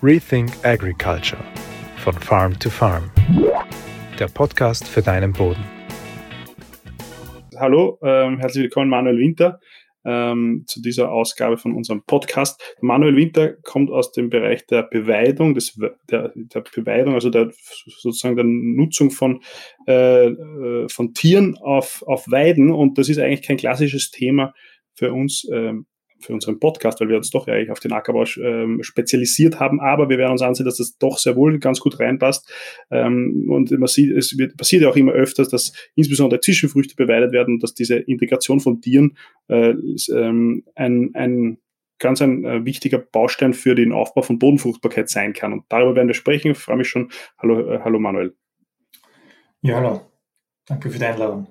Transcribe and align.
Rethink 0.00 0.52
Agriculture 0.62 1.42
von 1.96 2.14
Farm 2.14 2.56
to 2.60 2.70
Farm. 2.70 3.10
Der 4.16 4.28
Podcast 4.28 4.86
für 4.86 5.02
deinen 5.02 5.32
Boden. 5.32 5.64
Hallo, 7.56 7.98
ähm, 8.04 8.38
herzlich 8.38 8.62
willkommen 8.62 8.90
Manuel 8.90 9.18
Winter 9.18 9.58
ähm, 10.04 10.62
zu 10.68 10.80
dieser 10.80 11.10
Ausgabe 11.10 11.58
von 11.58 11.74
unserem 11.74 12.04
Podcast. 12.04 12.76
Manuel 12.80 13.16
Winter 13.16 13.54
kommt 13.64 13.90
aus 13.90 14.12
dem 14.12 14.30
Bereich 14.30 14.64
der 14.66 14.84
Beweidung, 14.84 15.56
des, 15.56 15.76
der, 16.08 16.32
der 16.36 16.60
Beweidung, 16.60 17.14
also 17.14 17.28
der, 17.28 17.50
sozusagen 17.98 18.36
der 18.36 18.44
Nutzung 18.44 19.10
von, 19.10 19.42
äh, 19.88 20.26
äh, 20.26 20.88
von 20.88 21.12
Tieren 21.12 21.56
auf, 21.56 22.04
auf 22.06 22.30
Weiden 22.30 22.70
und 22.70 22.98
das 22.98 23.08
ist 23.08 23.18
eigentlich 23.18 23.42
kein 23.42 23.56
klassisches 23.56 24.12
Thema 24.12 24.54
für 24.94 25.12
uns 25.12 25.44
ähm, 25.52 25.86
für 26.20 26.32
unseren 26.32 26.58
Podcast, 26.58 27.00
weil 27.00 27.08
wir 27.08 27.16
uns 27.16 27.30
doch 27.30 27.46
ja 27.46 27.54
eigentlich 27.54 27.70
auf 27.70 27.80
den 27.80 27.92
Ackerbau 27.92 28.24
ähm, 28.42 28.82
spezialisiert 28.82 29.60
haben, 29.60 29.80
aber 29.80 30.08
wir 30.08 30.18
werden 30.18 30.32
uns 30.32 30.42
ansehen, 30.42 30.66
dass 30.66 30.78
das 30.78 30.98
doch 30.98 31.18
sehr 31.18 31.36
wohl 31.36 31.58
ganz 31.58 31.80
gut 31.80 31.98
reinpasst. 32.00 32.50
Ähm, 32.90 33.46
und 33.48 33.70
man 33.70 33.86
sieht, 33.86 34.16
es 34.16 34.36
wird, 34.36 34.56
passiert 34.56 34.82
ja 34.82 34.90
auch 34.90 34.96
immer 34.96 35.12
öfters, 35.12 35.48
dass 35.48 35.72
insbesondere 35.94 36.40
Zwischenfrüchte 36.40 36.96
beweidet 36.96 37.32
werden 37.32 37.54
und 37.54 37.62
dass 37.62 37.74
diese 37.74 37.96
Integration 37.96 38.60
von 38.60 38.80
Tieren 38.80 39.16
äh, 39.48 39.74
ähm, 40.12 40.64
ein, 40.74 41.10
ein 41.14 41.58
ganz 41.98 42.22
ein 42.22 42.44
äh, 42.44 42.64
wichtiger 42.64 42.98
Baustein 42.98 43.54
für 43.54 43.74
den 43.74 43.92
Aufbau 43.92 44.22
von 44.22 44.38
Bodenfruchtbarkeit 44.38 45.08
sein 45.08 45.32
kann. 45.32 45.52
Und 45.52 45.64
darüber 45.68 45.96
werden 45.96 46.08
wir 46.08 46.14
sprechen. 46.14 46.52
Ich 46.52 46.58
freue 46.58 46.76
mich 46.76 46.88
schon. 46.88 47.10
Hallo, 47.38 47.72
äh, 47.72 47.80
hallo 47.82 47.98
Manuel. 47.98 48.34
Ja, 49.62 49.76
hallo. 49.76 50.02
Danke 50.66 50.90
für 50.90 50.98
die 50.98 51.04
Einladung. 51.04 51.48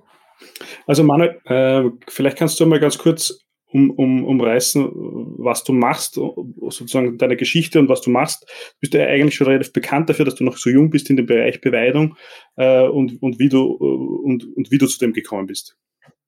Also 0.86 1.04
Manuel, 1.04 1.42
äh, 1.46 1.90
vielleicht 2.08 2.38
kannst 2.38 2.60
du 2.60 2.66
mal 2.66 2.80
ganz 2.80 2.98
kurz 2.98 3.47
um, 3.78 3.92
um, 3.92 4.26
umreißen, 4.26 4.90
was 5.38 5.64
du 5.64 5.74
machst, 5.74 6.16
sozusagen 6.16 7.18
deine 7.18 7.38
Geschichte 7.38 7.80
und 7.80 7.90
was 7.90 8.02
du 8.02 8.10
machst. 8.10 8.44
Du 8.44 8.80
bist 8.82 8.94
ja 8.94 9.06
eigentlich 9.06 9.36
schon 9.36 9.48
relativ 9.48 9.74
bekannt 9.74 10.10
dafür, 10.10 10.26
dass 10.26 10.36
du 10.36 10.44
noch 10.44 10.58
so 10.58 10.70
jung 10.70 10.90
bist 10.90 11.10
in 11.10 11.18
dem 11.18 11.26
Bereich 11.26 11.62
Beweidung 11.62 12.16
äh, 12.56 12.88
und, 12.88 13.22
und, 13.22 13.40
wie 13.40 13.50
du, 13.50 13.78
äh, 13.80 14.28
und, 14.28 14.46
und 14.56 14.72
wie 14.72 14.78
du 14.78 14.88
zu 14.88 15.00
dem 15.00 15.14
gekommen 15.14 15.48
bist. 15.48 15.78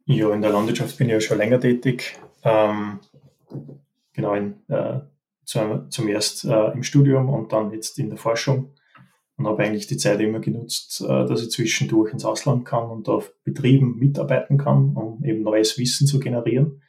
Ja, 0.05 0.33
in 0.33 0.41
der 0.41 0.51
Landwirtschaft 0.51 0.97
bin 0.97 1.07
ich 1.07 1.13
ja 1.13 1.21
schon 1.21 1.37
länger 1.37 1.59
tätig. 1.59 2.17
Ähm, 2.43 2.99
genau, 4.13 4.33
in, 4.33 4.55
äh, 4.67 4.99
zum, 5.45 5.89
zum 5.89 6.07
erst 6.07 6.45
äh, 6.45 6.71
im 6.71 6.83
Studium 6.83 7.29
und 7.29 7.51
dann 7.51 7.71
jetzt 7.71 7.97
in 7.99 8.09
der 8.09 8.17
Forschung 8.17 8.75
und 9.37 9.47
habe 9.47 9.63
eigentlich 9.63 9.87
die 9.87 9.97
Zeit 9.97 10.19
immer 10.19 10.39
genutzt, 10.39 11.01
äh, 11.01 11.25
dass 11.25 11.41
ich 11.41 11.49
zwischendurch 11.49 12.13
ins 12.13 12.25
Ausland 12.25 12.65
kann 12.65 12.89
und 12.89 13.09
auf 13.09 13.33
Betrieben 13.43 13.97
mitarbeiten 13.97 14.57
kann, 14.57 14.95
um 14.95 15.23
eben 15.23 15.41
neues 15.41 15.77
Wissen 15.77 16.07
zu 16.07 16.19
generieren 16.19 16.81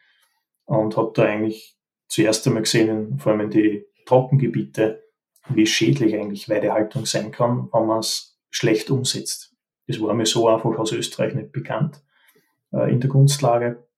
und 0.71 0.97
habe 0.97 1.11
da 1.15 1.25
eigentlich 1.25 1.77
zuerst 2.07 2.47
einmal 2.47 2.63
gesehen, 2.63 3.19
vor 3.19 3.33
allem 3.33 3.41
in 3.41 3.51
die 3.51 3.87
Trockengebiete, 4.07 5.03
wie 5.49 5.67
schädlich 5.67 6.15
eigentlich 6.15 6.49
Weidehaltung 6.49 7.07
sein 7.07 7.33
kann, 7.33 7.69
wenn 7.73 7.87
man 7.87 7.99
es 7.99 8.39
schlecht 8.51 8.89
umsetzt. 8.89 9.53
Das 9.89 10.01
war 10.01 10.15
mir 10.15 10.27
so 10.27 10.47
einfach 10.47 10.79
aus 10.79 10.93
Österreich 10.93 11.35
nicht 11.35 11.51
bekannt 11.51 12.05
äh, 12.73 12.89
in 12.89 13.01
der 13.01 13.11
Grundlage 13.11 13.89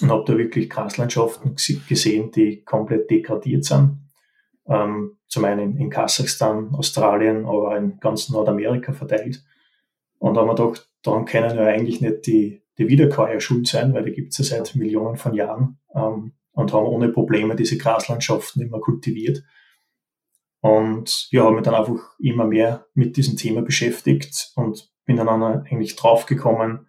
und 0.00 0.12
habe 0.12 0.22
da 0.24 0.38
wirklich 0.38 0.70
Graslandschaften 0.70 1.56
gesehen, 1.88 2.30
die 2.30 2.62
komplett 2.62 3.10
degradiert 3.10 3.64
sind. 3.64 3.98
Ähm, 4.68 5.18
zum 5.26 5.44
einen 5.46 5.78
in 5.78 5.90
Kasachstan, 5.90 6.76
Australien, 6.76 7.44
aber 7.44 7.76
in 7.76 7.98
ganz 7.98 8.28
Nordamerika 8.28 8.92
verteilt. 8.92 9.44
Und 10.18 10.34
da 10.34 10.42
haben 10.42 10.48
wir 10.48 10.54
gedacht, 10.54 10.88
daran 11.02 11.24
können 11.24 11.56
ja 11.56 11.64
eigentlich 11.64 12.00
nicht 12.00 12.26
die, 12.28 12.62
die 12.78 12.86
Wiederkäuer 12.86 13.40
schuld 13.40 13.66
sein, 13.66 13.94
weil 13.94 14.04
die 14.04 14.12
gibt 14.12 14.30
es 14.30 14.38
ja 14.38 14.44
seit 14.58 14.76
Millionen 14.76 15.16
von 15.16 15.34
Jahren 15.34 15.77
ähm, 15.94 16.32
und 16.52 16.72
haben 16.72 16.86
ohne 16.86 17.08
Probleme 17.08 17.56
diese 17.56 17.78
Graslandschaften 17.78 18.62
immer 18.62 18.80
kultiviert. 18.80 19.42
Und 20.60 21.28
ja, 21.30 21.44
habe 21.44 21.54
mich 21.54 21.64
dann 21.64 21.74
einfach 21.74 22.18
immer 22.18 22.44
mehr 22.44 22.86
mit 22.94 23.16
diesem 23.16 23.36
Thema 23.36 23.62
beschäftigt 23.62 24.52
und 24.56 24.92
bin 25.04 25.16
dann 25.16 25.28
eigentlich 25.28 25.94
draufgekommen, 25.96 26.86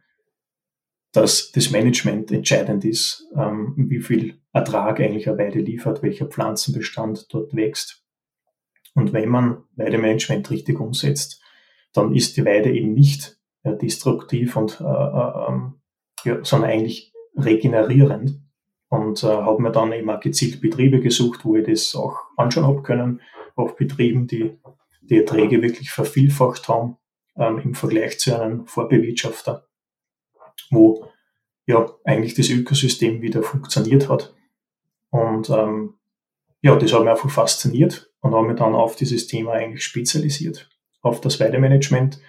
dass 1.12 1.52
das 1.52 1.72
Management 1.72 2.32
entscheidend 2.32 2.86
ist, 2.86 3.28
ähm, 3.36 3.74
wie 3.78 4.00
viel 4.00 4.42
Ertrag 4.54 5.00
eigentlich 5.00 5.28
eine 5.28 5.38
Weide 5.38 5.60
liefert, 5.60 6.04
welcher 6.04 6.28
Pflanzenbestand 6.28 7.28
dort 7.32 7.56
wächst. 7.56 8.04
Und 8.94 9.14
wenn 9.14 9.30
man 9.30 9.64
Weidemanagement 9.76 10.50
richtig 10.52 10.80
umsetzt, 10.80 11.42
dann 11.94 12.14
ist 12.14 12.38
die 12.38 12.46
Weide 12.46 12.72
eben 12.72 12.94
nicht 12.94 13.40
äh, 13.64 13.76
destruktiv 13.76 14.56
und 14.56 14.82
äh, 14.82 14.84
äh, 14.84 15.48
ähm, 15.48 15.82
ja, 16.24 16.44
sondern 16.44 16.72
eigentlich 16.72 17.14
regenerierend 17.36 18.42
und 18.90 19.24
äh, 19.24 19.28
habe 19.28 19.62
mir 19.62 19.72
dann 19.72 20.10
auch 20.10 20.20
gezielt 20.20 20.62
Betriebe 20.62 21.00
gesucht, 21.00 21.46
wo 21.46 21.56
ich 21.56 21.66
das 21.66 21.96
auch 21.96 22.18
anschauen 22.38 22.66
habe 22.66 22.82
können, 22.82 23.22
auf 23.56 23.76
Betrieben, 23.76 24.28
die 24.28 24.58
die 25.02 25.18
Erträge 25.18 25.62
wirklich 25.62 25.92
vervielfacht 25.92 26.68
haben 26.68 26.98
ähm, 27.36 27.60
im 27.60 27.74
Vergleich 27.74 28.20
zu 28.20 28.40
einem 28.40 28.66
Vorbewirtschafter, 28.68 29.68
wo 30.70 31.06
ja 31.66 31.92
eigentlich 32.04 32.36
das 32.36 32.50
Ökosystem 32.50 33.22
wieder 33.22 33.44
funktioniert 33.44 34.10
hat. 34.10 34.36
Und 35.10 35.50
ähm, 35.50 35.96
ja, 36.62 36.76
das 36.76 36.94
hat 36.94 37.02
mich 37.02 37.10
einfach 37.10 37.30
fasziniert 37.30 38.12
und 38.22 38.34
habe 38.34 38.48
mich 38.48 38.58
dann 38.58 38.76
auf 38.76 38.96
dieses 38.96 39.28
Thema 39.28 39.54
eigentlich 39.54 39.84
spezialisiert, 39.84 40.70
auf 41.02 41.22
das 41.22 41.40
Weidemanagement 41.40 42.20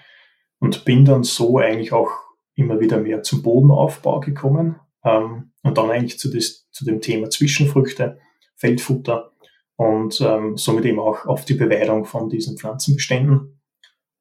und 0.59 0.85
bin 0.85 1.05
dann 1.05 1.25
so 1.25 1.59
eigentlich 1.59 1.93
auch 1.93 2.11
immer 2.55 2.81
wieder 2.81 2.99
mehr 2.99 3.23
zum 3.23 3.43
Bodenaufbau 3.43 4.21
gekommen, 4.21 4.79
ähm, 5.05 5.50
und 5.63 5.79
dann 5.79 5.91
eigentlich 5.91 6.19
zu, 6.19 6.31
des, 6.31 6.69
zu 6.71 6.85
dem 6.85 7.01
Thema 7.01 7.31
Zwischenfrüchte, 7.31 8.19
Feldfutter 8.57 9.33
und 9.77 10.21
ähm, 10.21 10.57
somit 10.57 10.85
eben 10.85 10.99
auch 10.99 11.27
auf 11.27 11.45
die 11.45 11.55
Beweidung 11.55 12.05
von 12.05 12.29
diesen 12.29 12.59
Pflanzenbeständen. 12.59 13.61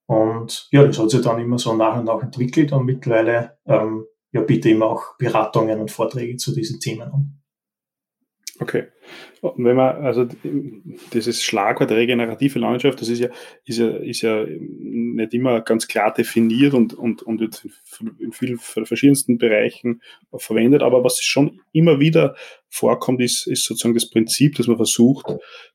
Und 0.05 0.67
ja, 0.71 0.83
das 0.83 0.97
hat 0.97 1.09
sich 1.09 1.21
dann 1.21 1.39
immer 1.39 1.59
so 1.59 1.75
nach 1.75 1.99
und 1.99 2.05
nach 2.05 2.21
entwickelt 2.23 2.71
und 2.71 2.85
mittlerweile 2.85 3.57
ähm, 3.65 4.05
ja, 4.31 4.41
biete 4.41 4.69
eben 4.69 4.83
auch 4.83 5.17
Beratungen 5.17 5.79
und 5.79 5.91
Vorträge 5.91 6.37
zu 6.37 6.53
diesen 6.53 6.79
Themen 6.79 7.11
an. 7.11 7.41
Okay. 8.59 8.87
Wenn 9.41 9.75
man, 9.75 10.03
also 10.03 10.27
dieses 11.13 11.43
Schlagwort 11.43 11.91
regenerative 11.91 12.59
Landschaft, 12.59 13.01
das 13.01 13.09
ist 13.09 13.19
ja, 13.19 13.29
ist 13.65 13.79
ja, 13.79 13.89
ist 13.89 14.21
ja 14.21 14.45
nicht 14.45 15.33
immer 15.33 15.61
ganz 15.61 15.87
klar 15.87 16.13
definiert 16.13 16.73
und, 16.73 16.93
und, 16.93 17.23
und 17.23 17.39
wird 17.39 17.65
in 18.19 18.31
vielen 18.31 18.59
verschiedensten 18.59 19.37
Bereichen 19.37 20.01
verwendet, 20.35 20.83
aber 20.83 21.03
was 21.03 21.21
schon 21.21 21.61
immer 21.71 21.99
wieder 21.99 22.35
vorkommt, 22.69 23.21
ist, 23.21 23.47
ist 23.47 23.65
sozusagen 23.65 23.95
das 23.95 24.09
Prinzip, 24.09 24.55
dass 24.55 24.67
man 24.67 24.77
versucht, 24.77 25.25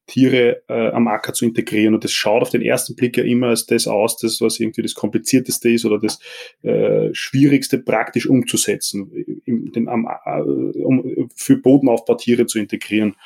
Tiere 0.06 0.62
äh, 0.69 0.91
am 0.91 1.09
Acker 1.09 1.33
zu 1.33 1.44
integrieren. 1.44 1.94
Und 1.94 2.05
das 2.05 2.12
schaut 2.12 2.43
auf 2.43 2.50
den 2.50 2.62
ersten 2.62 2.94
Blick 2.94 3.17
ja 3.17 3.25
immer 3.25 3.49
als 3.49 3.67
das 3.67 3.87
aus, 3.87 4.17
das, 4.19 4.41
was 4.41 4.61
irgendwie 4.61 4.83
das 4.83 4.94
Komplizierteste 4.94 5.71
ist 5.71 5.84
oder 5.84 5.99
das 5.99 6.21
äh, 6.62 7.09
Schwierigste 7.12 7.78
praktisch 7.78 8.27
umzusetzen, 8.27 9.11
im, 9.44 9.73
den, 9.73 9.89
am, 9.89 10.06
äh, 10.06 10.41
um 10.41 11.31
für 11.34 11.56
Bodenaufbautiere 11.56 12.47
zu 12.47 12.59
integrieren. 12.59 13.17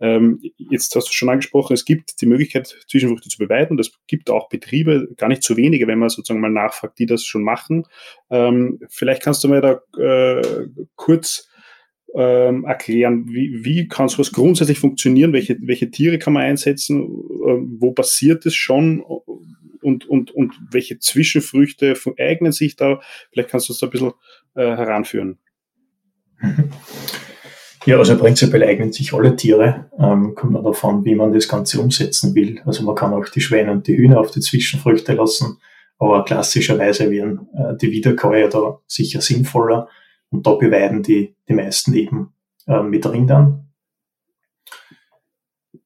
Ähm, 0.00 0.40
jetzt 0.58 0.94
hast 0.94 1.08
du 1.08 1.12
schon 1.12 1.28
angesprochen, 1.28 1.74
es 1.74 1.84
gibt 1.84 2.20
die 2.20 2.26
Möglichkeit, 2.26 2.76
Zwischenfrüchte 2.88 3.28
zu 3.28 3.38
beweiden 3.38 3.78
es 3.78 3.92
gibt 4.06 4.30
auch 4.30 4.48
Betriebe, 4.48 5.08
gar 5.16 5.28
nicht 5.28 5.42
zu 5.42 5.56
wenige, 5.56 5.86
wenn 5.86 5.98
man 5.98 6.08
sozusagen 6.08 6.40
mal 6.40 6.50
nachfragt, 6.50 6.98
die 6.98 7.06
das 7.06 7.24
schon 7.24 7.42
machen. 7.42 7.84
Ähm, 8.30 8.80
vielleicht 8.88 9.22
kannst 9.22 9.44
du 9.44 9.48
mir 9.48 9.60
da 9.60 9.80
äh, 10.00 10.66
kurz 10.96 11.48
ähm, 12.14 12.64
erklären, 12.64 13.26
wie, 13.28 13.64
wie 13.64 13.88
kann 13.88 14.08
sowas 14.08 14.32
grundsätzlich 14.32 14.78
funktionieren, 14.78 15.32
welche, 15.32 15.56
welche 15.60 15.90
Tiere 15.90 16.18
kann 16.18 16.32
man 16.32 16.44
einsetzen, 16.44 17.02
äh, 17.02 17.58
wo 17.80 17.92
passiert 17.92 18.46
es 18.46 18.54
schon 18.54 19.00
und, 19.82 20.06
und, 20.06 20.30
und 20.30 20.54
welche 20.70 20.98
Zwischenfrüchte 20.98 21.94
eignen 22.18 22.52
sich 22.52 22.76
da? 22.76 23.00
Vielleicht 23.32 23.50
kannst 23.50 23.68
du 23.68 23.72
uns 23.72 23.80
da 23.80 23.86
ein 23.86 23.90
bisschen 23.90 24.12
äh, 24.54 24.62
heranführen. 24.62 25.38
Ja, 27.86 27.98
also 27.98 28.16
prinzipiell 28.16 28.62
eignen 28.62 28.92
sich 28.92 29.12
alle 29.12 29.36
Tiere, 29.36 29.90
ähm, 29.98 30.34
kommt 30.34 30.52
man 30.52 30.64
davon, 30.64 31.04
wie 31.04 31.14
man 31.14 31.34
das 31.34 31.48
Ganze 31.48 31.80
umsetzen 31.80 32.34
will. 32.34 32.62
Also 32.64 32.82
man 32.82 32.94
kann 32.94 33.12
auch 33.12 33.28
die 33.28 33.42
Schweine 33.42 33.72
und 33.72 33.86
die 33.86 33.96
Hühner 33.96 34.20
auf 34.20 34.30
die 34.30 34.40
Zwischenfrüchte 34.40 35.12
lassen, 35.12 35.58
aber 35.98 36.24
klassischerweise 36.24 37.10
wären 37.10 37.46
äh, 37.52 37.76
die 37.76 37.90
Wiederkäuer 37.90 38.48
da 38.48 38.80
sicher 38.86 39.20
sinnvoller 39.20 39.88
und 40.30 40.46
da 40.46 40.54
beweiden 40.54 41.02
die, 41.02 41.36
die 41.46 41.52
meisten 41.52 41.92
eben 41.92 42.32
äh, 42.66 42.82
mit 42.82 43.06
Rindern. 43.06 43.68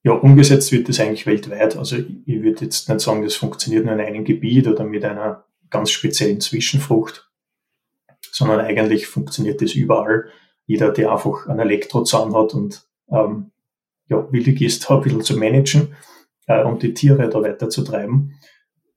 Ja, 0.04 0.12
umgesetzt 0.12 0.70
wird 0.70 0.88
das 0.88 1.00
eigentlich 1.00 1.26
weltweit. 1.26 1.76
Also 1.76 1.96
ich, 1.96 2.06
ich 2.26 2.42
würde 2.42 2.64
jetzt 2.64 2.88
nicht 2.88 3.00
sagen, 3.00 3.24
das 3.24 3.34
funktioniert 3.34 3.84
nur 3.84 3.94
in 3.94 4.00
einem 4.00 4.24
Gebiet 4.24 4.68
oder 4.68 4.84
mit 4.84 5.04
einer 5.04 5.44
ganz 5.68 5.90
speziellen 5.90 6.40
Zwischenfrucht, 6.40 7.28
sondern 8.30 8.60
eigentlich 8.60 9.08
funktioniert 9.08 9.60
das 9.60 9.74
überall 9.74 10.26
jeder, 10.68 10.92
der 10.92 11.10
einfach 11.10 11.48
einen 11.48 11.60
Elektrozaun 11.60 12.36
hat 12.36 12.54
und 12.54 12.86
ähm, 13.10 13.50
ja, 14.06 14.30
willig 14.30 14.60
ist, 14.60 14.88
ein 14.90 15.00
bisschen 15.00 15.22
zu 15.22 15.36
managen 15.36 15.96
äh, 16.46 16.62
und 16.62 16.82
die 16.82 16.94
Tiere 16.94 17.28
da 17.28 17.42
weiter 17.42 17.70
zu 17.70 17.82
treiben. 17.82 18.34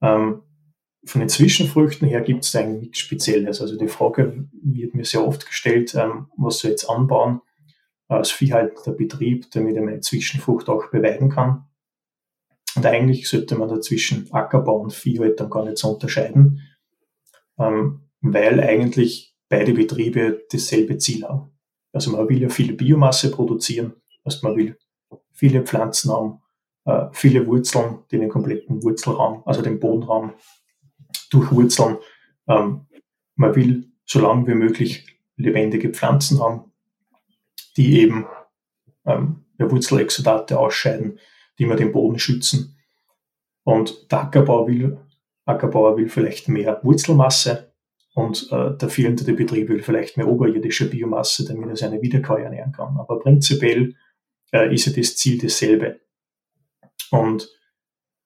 Ähm, 0.01 0.41
von 1.05 1.21
den 1.21 1.29
Zwischenfrüchten 1.29 2.07
her 2.07 2.21
gibt 2.21 2.43
es 2.43 2.55
eigentlich 2.55 2.81
nichts 2.81 2.99
Spezielles. 2.99 3.61
Also 3.61 3.77
die 3.77 3.87
Frage 3.87 4.47
wird 4.61 4.93
mir 4.93 5.05
sehr 5.05 5.25
oft 5.25 5.47
gestellt, 5.47 5.95
ähm, 5.95 6.27
was 6.37 6.59
soll 6.59 6.71
ich 6.71 6.73
jetzt 6.73 6.89
anbauen 6.89 7.41
als 8.09 8.31
Viehhalter 8.31 8.91
Betrieb, 8.91 9.49
damit 9.51 9.77
er 9.77 9.81
meine 9.81 10.01
Zwischenfrucht 10.01 10.67
auch 10.67 10.91
beweiden 10.91 11.29
kann. 11.29 11.63
Und 12.75 12.85
eigentlich 12.85 13.29
sollte 13.29 13.55
man 13.55 13.69
dazwischen 13.69 14.27
Ackerbau 14.31 14.81
und 14.81 14.93
Viehhaltung 14.93 15.49
gar 15.49 15.63
nicht 15.63 15.77
so 15.77 15.93
unterscheiden, 15.93 16.61
ähm, 17.57 18.09
weil 18.19 18.59
eigentlich 18.59 19.37
beide 19.47 19.73
Betriebe 19.73 20.45
dasselbe 20.51 20.97
Ziel 20.97 21.23
haben. 21.23 21.51
Also 21.93 22.11
man 22.11 22.27
will 22.29 22.41
ja 22.41 22.49
viele 22.49 22.73
Biomasse 22.73 23.31
produzieren, 23.31 23.93
also 24.23 24.39
man 24.47 24.55
will 24.55 24.77
viele 25.31 25.63
Pflanzen 25.63 26.11
haben, 26.11 26.41
äh, 26.85 27.07
viele 27.11 27.45
Wurzeln, 27.47 27.99
die 28.11 28.17
den 28.17 28.29
kompletten 28.29 28.83
Wurzelraum, 28.83 29.43
also 29.45 29.61
den 29.61 29.79
Bodenraum 29.79 30.33
durchwurzeln. 31.29 31.97
Ähm, 32.47 32.87
man 33.35 33.55
will 33.55 33.91
so 34.05 34.19
lange 34.19 34.47
wie 34.47 34.55
möglich 34.55 35.05
lebendige 35.35 35.89
Pflanzen 35.89 36.39
haben, 36.39 36.71
die 37.77 37.99
eben 38.01 38.25
ähm, 39.05 39.45
Wurzelexudate 39.57 40.57
ausscheiden, 40.59 41.19
die 41.59 41.65
man 41.65 41.77
den 41.77 41.91
Boden 41.91 42.19
schützen. 42.19 42.77
Und 43.63 44.11
der 44.11 44.21
Ackerbauer 44.21 44.67
will, 44.67 44.99
Ackerbauer 45.45 45.97
will 45.97 46.09
vielleicht 46.09 46.47
mehr 46.47 46.79
Wurzelmasse 46.83 47.70
und 48.13 48.51
äh, 48.51 48.75
der 48.77 48.89
fehlende 48.89 49.23
Betrieb 49.33 49.69
will 49.69 49.81
vielleicht 49.81 50.17
mehr 50.17 50.27
oberirdische 50.27 50.89
Biomasse, 50.89 51.45
damit 51.45 51.69
er 51.69 51.75
seine 51.75 52.01
Wiederkäuer 52.01 52.45
ernähren 52.45 52.73
kann. 52.73 52.97
Aber 52.97 53.19
prinzipiell 53.19 53.95
äh, 54.51 54.73
ist 54.73 54.85
ja 54.85 54.93
das 54.93 55.15
Ziel 55.15 55.37
dasselbe. 55.37 56.01
Und 57.09 57.49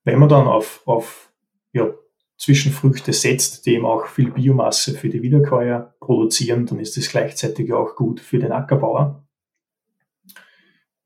wenn 0.04 0.18
man 0.18 0.28
dann 0.28 0.46
auf, 0.46 0.82
auf 0.86 1.32
ja, 1.72 1.94
Zwischenfrüchte 2.38 3.12
setzt, 3.12 3.66
die 3.66 3.74
eben 3.74 3.86
auch 3.86 4.06
viel 4.06 4.30
Biomasse 4.30 4.94
für 4.94 5.08
die 5.08 5.22
Wiederkäuer 5.22 5.94
produzieren, 6.00 6.66
dann 6.66 6.80
ist 6.80 6.96
das 6.96 7.08
gleichzeitig 7.08 7.72
auch 7.72 7.96
gut 7.96 8.20
für 8.20 8.38
den 8.38 8.52
Ackerbauer. 8.52 9.24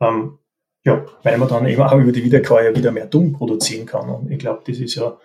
Ähm, 0.01 0.39
ja, 0.85 1.05
weil 1.23 1.37
man 1.37 1.49
dann 1.49 1.67
eben 1.67 1.83
auch 1.83 1.99
über 1.99 2.13
die 2.13 2.25
Wiederkäuer 2.25 2.75
wieder 2.75 2.91
mehr 2.91 3.07
Dung 3.07 3.33
produzieren 3.35 3.85
kann. 3.87 4.09
Und 4.09 4.31
ich 4.31 4.39
glaube, 4.39 4.63
das 4.67 4.79
ist 4.79 4.95
ja 4.95 5.19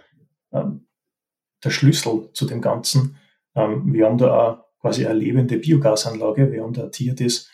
ähm, 0.52 0.88
der 1.64 1.70
Schlüssel 1.70 2.30
zu 2.34 2.46
dem 2.46 2.62
Ganzen. 2.62 3.18
Ähm, 3.56 3.94
wir 3.94 4.06
haben 4.06 4.18
da 4.18 4.38
auch 4.38 4.66
quasi 4.80 5.06
eine 5.06 5.18
lebende 5.18 5.58
Biogasanlage, 5.58 6.52
wir 6.52 6.64
haben 6.64 6.74
da 6.74 6.84
ein 6.84 6.92
Tier, 6.92 7.16
das 7.16 7.50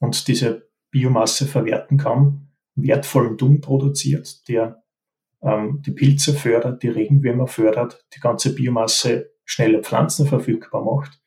und 0.00 0.26
diese 0.26 0.68
Biomasse 0.90 1.46
verwerten 1.46 1.96
kann, 1.96 2.48
wertvollen 2.74 3.36
Dung 3.36 3.60
produziert, 3.60 4.48
der 4.48 4.82
ähm, 5.42 5.82
die 5.84 5.92
Pilze 5.92 6.34
fördert, 6.34 6.82
die 6.82 6.88
Regenwürmer 6.88 7.46
fördert, 7.46 8.04
die 8.14 8.20
ganze 8.20 8.54
Biomasse 8.54 9.30
schneller 9.44 9.80
Pflanzen 9.80 10.26
verfügbar 10.26 10.84
macht 10.84 11.20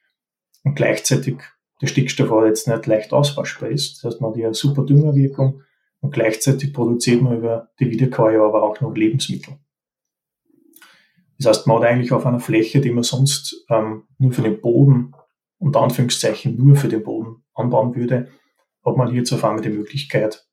und 0.64 0.76
gleichzeitig 0.76 1.38
der 1.82 1.88
Stickstoff 1.88 2.32
auch 2.32 2.46
jetzt 2.46 2.68
nicht 2.68 2.86
leicht 2.86 3.14
auswaschbar 3.14 3.70
ist. 3.70 4.04
Das 4.04 4.14
heißt, 4.14 4.22
man 4.22 4.32
hat 4.32 4.38
ja 4.38 4.48
eine 4.48 4.54
super 4.54 4.86
Düngerwirkung 4.86 5.62
und 6.00 6.14
gleichzeitig 6.14 6.74
produziert 6.74 7.22
man 7.22 7.38
über 7.38 7.70
die 7.80 7.90
Wiederkäuer 7.90 8.46
aber 8.46 8.64
auch 8.64 8.80
noch 8.82 8.96
Lebensmittel. 8.96 9.58
Das 11.38 11.48
heißt, 11.48 11.68
man 11.68 11.78
hat 11.78 11.90
eigentlich 11.90 12.12
auf 12.12 12.26
einer 12.26 12.40
Fläche, 12.40 12.82
die 12.82 12.92
man 12.92 13.04
sonst 13.04 13.66
ähm, 13.70 14.04
nur 14.18 14.32
für 14.32 14.42
den 14.42 14.62
Boden, 14.62 15.14
unter 15.58 15.82
Anführungszeichen 15.82 16.56
nur 16.58 16.76
für 16.76 16.88
den 16.88 17.04
Boden 17.04 17.44
anbauen 17.54 17.96
würde, 17.96 18.30
hat 18.86 18.98
man 18.98 19.14
jetzt 19.14 19.32
auf 19.34 19.44
einmal 19.44 19.62
die 19.62 19.70
Möglichkeit, 19.70 20.48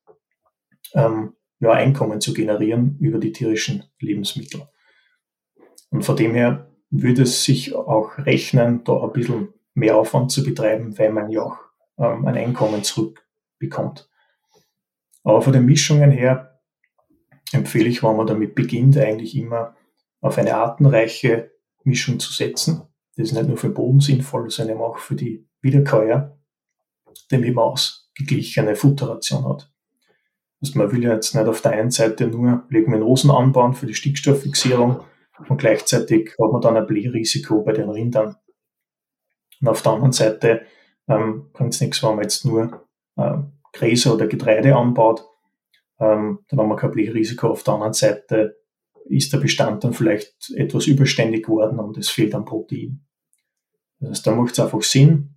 ähm, 0.94 1.34
ja, 1.60 1.72
Einkommen 1.72 2.20
zu 2.20 2.34
generieren 2.34 2.96
über 3.00 3.18
die 3.18 3.32
tierischen 3.32 3.84
Lebensmittel. 4.00 4.68
Und 5.90 6.04
von 6.04 6.16
dem 6.16 6.34
her 6.34 6.72
würde 6.90 7.22
es 7.22 7.44
sich 7.44 7.74
auch 7.74 8.18
rechnen, 8.18 8.82
da 8.84 9.00
ein 9.02 9.12
bisschen 9.12 9.54
mehr 9.74 9.96
Aufwand 9.96 10.32
zu 10.32 10.42
betreiben, 10.42 10.98
weil 10.98 11.12
man 11.12 11.30
ja 11.30 11.42
auch 11.42 11.58
ähm, 11.98 12.26
ein 12.26 12.36
Einkommen 12.36 12.82
zurückbekommt. 12.82 14.10
Aber 15.22 15.40
von 15.42 15.52
den 15.52 15.64
Mischungen 15.64 16.10
her 16.10 16.60
empfehle 17.52 17.88
ich, 17.88 18.02
wenn 18.02 18.16
man 18.16 18.26
damit 18.26 18.54
beginnt, 18.54 18.96
eigentlich 18.96 19.36
immer 19.36 19.76
auf 20.22 20.38
eine 20.38 20.54
artenreiche 20.54 21.50
Mischung 21.84 22.18
zu 22.18 22.32
setzen. 22.32 22.82
Das 23.16 23.28
ist 23.28 23.32
nicht 23.34 23.48
nur 23.48 23.58
für 23.58 23.68
den 23.68 23.74
Boden 23.74 24.00
sinnvoll, 24.00 24.48
sondern 24.48 24.78
auch 24.78 24.98
für 24.98 25.14
die 25.14 25.46
Wiederkäuer, 25.60 26.38
damit 27.28 27.54
man 27.54 27.64
ausgeglichene 27.64 28.74
Futterration 28.74 29.46
hat. 29.46 29.70
Also 30.62 30.78
man 30.78 30.92
will 30.92 31.02
ja 31.02 31.12
jetzt 31.12 31.34
nicht 31.34 31.46
auf 31.46 31.60
der 31.60 31.72
einen 31.72 31.90
Seite 31.90 32.28
nur 32.28 32.64
Leguminosen 32.70 33.30
anbauen 33.30 33.74
für 33.74 33.86
die 33.86 33.94
Stickstofffixierung 33.94 35.00
und 35.48 35.58
gleichzeitig 35.58 36.30
hat 36.40 36.52
man 36.52 36.62
dann 36.62 36.76
ein 36.76 36.86
Blährisiko 36.86 37.62
bei 37.62 37.72
den 37.72 37.90
Rindern. 37.90 38.36
Und 39.60 39.68
auf 39.68 39.82
der 39.82 39.92
anderen 39.92 40.12
Seite 40.12 40.62
ähm, 41.08 41.50
bringt 41.52 41.74
es 41.74 41.80
nichts, 41.80 42.02
wenn 42.02 42.10
man 42.10 42.22
jetzt 42.22 42.44
nur 42.44 42.86
äh, 43.16 43.38
Gräser 43.72 44.14
oder 44.14 44.28
Getreide 44.28 44.76
anbaut, 44.76 45.24
ähm, 45.98 46.40
dann 46.48 46.60
haben 46.60 46.68
wir 46.68 46.76
kein 46.76 46.92
Blährisiko. 46.92 47.48
Auf 47.48 47.64
der 47.64 47.74
anderen 47.74 47.92
Seite 47.92 48.61
ist 49.06 49.32
der 49.32 49.38
Bestand 49.38 49.84
dann 49.84 49.92
vielleicht 49.92 50.50
etwas 50.56 50.86
überständig 50.86 51.44
geworden 51.44 51.78
und 51.78 51.96
es 51.98 52.10
fehlt 52.10 52.34
an 52.34 52.44
Protein. 52.44 53.04
Das 53.98 54.10
heißt, 54.10 54.26
da 54.26 54.34
macht 54.34 54.52
es 54.52 54.60
einfach 54.60 54.82
Sinn, 54.82 55.36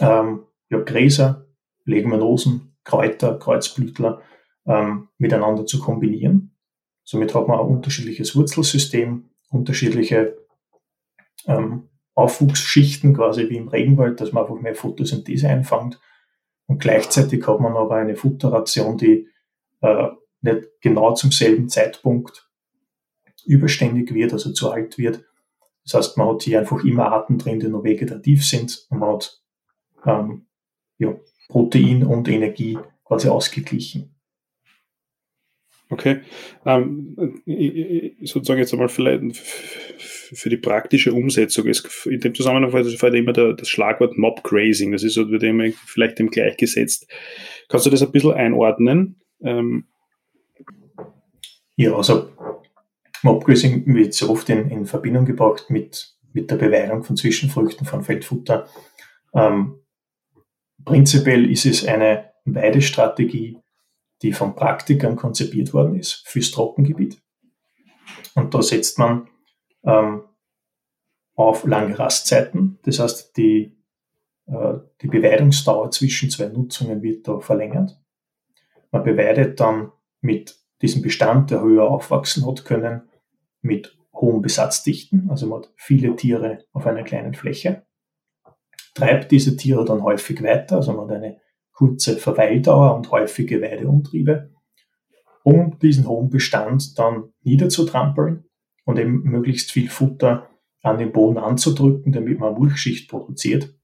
ähm, 0.00 0.44
ja, 0.68 0.80
Gräser, 0.80 1.46
Leguminosen, 1.84 2.76
Kräuter, 2.84 3.38
Kreuzblütler 3.38 4.22
ähm, 4.66 5.08
miteinander 5.18 5.66
zu 5.66 5.80
kombinieren. 5.80 6.56
Somit 7.04 7.34
hat 7.34 7.48
man 7.48 7.58
ein 7.58 7.66
unterschiedliches 7.66 8.36
Wurzelsystem, 8.36 9.30
unterschiedliche 9.50 10.36
ähm, 11.46 11.88
Aufwuchsschichten, 12.14 13.14
quasi 13.14 13.48
wie 13.50 13.56
im 13.56 13.68
Regenwald, 13.68 14.20
dass 14.20 14.32
man 14.32 14.44
einfach 14.44 14.60
mehr 14.60 14.74
Photosynthese 14.74 15.48
einfängt 15.48 16.00
und 16.70 16.78
gleichzeitig 16.78 17.44
hat 17.48 17.58
man 17.58 17.76
aber 17.76 17.96
eine 17.96 18.14
Futterration, 18.14 18.96
die 18.96 19.28
äh, 19.80 20.08
nicht 20.40 20.68
genau 20.80 21.14
zum 21.14 21.32
selben 21.32 21.68
Zeitpunkt 21.68 22.48
überständig 23.46 24.12
wird, 24.14 24.32
also 24.32 24.52
zu 24.52 24.70
alt 24.70 24.98
wird. 24.98 25.24
Das 25.84 25.94
heißt, 25.94 26.18
man 26.18 26.28
hat 26.28 26.42
hier 26.42 26.60
einfach 26.60 26.84
immer 26.84 27.10
Arten 27.12 27.38
drin, 27.38 27.60
die 27.60 27.68
noch 27.68 27.84
vegetativ 27.84 28.46
sind 28.46 28.86
und 28.90 28.98
man 28.98 29.14
hat 29.14 29.40
ähm, 30.06 30.46
ja, 30.98 31.16
Protein 31.48 32.04
und 32.04 32.28
Energie 32.28 32.78
quasi 33.04 33.28
ausgeglichen. 33.28 34.14
Okay. 35.90 36.20
Ähm, 36.64 37.42
sozusagen 38.22 38.60
jetzt 38.60 38.72
einmal 38.72 38.88
vielleicht 38.88 39.36
für 39.36 40.48
die 40.48 40.56
praktische 40.56 41.12
Umsetzung 41.12 41.66
ist 41.66 42.06
in 42.06 42.20
dem 42.20 42.34
Zusammenhang 42.34 42.70
fällt 42.70 43.14
immer 43.14 43.32
der, 43.32 43.54
das 43.54 43.68
Schlagwort 43.68 44.16
Mob 44.16 44.44
Grazing. 44.44 44.92
Das 44.92 45.02
ist 45.02 45.14
so, 45.14 45.28
wird 45.30 45.42
immer 45.42 45.68
vielleicht 45.86 46.20
dem 46.20 46.30
gleichgesetzt. 46.30 47.08
Kannst 47.68 47.86
du 47.86 47.90
das 47.90 48.02
ein 48.02 48.12
bisschen 48.12 48.34
einordnen? 48.34 49.20
Ähm. 49.42 49.86
Ja, 51.74 51.94
also 51.96 52.30
Mob 53.22 53.44
Grazing 53.44 53.84
wird 53.94 54.14
so 54.14 54.30
oft 54.30 54.48
in, 54.48 54.70
in 54.70 54.86
Verbindung 54.86 55.24
gebracht 55.24 55.66
mit, 55.68 56.16
mit 56.32 56.50
der 56.50 56.56
Beweidung 56.56 57.02
von 57.02 57.16
Zwischenfrüchten, 57.16 57.86
von 57.86 58.02
Feldfutter. 58.02 58.66
Ähm, 59.34 59.80
prinzipiell 60.84 61.50
ist 61.50 61.66
es 61.66 61.84
eine 61.84 62.30
Weidestrategie, 62.44 63.58
die 64.22 64.32
von 64.32 64.54
Praktikern 64.54 65.16
konzipiert 65.16 65.72
worden 65.72 65.96
ist 65.96 66.26
fürs 66.26 66.50
Trockengebiet. 66.50 67.20
Und 68.34 68.54
da 68.54 68.62
setzt 68.62 68.98
man 68.98 69.28
ähm, 69.84 70.22
auf 71.34 71.64
lange 71.64 71.98
Rastzeiten. 71.98 72.78
Das 72.82 72.98
heißt, 72.98 73.36
die, 73.36 73.78
äh, 74.46 74.78
die 75.00 75.08
Beweidungsdauer 75.08 75.90
zwischen 75.90 76.30
zwei 76.30 76.48
Nutzungen 76.48 77.02
wird 77.02 77.28
da 77.28 77.40
verlängert. 77.40 77.98
Man 78.90 79.04
beweidet 79.04 79.60
dann 79.60 79.92
mit 80.20 80.58
diesem 80.82 81.02
Bestand, 81.02 81.50
der 81.50 81.60
höher 81.60 81.88
aufwachsen 81.88 82.46
hat 82.46 82.64
können, 82.64 83.09
mit 83.62 83.96
hohen 84.12 84.42
Besatzdichten, 84.42 85.30
also 85.30 85.46
man 85.46 85.62
hat 85.62 85.72
viele 85.76 86.16
Tiere 86.16 86.64
auf 86.72 86.86
einer 86.86 87.02
kleinen 87.02 87.34
Fläche, 87.34 87.86
treibt 88.94 89.30
diese 89.30 89.56
Tiere 89.56 89.84
dann 89.84 90.02
häufig 90.02 90.42
weiter, 90.42 90.76
also 90.76 90.92
man 90.92 91.08
hat 91.08 91.16
eine 91.16 91.40
kurze 91.72 92.16
Verweildauer 92.16 92.94
und 92.96 93.10
häufige 93.10 93.62
Weideumtriebe, 93.62 94.50
um 95.42 95.78
diesen 95.78 96.06
hohen 96.06 96.28
Bestand 96.28 96.98
dann 96.98 97.32
niederzutrampeln 97.42 98.44
und 98.84 98.98
eben 98.98 99.22
möglichst 99.22 99.72
viel 99.72 99.88
Futter 99.88 100.50
an 100.82 100.98
den 100.98 101.12
Boden 101.12 101.38
anzudrücken, 101.38 102.12
damit 102.12 102.38
man 102.38 102.54
Mulchschicht 102.54 103.08
produziert. 103.08 103.74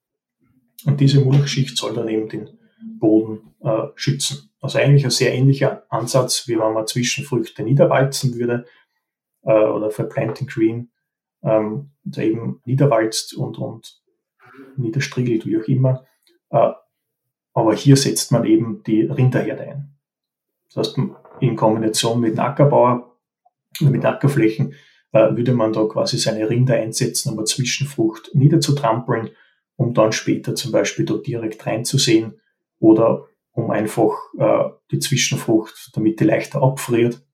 Und 0.85 1.01
diese 1.01 1.21
Mulchschicht 1.21 1.77
soll 1.77 1.95
dann 1.95 2.09
eben 2.09 2.29
den 2.29 2.49
Boden 2.99 3.55
äh, 3.61 3.89
schützen. 3.95 4.51
Also 4.61 4.79
eigentlich 4.79 5.05
ein 5.05 5.11
sehr 5.11 5.35
ähnlicher 5.35 5.85
Ansatz, 5.89 6.49
wie 6.49 6.59
wenn 6.59 6.73
man 6.73 6.87
Zwischenfrüchte 6.87 7.63
niederwalzen 7.63 8.35
würde 8.35 8.67
äh, 9.47 9.65
oder 9.65 9.91
für 9.91 10.05
Planting 10.05 10.47
Green 10.47 10.91
ähm, 11.43 11.93
da 12.05 12.23
eben 12.23 12.61
niederwalzt 12.65 13.35
und, 13.35 13.59
und 13.59 14.03
niederstriegelt, 14.77 15.47
wie 15.47 15.59
auch 15.59 15.69
immer. 15.69 16.05
Äh, 16.51 16.73
aber 17.55 17.75
hier 17.75 17.97
setzt 17.97 18.33
man 18.33 18.45
eben 18.45 18.83
die 18.83 19.03
Rinderherde 19.03 19.63
ein. 19.63 19.97
Das 20.67 20.89
heißt, 20.89 20.99
in 21.41 21.57
Kombination 21.57 22.21
mit 22.21 22.39
Ackerbauer, 22.39 23.17
mit 23.81 24.05
Ackerflächen, 24.05 24.75
äh, 25.13 25.35
würde 25.37 25.55
man 25.55 25.73
da 25.73 25.85
quasi 25.87 26.19
seine 26.19 26.51
Rinder 26.51 26.75
einsetzen, 26.75 27.33
um 27.33 27.39
eine 27.39 27.47
Zwischenfrucht 27.47 28.35
niederzutrampeln, 28.35 29.31
um 29.77 29.95
dann 29.95 30.13
später 30.13 30.55
zum 30.55 30.73
Beispiel 30.73 31.05
dort 31.05 31.27
direkt 31.27 31.65
reinzusehen 31.65 32.41
oder 32.79 33.27
um 33.53 33.71
einfach 33.71 34.13
äh, 34.39 34.71
die 34.91 34.99
Zwischenfrucht, 34.99 35.91
damit 35.95 36.21
die 36.21 36.25
leichter 36.25 36.63
abfriert, 36.63 37.25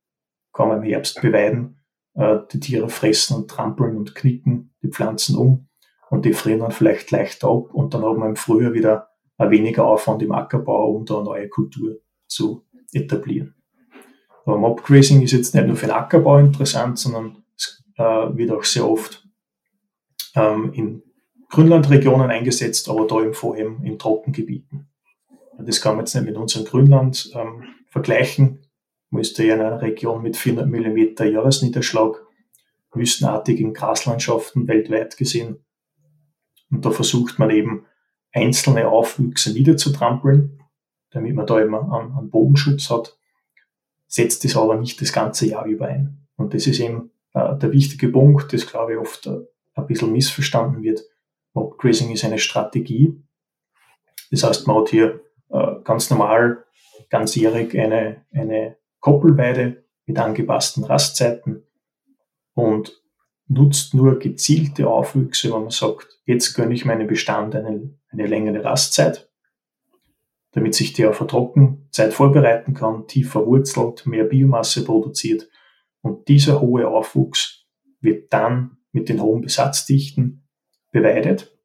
kann 0.53 0.69
man 0.69 0.79
im 0.79 0.85
Herbst 0.85 1.21
beweiden. 1.21 1.82
Äh, 2.15 2.39
die 2.53 2.61
Tiere 2.61 2.89
fressen 2.89 3.37
und 3.37 3.49
trampeln 3.49 3.97
und 3.97 4.15
knicken 4.15 4.75
die 4.83 4.89
Pflanzen 4.89 5.37
um 5.37 5.69
und 6.11 6.25
die 6.25 6.35
frieren 6.35 6.61
dann 6.61 6.73
vielleicht 6.73 7.11
leicht 7.11 7.45
ab 7.45 7.73
und 7.73 7.95
dann 7.95 8.03
haben 8.03 8.21
wir 8.21 8.29
im 8.29 8.37
Frühjahr 8.37 8.75
wieder 8.75 9.09
weniger 9.39 9.87
Aufwand 9.87 10.23
im 10.23 10.33
Ackerbau, 10.33 10.91
um 10.91 11.05
da 11.05 11.17
eine 11.17 11.25
neue 11.25 11.49
Kultur 11.49 11.99
zu 12.29 12.65
etablieren. 12.93 13.55
Aber 14.45 14.59
Mobgrazing 14.59 15.23
ist 15.23 15.33
jetzt 15.33 15.55
nicht 15.55 15.67
nur 15.67 15.77
für 15.77 15.87
den 15.87 15.95
Ackerbau 15.95 16.39
interessant, 16.39 16.99
sondern 16.99 17.43
äh, 17.97 18.03
wird 18.03 18.51
auch 18.51 18.65
sehr 18.65 18.89
oft 18.89 19.27
ähm, 20.35 20.73
in 20.75 21.03
Grünlandregionen 21.49 22.31
eingesetzt, 22.31 22.89
aber 22.89 23.07
da 23.07 23.21
im 23.21 23.35
vor 23.35 23.55
allem 23.55 23.83
in 23.85 23.99
Trockengebieten. 23.99 24.89
Das 25.59 25.81
kann 25.81 25.97
man 25.97 26.05
jetzt 26.05 26.15
nicht 26.15 26.25
mit 26.25 26.37
unserem 26.37 26.65
Grünland 26.65 27.31
ähm, 27.35 27.65
vergleichen. 27.89 28.62
Ja 29.13 29.55
in 29.55 29.61
einer 29.61 29.83
Region 29.83 30.23
mit 30.23 30.37
400 30.37 30.69
mm 30.69 31.25
Jahresniederschlag, 31.33 32.23
wüstenartigen 32.93 33.73
Graslandschaften 33.75 34.67
weltweit 34.69 35.17
gesehen. 35.17 35.65
Und 36.71 36.85
da 36.85 36.91
versucht 36.91 37.39
man 37.39 37.51
eben 37.51 37.87
einzelne 38.33 38.89
Aufwüchse 38.89 39.53
niederzutrampeln, 39.53 40.63
damit 41.11 41.35
man 41.35 41.47
da 41.47 41.61
immer 41.61 41.93
einen, 41.93 42.31
Bodenschutz 42.31 42.89
hat, 42.91 43.19
setzt 44.07 44.45
es 44.45 44.57
aber 44.57 44.77
nicht 44.77 45.01
das 45.01 45.13
ganze 45.13 45.47
Jahr 45.47 45.67
über 45.67 45.87
ein. 45.87 46.27
Und 46.37 46.55
das 46.55 46.67
ist 46.67 46.81
eben 46.81 47.11
äh, 47.35 47.57
der 47.57 47.73
wichtige 47.73 48.09
Punkt, 48.09 48.53
das 48.53 48.67
glaube 48.67 48.93
ich 48.93 48.99
oft 48.99 49.27
äh, 49.27 49.41
ein 49.75 49.87
bisschen 49.87 50.13
missverstanden 50.13 50.83
wird. 50.83 51.03
Mobgrazing 51.53 52.11
ist 52.11 52.25
eine 52.25 52.39
Strategie. 52.39 53.23
Das 54.31 54.43
heißt, 54.43 54.67
man 54.67 54.77
hat 54.77 54.89
hier 54.89 55.21
äh, 55.51 55.83
ganz 55.85 56.09
normal, 56.09 56.65
ganzjährig 57.11 57.79
eine, 57.79 58.25
eine 58.33 58.77
Koppelweide 59.03 59.85
mit 60.07 60.19
angepassten 60.19 60.85
Rastzeiten 60.85 61.65
und 62.55 63.03
nutzt 63.49 63.93
nur 63.93 64.19
gezielte 64.19 64.89
Aufwüchse, 64.89 65.53
wenn 65.53 65.63
man 65.63 65.71
sagt, 65.71 66.09
jetzt 66.25 66.55
gönne 66.55 66.73
ich 66.73 66.87
meinem 66.87 67.07
Bestand 67.07 67.55
eine, 67.55 67.91
eine 68.09 68.27
längere 68.27 68.65
Rastzeit, 68.65 69.31
damit 70.53 70.75
sich 70.75 70.93
der 70.95 71.11
auf 71.11 71.21
eine 71.21 71.29
Trockenzeit 71.29 72.15
vorbereiten 72.15 72.75
kann, 72.75 73.07
tiefer 73.07 73.45
wurzelt, 73.45 74.07
mehr 74.07 74.25
Biomasse 74.25 74.85
produziert 74.85 75.49
und 76.01 76.29
dieser 76.29 76.61
hohe 76.61 76.89
Aufwuchs 76.89 77.67
wird 78.01 78.33
dann 78.33 78.79
mit 78.93 79.09
den 79.09 79.21
hohen 79.21 79.41
Besatzdichten 79.41 80.49
beweidet. 80.91 81.57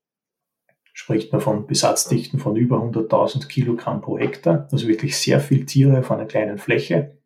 Spricht 0.93 1.31
man 1.31 1.41
von 1.41 1.67
Besatzdichten 1.67 2.39
von 2.39 2.55
über 2.55 2.77
100.000 2.77 3.47
Kilogramm 3.47 4.01
pro 4.01 4.17
Hektar, 4.17 4.67
also 4.71 4.87
wirklich 4.87 5.15
sehr 5.17 5.39
viel 5.39 5.65
Tiere 5.65 5.99
auf 5.99 6.11
einer 6.11 6.25
kleinen 6.25 6.57
Fläche. 6.57 7.16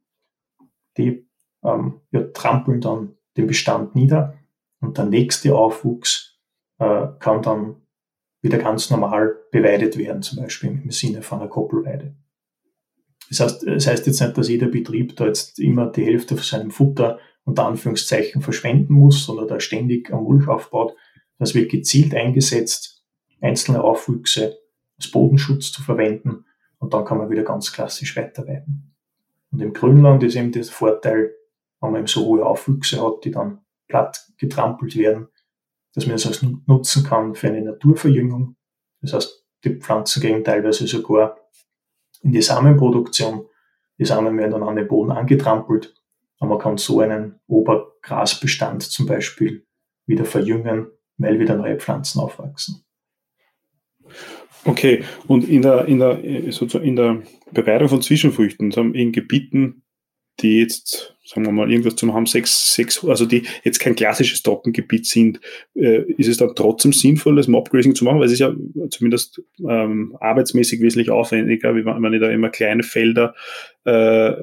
Die 0.97 1.27
ähm, 1.63 2.01
ja, 2.11 2.23
trampeln 2.33 2.81
dann 2.81 3.15
den 3.37 3.47
Bestand 3.47 3.95
nieder 3.95 4.37
und 4.79 4.97
der 4.97 5.05
nächste 5.05 5.55
Aufwuchs 5.55 6.39
äh, 6.79 7.07
kann 7.19 7.41
dann 7.41 7.75
wieder 8.41 8.57
ganz 8.57 8.89
normal 8.89 9.35
beweidet 9.51 9.97
werden, 9.97 10.21
zum 10.21 10.41
Beispiel 10.41 10.69
im 10.83 10.91
Sinne 10.91 11.21
von 11.21 11.39
einer 11.39 11.49
Koppelweide. 11.49 12.15
Das 13.29 13.39
heißt, 13.39 13.67
das 13.67 13.87
heißt 13.87 14.07
jetzt 14.07 14.19
nicht, 14.19 14.37
dass 14.37 14.49
jeder 14.49 14.67
Betrieb 14.67 15.15
da 15.15 15.27
jetzt 15.27 15.59
immer 15.59 15.87
die 15.87 16.03
Hälfte 16.03 16.35
von 16.35 16.43
seinem 16.43 16.71
Futter 16.71 17.19
unter 17.45 17.65
Anführungszeichen 17.65 18.41
verschwenden 18.41 18.93
muss, 18.93 19.25
sondern 19.25 19.47
da 19.47 19.59
ständig 19.59 20.11
am 20.11 20.23
Mulch 20.23 20.47
aufbaut. 20.47 20.95
Das 21.37 21.55
wird 21.55 21.71
gezielt 21.71 22.13
eingesetzt, 22.13 23.03
einzelne 23.39 23.83
Aufwüchse 23.83 24.57
als 24.97 25.09
Bodenschutz 25.09 25.71
zu 25.71 25.81
verwenden 25.81 26.45
und 26.77 26.93
dann 26.93 27.05
kann 27.05 27.17
man 27.17 27.29
wieder 27.29 27.43
ganz 27.43 27.71
klassisch 27.71 28.15
weiterweiden. 28.17 28.90
Und 29.51 29.61
im 29.61 29.73
Grünland 29.73 30.23
ist 30.23 30.35
eben 30.35 30.51
der 30.51 30.63
Vorteil, 30.63 31.33
wenn 31.79 31.91
man 31.91 31.99
eben 31.99 32.07
so 32.07 32.25
hohe 32.25 32.45
Aufwüchse 32.45 33.01
hat, 33.01 33.25
die 33.25 33.31
dann 33.31 33.61
platt 33.87 34.27
getrampelt 34.37 34.95
werden, 34.95 35.27
dass 35.93 36.05
man 36.05 36.15
das 36.15 36.41
nutzen 36.65 37.03
kann 37.03 37.35
für 37.35 37.47
eine 37.47 37.61
Naturverjüngung. 37.61 38.55
Das 39.01 39.13
heißt, 39.13 39.45
die 39.63 39.75
Pflanzen 39.75 40.21
gehen 40.21 40.43
teilweise 40.43 40.87
sogar 40.87 41.37
in 42.21 42.31
die 42.31 42.41
Samenproduktion. 42.41 43.47
Die 43.97 44.05
Samen 44.05 44.37
werden 44.37 44.51
dann 44.51 44.63
an 44.63 44.75
den 44.75 44.87
Boden 44.87 45.11
angetrampelt 45.11 45.93
und 46.39 46.49
man 46.49 46.57
kann 46.57 46.77
so 46.77 47.01
einen 47.01 47.39
Obergrasbestand 47.47 48.83
zum 48.83 49.05
Beispiel 49.05 49.67
wieder 50.07 50.25
verjüngen, 50.25 50.87
weil 51.17 51.39
wieder 51.39 51.55
neue 51.55 51.77
Pflanzen 51.77 52.19
aufwachsen. 52.19 52.83
Okay, 54.63 55.03
und 55.27 55.47
in 55.47 55.63
der, 55.63 55.85
in 55.85 55.99
der, 55.99 56.19
sozusagen 56.51 56.85
in 56.85 56.95
der 56.95 57.23
Bereitung 57.51 57.89
von 57.89 58.01
Zwischenfrüchten, 58.01 58.71
in 58.93 59.11
Gebieten, 59.11 59.83
die 60.39 60.59
jetzt, 60.59 61.15
sagen 61.33 61.45
wir 61.45 61.53
mal, 61.53 61.71
irgendwas 61.71 61.95
zum 61.95 62.13
haben, 62.13 62.25
sechs, 62.25 62.75
sechs, 62.75 63.05
also 63.05 63.25
die 63.25 63.43
jetzt 63.63 63.79
kein 63.79 63.95
klassisches 63.95 64.43
Trockengebiet 64.43 65.05
sind, 65.05 65.39
äh, 65.75 66.01
ist 66.13 66.27
es 66.27 66.37
dann 66.37 66.53
trotzdem 66.55 66.91
sinnvoll, 66.91 67.37
das 67.37 67.47
Mobgrazing 67.47 67.95
zu 67.95 68.03
machen, 68.03 68.19
weil 68.19 68.25
es 68.25 68.33
ist 68.33 68.39
ja 68.39 68.53
zumindest 68.89 69.41
ähm, 69.67 70.17
arbeitsmäßig 70.19 70.81
wesentlich 70.81 71.09
aufwendiger, 71.09 71.73
wie 71.75 71.85
wenn 71.85 72.13
ich 72.13 72.19
da 72.19 72.29
immer 72.29 72.49
kleine 72.49 72.83
Felder, 72.83 73.33
äh, 73.85 74.33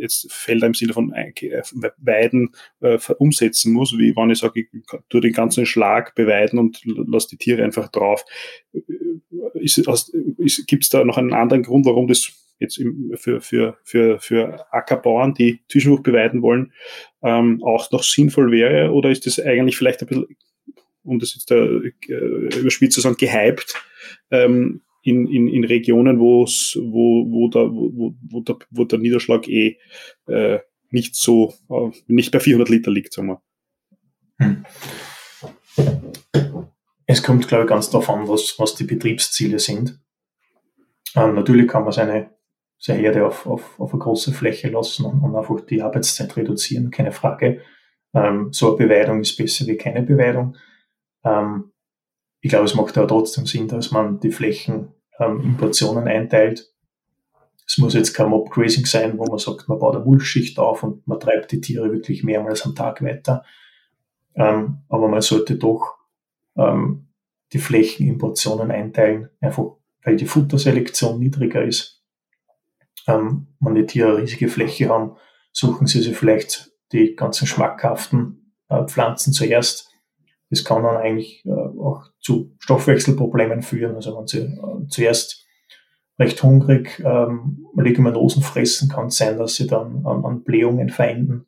jetzt 0.00 0.32
Felder 0.32 0.66
im 0.66 0.74
Sinne 0.74 0.94
von 0.94 1.12
äh, 1.12 1.32
Weiden 1.98 2.50
äh, 2.80 2.98
umsetzen 3.18 3.72
muss, 3.72 3.96
wie 3.96 4.16
wenn 4.16 4.30
ich 4.30 4.38
sage, 4.38 4.60
ich 4.60 4.68
tue 5.08 5.20
den 5.20 5.32
ganzen 5.32 5.64
Schlag 5.64 6.16
beweiden 6.16 6.58
und 6.58 6.82
lasse 6.84 7.28
die 7.30 7.38
Tiere 7.38 7.62
einfach 7.62 7.88
drauf. 7.88 8.24
Ist, 9.54 9.80
Gibt 10.66 10.84
es 10.84 10.90
da 10.90 11.04
noch 11.04 11.18
einen 11.18 11.32
anderen 11.32 11.62
Grund, 11.62 11.86
warum 11.86 12.08
das 12.08 12.32
jetzt 12.58 12.78
im, 12.78 13.12
für, 13.16 13.40
für, 13.40 13.76
für, 13.84 14.18
für 14.18 14.72
Ackerbauern, 14.72 15.34
die 15.34 15.60
Zwischenhoch 15.68 16.02
beweiden 16.16 16.42
wollen, 16.42 16.72
ähm, 17.22 17.62
auch 17.62 17.90
noch 17.90 18.02
sinnvoll 18.02 18.50
wäre? 18.50 18.92
Oder 18.92 19.10
ist 19.10 19.26
das 19.26 19.38
eigentlich 19.38 19.76
vielleicht 19.76 20.00
ein 20.02 20.08
bisschen, 20.08 20.26
um 21.04 21.18
das 21.18 21.34
jetzt 21.34 21.50
da, 21.50 21.56
äh, 21.56 22.58
überspitzt 22.58 22.94
zu 22.94 23.00
sagen, 23.00 23.16
gehypt, 23.16 23.74
ähm, 24.30 24.82
in, 25.02 25.28
in, 25.28 25.48
in 25.48 25.64
Regionen, 25.64 26.18
wo's, 26.18 26.76
wo, 26.80 27.24
wo, 27.30 27.48
da, 27.48 27.60
wo, 27.60 28.14
wo, 28.28 28.40
der, 28.40 28.56
wo 28.70 28.84
der 28.84 28.98
Niederschlag 28.98 29.46
eh 29.48 29.78
äh, 30.26 30.58
nicht 30.90 31.14
so, 31.14 31.54
äh, 31.70 31.90
nicht 32.08 32.32
bei 32.32 32.40
400 32.40 32.68
Liter 32.68 32.90
liegt, 32.90 33.12
sagen 33.12 33.28
wir. 33.28 33.42
Hm. 34.38 34.64
Es 37.06 37.22
kommt, 37.22 37.46
glaube 37.46 37.64
ich, 37.64 37.70
ganz 37.70 37.88
darauf 37.88 38.10
an, 38.10 38.26
was, 38.28 38.56
was 38.58 38.74
die 38.74 38.84
Betriebsziele 38.84 39.60
sind. 39.60 40.00
Ähm, 41.14 41.34
natürlich 41.34 41.68
kann 41.68 41.84
man 41.84 41.92
seine 41.92 42.35
seine 42.78 43.00
Herde 43.00 43.26
auf, 43.26 43.46
auf, 43.46 43.78
auf 43.80 43.92
eine 43.92 44.02
große 44.02 44.32
Fläche 44.32 44.68
lassen 44.68 45.04
und, 45.04 45.22
und 45.22 45.36
einfach 45.36 45.60
die 45.62 45.82
Arbeitszeit 45.82 46.36
reduzieren, 46.36 46.90
keine 46.90 47.12
Frage. 47.12 47.62
Ähm, 48.14 48.52
so 48.52 48.68
eine 48.68 48.86
Beweidung 48.86 49.20
ist 49.20 49.36
besser 49.36 49.66
wie 49.66 49.76
keine 49.76 50.02
Beweidung. 50.02 50.56
Ähm, 51.24 51.72
ich 52.40 52.50
glaube, 52.50 52.66
es 52.66 52.74
macht 52.74 52.96
aber 52.96 53.08
trotzdem 53.08 53.46
Sinn, 53.46 53.68
dass 53.68 53.90
man 53.90 54.20
die 54.20 54.30
Flächen 54.30 54.92
ähm, 55.18 55.40
in 55.40 55.56
Portionen 55.56 56.06
einteilt. 56.06 56.72
Es 57.66 57.78
muss 57.78 57.94
jetzt 57.94 58.14
kein 58.14 58.28
Mob-Grazing 58.28 58.86
sein, 58.86 59.18
wo 59.18 59.24
man 59.24 59.38
sagt, 59.38 59.68
man 59.68 59.78
baut 59.78 59.96
eine 59.96 60.04
Mulchschicht 60.04 60.58
auf 60.58 60.82
und 60.82 61.06
man 61.08 61.18
treibt 61.18 61.50
die 61.50 61.60
Tiere 61.60 61.90
wirklich 61.90 62.22
mehrmals 62.22 62.64
am 62.64 62.74
Tag 62.74 63.02
weiter. 63.02 63.44
Ähm, 64.34 64.82
aber 64.88 65.08
man 65.08 65.22
sollte 65.22 65.56
doch 65.56 65.96
ähm, 66.56 67.08
die 67.52 67.58
Flächen 67.58 68.06
in 68.06 68.18
Portionen 68.18 68.70
einteilen, 68.70 69.30
einfach 69.40 69.64
weil 70.04 70.16
die 70.16 70.26
Futterselektion 70.26 71.18
niedriger 71.18 71.64
ist 71.64 71.95
ähm, 73.06 73.48
wenn 73.60 73.74
die 73.74 73.86
Tiere 73.86 74.10
eine 74.10 74.22
riesige 74.22 74.48
Fläche 74.48 74.88
haben, 74.88 75.16
suchen 75.52 75.86
sie 75.86 76.02
sich 76.02 76.16
vielleicht 76.16 76.70
die 76.92 77.14
ganzen 77.14 77.46
schmackhaften 77.46 78.54
äh, 78.68 78.84
Pflanzen 78.84 79.32
zuerst. 79.32 79.90
Das 80.50 80.64
kann 80.64 80.82
dann 80.82 80.96
eigentlich 80.96 81.44
äh, 81.44 81.50
auch 81.50 82.04
zu 82.20 82.54
Stoffwechselproblemen 82.58 83.62
führen. 83.62 83.96
Also 83.96 84.16
wenn 84.16 84.26
sie 84.26 84.40
äh, 84.40 84.88
zuerst 84.88 85.44
recht 86.18 86.42
hungrig 86.42 87.02
ähm, 87.04 87.66
Leguminosen 87.76 88.42
fressen, 88.42 88.88
kann 88.88 89.08
es 89.08 89.16
sein, 89.16 89.38
dass 89.38 89.56
sie 89.56 89.66
dann 89.66 90.06
an, 90.06 90.24
an 90.24 90.44
Blähungen 90.44 90.88
verenden, 90.88 91.46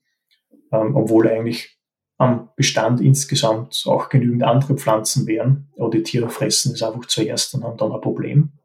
ähm, 0.73 0.95
obwohl 0.97 1.29
eigentlich 1.29 1.79
am 2.19 2.51
Bestand 2.57 3.01
insgesamt 3.01 3.85
auch 3.87 4.09
genügend 4.09 4.43
andere 4.43 4.77
Pflanzen 4.77 5.27
wären. 5.27 5.73
Aber 5.79 5.91
die 5.91 6.03
Tiere 6.03 6.29
fressen 6.29 6.73
es 6.73 6.83
einfach 6.83 7.07
zuerst 7.07 7.55
und 7.55 7.65
haben 7.65 7.79
dann 7.79 7.93
ein 7.93 8.01
Problem. 8.01 8.58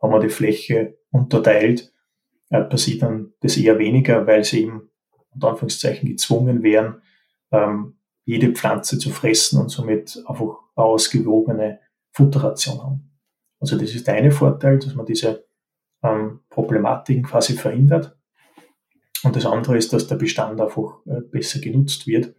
Wenn 0.00 0.10
man 0.10 0.20
die 0.20 0.28
Fläche 0.28 0.98
unterteilt, 1.10 1.92
äh, 2.50 2.62
passiert 2.62 3.02
dann 3.02 3.32
das 3.40 3.56
eher 3.56 3.78
weniger, 3.78 4.26
weil 4.26 4.44
sie 4.44 4.62
eben 4.62 4.90
unter 5.30 5.50
Anführungszeichen 5.50 6.08
gezwungen 6.08 6.62
wären, 6.62 7.02
ähm, 7.50 7.98
jede 8.24 8.52
Pflanze 8.52 8.98
zu 8.98 9.10
fressen 9.10 9.60
und 9.60 9.70
somit 9.70 10.22
einfach 10.26 10.58
ausgewogene 10.74 11.80
Futterration 12.12 12.82
haben. 12.82 13.18
Also 13.60 13.78
das 13.78 13.94
ist 13.94 14.06
der 14.06 14.14
eine 14.14 14.30
Vorteil, 14.30 14.78
dass 14.78 14.94
man 14.94 15.06
diese 15.06 15.46
ähm, 16.02 16.40
Problematiken 16.48 17.24
quasi 17.24 17.54
verhindert. 17.54 18.16
Und 19.24 19.34
das 19.34 19.46
andere 19.46 19.76
ist, 19.76 19.92
dass 19.92 20.06
der 20.06 20.16
Bestand 20.16 20.60
einfach 20.60 21.04
äh, 21.06 21.20
besser 21.20 21.60
genutzt 21.60 22.06
wird, 22.06 22.34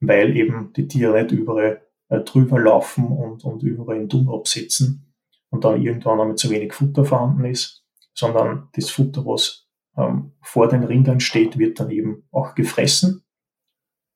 weil 0.00 0.36
eben 0.36 0.72
die 0.72 0.88
Tiere 0.88 1.22
nicht 1.22 1.32
überall 1.32 1.82
äh, 2.08 2.20
drüber 2.20 2.58
laufen 2.58 3.06
und, 3.06 3.44
und 3.44 3.62
überall 3.62 3.98
in 3.98 4.08
Dumm 4.08 4.28
absetzen 4.28 5.11
und 5.52 5.64
dann 5.64 5.80
irgendwann 5.80 6.20
einmal 6.20 6.36
zu 6.36 6.50
wenig 6.50 6.72
Futter 6.72 7.04
vorhanden 7.04 7.44
ist 7.44 7.82
sondern 8.14 8.68
das 8.74 8.90
Futter, 8.90 9.24
was 9.24 9.68
ähm, 9.96 10.32
vor 10.42 10.68
den 10.68 10.84
Rindern 10.84 11.20
steht, 11.20 11.58
wird 11.58 11.80
dann 11.80 11.90
eben 11.90 12.24
auch 12.30 12.54
gefressen. 12.54 13.24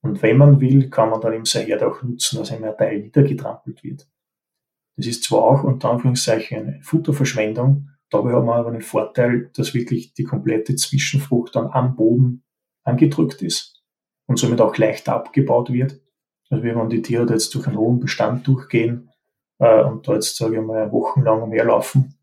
Und 0.01 0.21
wenn 0.21 0.37
man 0.37 0.61
will, 0.61 0.89
kann 0.89 1.09
man 1.09 1.21
dann 1.21 1.33
eben 1.33 1.45
sein 1.45 1.65
Herd 1.65 1.83
auch 1.83 2.01
nutzen, 2.03 2.37
dass 2.37 2.51
einmal 2.51 2.71
ein 2.71 2.77
Teil 2.77 2.99
niedergetrampelt 2.99 3.83
wird. 3.83 4.07
Das 4.95 5.05
ist 5.05 5.23
zwar 5.23 5.43
auch 5.43 5.63
unter 5.63 5.91
Anführungszeichen 5.91 6.57
eine 6.57 6.81
Futterverschwendung, 6.81 7.89
dabei 8.09 8.31
haben 8.31 8.45
wir 8.45 8.55
aber 8.55 8.71
den 8.71 8.81
Vorteil, 8.81 9.51
dass 9.53 9.73
wirklich 9.73 10.13
die 10.13 10.23
komplette 10.23 10.75
Zwischenfrucht 10.75 11.55
dann 11.55 11.67
am 11.67 11.95
Boden 11.95 12.43
angedrückt 12.83 13.41
ist 13.41 13.83
und 14.27 14.39
somit 14.39 14.61
auch 14.61 14.77
leicht 14.77 15.09
abgebaut 15.09 15.71
wird. 15.71 15.99
Also 16.49 16.63
wenn 16.63 16.89
die 16.89 17.01
Tiere 17.01 17.29
jetzt 17.29 17.53
durch 17.53 17.67
einen 17.67 17.77
hohen 17.77 17.99
Bestand 17.99 18.47
durchgehen 18.47 19.06
äh, 19.59 19.83
und 19.83 20.07
da 20.07 20.13
jetzt, 20.13 20.35
sage 20.37 20.55
ich 20.55 20.61
mal, 20.61 20.91
wochenlang 20.91 21.41
umherlaufen, 21.41 22.15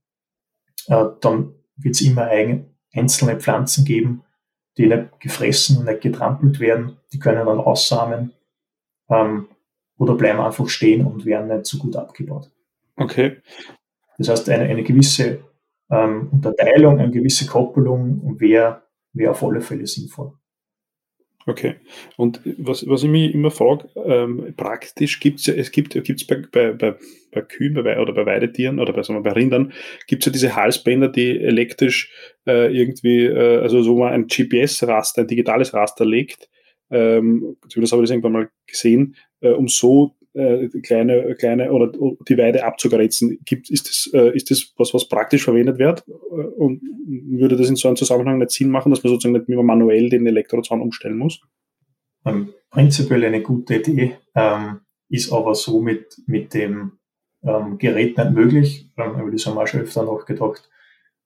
äh, 0.88 1.05
dann 1.21 1.55
wird 1.76 1.95
es 1.95 2.03
immer 2.03 2.23
eigen, 2.23 2.76
einzelne 2.93 3.38
Pflanzen 3.41 3.85
geben, 3.85 4.23
die 4.76 4.87
nicht 4.87 5.21
gefressen 5.21 5.79
und 5.79 5.87
nicht 5.87 6.00
getrampelt 6.00 6.61
werden. 6.61 6.99
Die 7.12 7.19
können 7.19 7.47
dann 7.47 7.61
aussamen 7.61 8.33
ähm, 9.09 9.49
oder 9.99 10.14
bleiben 10.14 10.41
einfach 10.41 10.69
stehen 10.69 11.05
und 11.05 11.25
werden 11.25 11.49
nicht 11.49 11.67
so 11.67 11.79
gut 11.79 11.97
abgebaut. 11.97 12.50
Okay. 12.97 13.38
Das 14.19 14.29
heißt, 14.29 14.49
eine, 14.50 14.64
eine 14.64 14.85
gewisse 14.85 15.41
ähm, 15.91 16.29
Unterteilung, 16.33 16.99
eine 16.99 17.11
gewisse 17.11 17.47
Koppelung 17.47 18.38
wäre 18.41 18.83
wär 19.12 19.31
auf 19.31 19.43
alle 19.43 19.61
Fälle 19.61 19.87
sinnvoll. 19.87 20.33
Okay. 21.47 21.75
Und 22.17 22.41
was, 22.45 22.89
was 22.89 23.03
ich 23.03 23.11
mich 23.11 23.35
immer 23.35 23.51
frage, 23.51 23.89
ähm, 23.97 24.55
praktisch 24.57 25.21
gibt's 25.21 25.47
ja, 25.47 25.55
es 25.55 25.71
gibt 25.71 25.93
gibt's 25.93 26.27
bei, 26.27 26.43
bei, 26.51 26.73
bei, 26.73 26.95
bei 27.33 27.41
Kühen 27.43 27.75
bei, 27.75 28.01
oder 28.01 28.15
bei 28.15 28.25
Weidetieren 28.25 28.81
oder 28.81 28.95
bei, 28.95 29.03
sagen 29.03 29.19
wir, 29.19 29.31
bei 29.31 29.39
Rindern, 29.39 29.73
gibt 30.07 30.23
es 30.23 30.27
ja 30.27 30.33
diese 30.33 30.57
Halsbänder, 30.57 31.09
die 31.09 31.39
elektrisch 31.41 32.11
äh, 32.47 32.75
irgendwie, 32.75 33.27
äh, 33.27 33.59
also 33.59 33.83
so 33.83 33.99
man 33.99 34.13
ein 34.13 34.27
GPS-Raster, 34.27 35.23
ein 35.23 35.29
digitales 35.29 35.75
Raster 35.75 36.07
legt, 36.07 36.49
ähm, 36.91 37.57
zumindest 37.69 37.93
habe 37.93 38.03
ich 38.03 38.09
das 38.09 38.11
irgendwann 38.11 38.33
mal 38.33 38.51
gesehen, 38.67 39.17
äh, 39.41 39.51
um 39.51 39.69
so 39.69 40.17
äh, 40.35 40.69
kleine, 40.81 41.35
kleine 41.37 41.73
oder 41.73 41.93
die 42.29 42.38
Weide 42.38 42.64
abzugrenzen. 42.64 43.38
Gibt, 43.45 43.71
ist, 43.71 43.88
das, 43.88 44.11
äh, 44.12 44.35
ist 44.35 44.50
das 44.50 44.73
was, 44.76 44.93
was 44.93 45.09
praktisch 45.09 45.45
verwendet 45.45 45.79
wird? 45.79 46.05
Äh, 46.09 46.12
und 46.12 46.83
würde 47.07 47.57
das 47.57 47.69
in 47.69 47.76
so 47.76 47.88
einem 47.88 47.97
Zusammenhang 47.97 48.38
nicht 48.38 48.50
Sinn 48.50 48.71
machen, 48.71 48.91
dass 48.91 49.03
man 49.03 49.12
sozusagen 49.12 49.35
nicht 49.35 49.49
mehr 49.49 49.62
manuell 49.62 50.09
den 50.09 50.26
Elektrozaun 50.26 50.81
umstellen 50.81 51.17
muss? 51.17 51.41
Ähm, 52.25 52.53
prinzipiell 52.71 53.25
eine 53.25 53.43
gute 53.43 53.76
Idee, 53.76 54.17
ähm, 54.35 54.81
ist 55.09 55.33
aber 55.33 55.55
so 55.55 55.81
mit, 55.81 56.17
mit 56.26 56.55
dem 56.55 56.99
ähm, 57.43 57.79
Gerät 57.79 58.17
nicht 58.19 58.31
möglich. 58.33 58.91
Ähm, 58.97 59.21
über 59.21 59.31
das 59.31 59.47
haben 59.47 59.57
wir 59.57 59.67
schon 59.67 59.81
öfter 59.81 60.05
nachgedacht. 60.05 60.69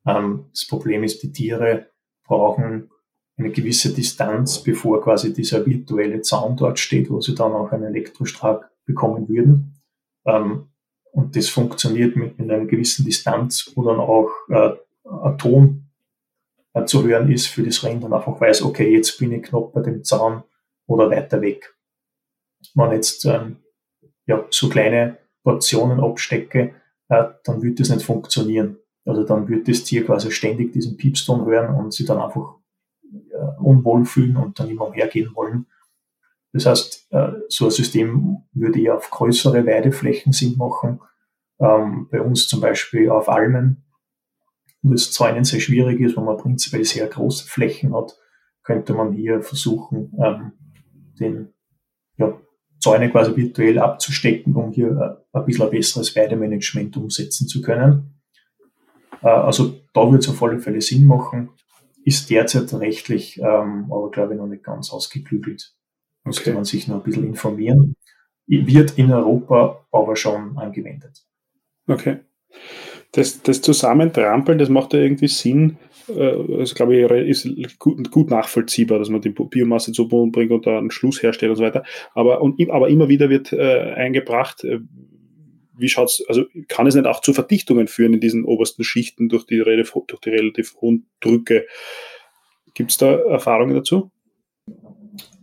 Ähm, 0.07 0.47
das 0.53 0.67
Problem 0.67 1.05
ist, 1.05 1.23
die 1.23 1.33
Tiere 1.33 1.87
brauchen 2.27 2.91
eine 3.38 3.50
gewisse 3.53 3.95
Distanz, 3.95 4.62
bevor 4.62 5.00
quasi 5.00 5.33
dieser 5.33 5.65
virtuelle 5.65 6.23
Zaun 6.23 6.57
dort 6.57 6.79
steht, 6.79 7.09
wo 7.09 7.21
sie 7.21 7.35
dann 7.35 7.53
auch 7.53 7.71
einen 7.71 7.85
Elektrostrahl 7.85 8.69
bekommen 8.88 9.28
würden. 9.28 9.80
Ähm, 10.26 10.71
und 11.12 11.37
das 11.37 11.49
funktioniert 11.49 12.16
mit, 12.16 12.38
mit 12.38 12.50
einer 12.50 12.64
gewissen 12.64 13.04
Distanz, 13.04 13.71
wo 13.75 13.85
dann 13.85 14.00
auch 14.00 14.30
äh, 14.49 14.73
ein 15.04 15.38
Ton 15.38 15.90
äh, 16.75 16.85
zu 16.85 17.04
hören 17.04 17.30
ist 17.30 17.47
für 17.47 17.62
das 17.62 17.85
Rind 17.85 18.02
und 18.02 18.12
einfach 18.12 18.40
weiß, 18.40 18.62
okay, 18.62 18.92
jetzt 18.92 19.18
bin 19.18 19.33
ich 19.33 19.45
knapp 19.45 19.73
bei 19.73 19.83
dem 19.83 20.02
Zaun 20.02 20.42
oder 20.87 21.11
weiter 21.11 21.40
weg. 21.40 21.76
Wenn 22.75 22.92
jetzt 22.92 23.25
ähm, 23.25 23.59
ja, 24.26 24.45
so 24.50 24.68
kleine 24.68 25.18
Portionen 25.45 26.00
abstecke, 26.00 26.75
äh, 27.09 27.25
dann 27.45 27.62
wird 27.62 27.80
das 27.80 27.90
nicht 27.90 28.04
funktionieren. 28.04 28.78
Also 29.04 29.25
dann 29.25 29.49
wird 29.49 29.68
das 29.68 29.85
Tier 29.85 30.04
quasi 30.04 30.30
ständig 30.30 30.73
diesen 30.73 30.97
Piepston 30.97 31.47
hören 31.47 31.75
und 31.75 31.95
sich 31.95 32.07
dann 32.07 32.18
einfach 32.18 32.57
äh, 33.12 33.61
unwohl 33.61 34.04
fühlen 34.04 34.37
und 34.37 34.59
dann 34.59 34.68
immer 34.68 34.88
umhergehen 34.88 35.35
wollen. 35.35 35.66
Das 36.52 36.67
heißt, 36.67 37.09
äh, 37.11 37.33
so 37.49 37.66
ein 37.66 37.70
System 37.70 38.38
würde 38.53 38.81
ja 38.81 38.94
auf 38.94 39.11
größere 39.11 39.66
Weideflächen 39.66 40.33
Sinn 40.33 40.57
machen. 40.57 41.01
Ähm, 41.61 42.09
bei 42.11 42.20
uns 42.20 42.49
zum 42.49 42.61
Beispiel 42.61 43.11
auf 43.11 43.29
Almen, 43.29 43.85
wo 44.83 44.92
es 44.92 45.20
einen 45.20 45.44
sehr 45.44 45.61
schwierig 45.61 46.01
ist, 46.01 46.16
wo 46.16 46.20
man 46.20 46.37
prinzipiell 46.37 46.85
sehr 46.85 47.07
große 47.07 47.46
Flächen 47.46 47.94
hat, 47.94 48.16
könnte 48.62 48.94
man 48.94 49.12
hier 49.12 49.42
versuchen, 49.42 50.12
ähm, 50.23 50.53
den 51.18 51.53
ja, 52.16 52.38
Zäune 52.79 53.11
quasi 53.11 53.35
virtuell 53.37 53.79
abzustecken, 53.79 54.55
um 54.55 54.73
hier 54.73 55.20
äh, 55.33 55.38
ein 55.38 55.44
bisschen 55.44 55.64
ein 55.64 55.70
besseres 55.70 56.14
Weidemanagement 56.14 56.96
umsetzen 56.96 57.49
zu 57.49 57.61
können. 57.61 58.20
Äh, 59.23 59.29
also 59.29 59.75
da 59.92 60.05
würde 60.05 60.18
es 60.18 60.29
auf 60.29 60.42
alle 60.42 60.61
Fälle 60.61 60.81
Sinn 60.81 61.05
machen, 61.05 61.51
ist 62.05 62.31
derzeit 62.31 62.73
rechtlich 62.75 63.38
ähm, 63.38 63.87
aber 63.90 64.11
glaube 64.11 64.35
ich 64.35 64.38
noch 64.38 64.46
nicht 64.46 64.64
ganz 64.64 64.90
ausgeklügelt. 64.90 65.78
Müsste 66.29 66.51
okay. 66.51 66.55
man 66.55 66.64
sich 66.64 66.88
noch 66.88 66.97
ein 66.97 67.03
bisschen 67.03 67.25
informieren. 67.25 67.97
Wird 68.47 68.97
in 68.97 69.12
Europa 69.12 69.87
aber 69.93 70.17
schon 70.17 70.57
angewendet. 70.57 71.25
Okay. 71.87 72.19
Das, 73.12 73.43
das 73.43 73.62
Zusammentrampeln, 73.62 74.59
das 74.59 74.69
macht 74.69 74.95
ja 74.95 75.01
irgendwie 75.01 75.29
Sinn. 75.29 75.77
Äh, 76.09 76.59
das 76.59 76.75
glaube 76.75 76.97
ich 76.97 77.47
ist 77.47 77.79
gut, 77.79 78.11
gut, 78.11 78.31
nachvollziehbar, 78.31 78.99
dass 78.99 79.09
man 79.09 79.21
die 79.21 79.31
Biomasse 79.31 79.93
zu 79.93 80.09
Boden 80.09 80.33
bringt 80.33 80.51
und 80.51 80.67
da 80.67 80.79
einen 80.79 80.91
Schluss 80.91 81.23
herstellt 81.23 81.51
und 81.51 81.57
so 81.57 81.64
weiter. 81.64 81.85
Aber, 82.14 82.41
und, 82.41 82.59
aber 82.71 82.88
immer 82.88 83.09
wieder 83.09 83.29
wird 83.29 83.53
äh, 83.53 83.93
eingebracht, 83.95 84.64
äh, 84.64 84.81
wie 85.79 85.88
schaut's, 85.88 86.23
also 86.29 86.45
kann 86.67 86.87
es 86.87 86.95
nicht 86.95 87.07
auch 87.07 87.21
zu 87.21 87.33
Verdichtungen 87.33 87.87
führen 87.87 88.14
in 88.14 88.21
diesen 88.21 88.45
obersten 88.45 88.85
Schichten 88.85 89.29
durch 89.29 89.47
die, 89.47 89.59
durch 89.59 90.21
die 90.21 90.31
relativ 90.31 90.75
hohen 90.81 91.07
Drücke? 91.21 91.67
Gibt 92.75 92.91
es 92.91 92.97
da 92.97 93.12
Erfahrungen 93.12 93.75
dazu? 93.75 94.11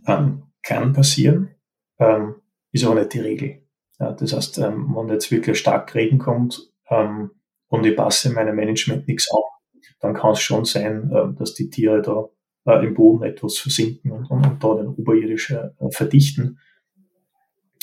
Ähm, 0.06 0.42
kann 0.66 0.92
passieren, 0.92 1.50
ähm, 1.98 2.36
ist 2.72 2.84
aber 2.84 2.96
nicht 2.96 3.14
die 3.14 3.20
Regel. 3.20 3.62
Ja, 3.98 4.12
das 4.12 4.32
heißt, 4.32 4.58
ähm, 4.58 4.94
wenn 4.94 5.08
jetzt 5.08 5.30
wirklich 5.30 5.58
stark 5.58 5.94
Regen 5.94 6.18
kommt 6.18 6.70
ähm, 6.90 7.30
und 7.68 7.86
ich 7.86 7.96
passe 7.96 8.30
meinem 8.32 8.56
Management 8.56 9.08
nichts 9.08 9.30
an, 9.30 9.42
dann 10.00 10.14
kann 10.14 10.32
es 10.32 10.40
schon 10.40 10.64
sein, 10.64 11.10
äh, 11.10 11.38
dass 11.38 11.54
die 11.54 11.70
Tiere 11.70 12.02
da 12.02 12.28
äh, 12.70 12.84
im 12.84 12.94
Boden 12.94 13.24
etwas 13.24 13.58
versinken 13.58 14.10
und, 14.10 14.30
und, 14.30 14.46
und 14.46 14.62
da 14.62 14.74
den 14.74 14.88
oberirdisch 14.88 15.50
äh, 15.50 15.70
verdichten. 15.90 16.58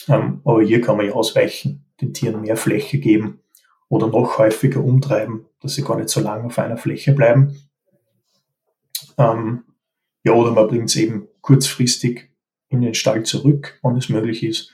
Ähm, 0.08 0.42
aber 0.44 0.62
hier 0.62 0.82
kann 0.82 0.98
man 0.98 1.06
ja 1.06 1.14
ausweichen, 1.14 1.86
den 2.02 2.14
Tieren 2.14 2.42
mehr 2.42 2.58
Fläche 2.58 3.00
geben 3.00 3.40
oder 3.88 4.08
noch 4.08 4.38
häufiger 4.38 4.84
umtreiben, 4.84 5.46
dass 5.62 5.76
sie 5.76 5.84
gar 5.84 5.98
nicht 5.98 6.10
so 6.10 6.20
lange 6.20 6.46
auf 6.46 6.60
einer 6.60 6.78
Fläche 6.78 7.14
bleiben. 7.14 7.58
Ähm, 9.18 9.64
ja, 10.24 10.34
oder 10.34 10.52
man 10.52 10.68
bringt 10.68 10.90
es 10.90 10.96
eben 10.98 11.28
kurzfristig 11.42 12.33
in 12.74 12.82
den 12.82 12.94
Stall 12.94 13.24
zurück, 13.24 13.80
wenn 13.84 13.96
es 13.96 14.10
möglich 14.10 14.44
ist. 14.44 14.74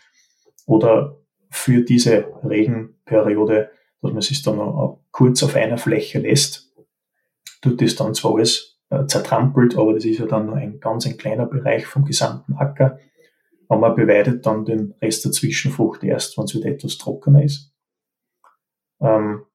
Oder 0.65 1.17
für 1.49 1.81
diese 1.81 2.25
Regenperiode, 2.43 3.71
dass 4.01 4.13
man 4.13 4.21
sich 4.21 4.41
dann 4.41 4.57
noch 4.57 5.03
kurz 5.11 5.43
auf 5.43 5.55
einer 5.55 5.77
Fläche 5.77 6.19
lässt, 6.19 6.73
tut 7.61 7.81
das 7.81 7.95
dann 7.95 8.13
zwar 8.13 8.35
alles 8.35 8.79
äh, 8.89 9.05
zertrampelt, 9.05 9.77
aber 9.77 9.93
das 9.93 10.05
ist 10.05 10.19
ja 10.19 10.25
dann 10.25 10.45
nur 10.45 10.55
ein 10.55 10.79
ganz 10.79 11.05
ein 11.05 11.17
kleiner 11.17 11.45
Bereich 11.45 11.85
vom 11.85 12.05
gesamten 12.05 12.53
Acker. 12.53 12.99
Und 13.67 13.81
man 13.81 13.95
beweidet 13.95 14.45
dann 14.45 14.65
den 14.65 14.95
Rest 15.01 15.25
der 15.25 15.31
Zwischenfrucht 15.31 16.03
erst, 16.03 16.37
wenn 16.37 16.45
es 16.45 16.55
wieder 16.55 16.69
etwas 16.69 16.97
trockener 16.97 17.43
ist. 17.43 17.71
Ähm, 19.01 19.45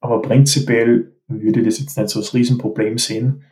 aber 0.00 0.20
prinzipiell 0.20 1.16
würde 1.26 1.60
ich 1.60 1.66
das 1.66 1.78
jetzt 1.78 1.96
nicht 1.96 2.10
so 2.10 2.20
als 2.20 2.34
Riesenproblem 2.34 2.98
sehen, 2.98 3.44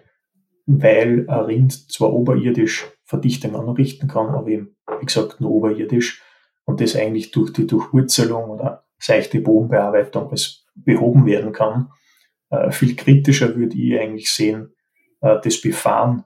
weil 0.66 1.28
ein 1.28 1.40
Rind 1.40 1.90
zwar 1.90 2.12
oberirdisch 2.12 2.86
Verdichtung 3.04 3.54
anrichten 3.54 4.08
kann, 4.08 4.28
aber 4.28 4.48
eben, 4.48 4.76
wie 5.00 5.06
gesagt, 5.06 5.40
nur 5.40 5.50
oberirdisch. 5.50 6.22
Und 6.64 6.80
das 6.80 6.96
eigentlich 6.96 7.30
durch 7.30 7.52
die 7.52 7.66
Durchwurzelung 7.66 8.50
oder 8.50 8.86
seichte 8.98 9.40
Bodenbearbeitung 9.40 10.30
als 10.30 10.64
behoben 10.74 11.26
werden 11.26 11.52
kann. 11.52 11.90
Äh, 12.50 12.70
viel 12.70 12.96
kritischer 12.96 13.54
würde 13.56 13.76
ich 13.76 14.00
eigentlich 14.00 14.32
sehen, 14.32 14.74
äh, 15.20 15.36
das 15.42 15.60
Befahren 15.60 16.24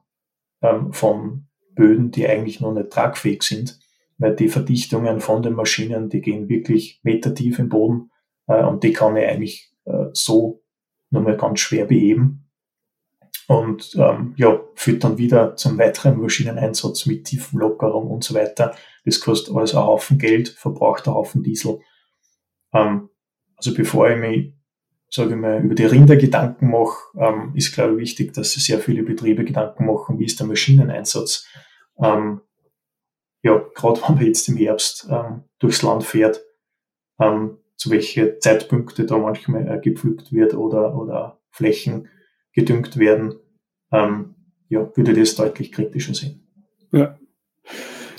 ähm, 0.62 0.92
von 0.92 1.48
Böden, 1.72 2.10
die 2.10 2.28
eigentlich 2.28 2.60
noch 2.60 2.72
nicht 2.72 2.90
tragfähig 2.90 3.42
sind, 3.42 3.78
weil 4.18 4.36
die 4.36 4.48
Verdichtungen 4.48 5.20
von 5.20 5.42
den 5.42 5.54
Maschinen, 5.54 6.08
die 6.08 6.20
gehen 6.20 6.48
wirklich 6.48 7.00
metertief 7.02 7.58
im 7.58 7.68
Boden 7.68 8.10
äh, 8.46 8.62
und 8.62 8.84
die 8.84 8.92
kann 8.92 9.16
ich 9.16 9.26
eigentlich 9.26 9.72
äh, 9.84 10.06
so 10.12 10.62
nur 11.10 11.22
mal 11.22 11.36
ganz 11.36 11.60
schwer 11.60 11.84
beheben 11.84 12.47
und 13.48 13.96
ähm, 13.96 14.34
ja, 14.36 14.60
führt 14.74 15.04
dann 15.04 15.16
wieder 15.16 15.56
zum 15.56 15.78
weiteren 15.78 16.20
Maschineneinsatz 16.20 17.06
mit 17.06 17.24
Tiefenlockerung 17.24 18.10
und 18.10 18.22
so 18.22 18.34
weiter. 18.34 18.76
Das 19.06 19.20
kostet 19.20 19.56
alles 19.56 19.74
ein 19.74 19.82
Haufen 19.82 20.18
Geld, 20.18 20.50
verbraucht 20.50 21.08
ein 21.08 21.14
Haufen 21.14 21.42
Diesel. 21.42 21.80
Ähm, 22.74 23.08
also 23.56 23.72
bevor 23.72 24.10
ich 24.10 24.18
mich, 24.18 24.52
sage 25.10 25.30
ich 25.30 25.40
mal, 25.40 25.64
über 25.64 25.74
die 25.74 25.86
Rinder 25.86 26.16
Gedanken 26.16 26.70
mache, 26.70 26.98
ähm, 27.16 27.52
ist 27.54 27.72
glaube 27.72 27.94
ich 27.94 28.00
wichtig, 28.00 28.34
dass 28.34 28.52
sich 28.52 28.66
sehr 28.66 28.80
viele 28.80 29.02
Betriebe 29.02 29.46
Gedanken 29.46 29.86
machen, 29.86 30.18
wie 30.18 30.26
ist 30.26 30.38
der 30.38 30.46
Maschineneinsatz. 30.46 31.48
Ähm, 32.02 32.42
ja, 33.42 33.64
gerade 33.74 34.02
wenn 34.06 34.14
man 34.16 34.26
jetzt 34.26 34.46
im 34.48 34.58
Herbst 34.58 35.08
ähm, 35.10 35.44
durchs 35.58 35.80
Land 35.80 36.04
fährt, 36.04 36.44
ähm, 37.18 37.56
zu 37.76 37.88
welche 37.88 38.38
Zeitpunkte 38.40 39.06
da 39.06 39.16
manchmal 39.16 39.66
äh, 39.66 39.80
gepflückt 39.80 40.34
wird 40.34 40.52
oder, 40.52 40.94
oder 40.94 41.40
Flächen 41.50 42.10
gedüngt 42.52 42.98
werden. 42.98 43.34
ähm, 43.92 44.34
ja, 44.68 44.90
würde 44.96 45.14
das 45.14 45.34
deutlich 45.34 45.72
kritischer 45.72 46.14
sehen. 46.14 46.46
Ja. 46.92 47.18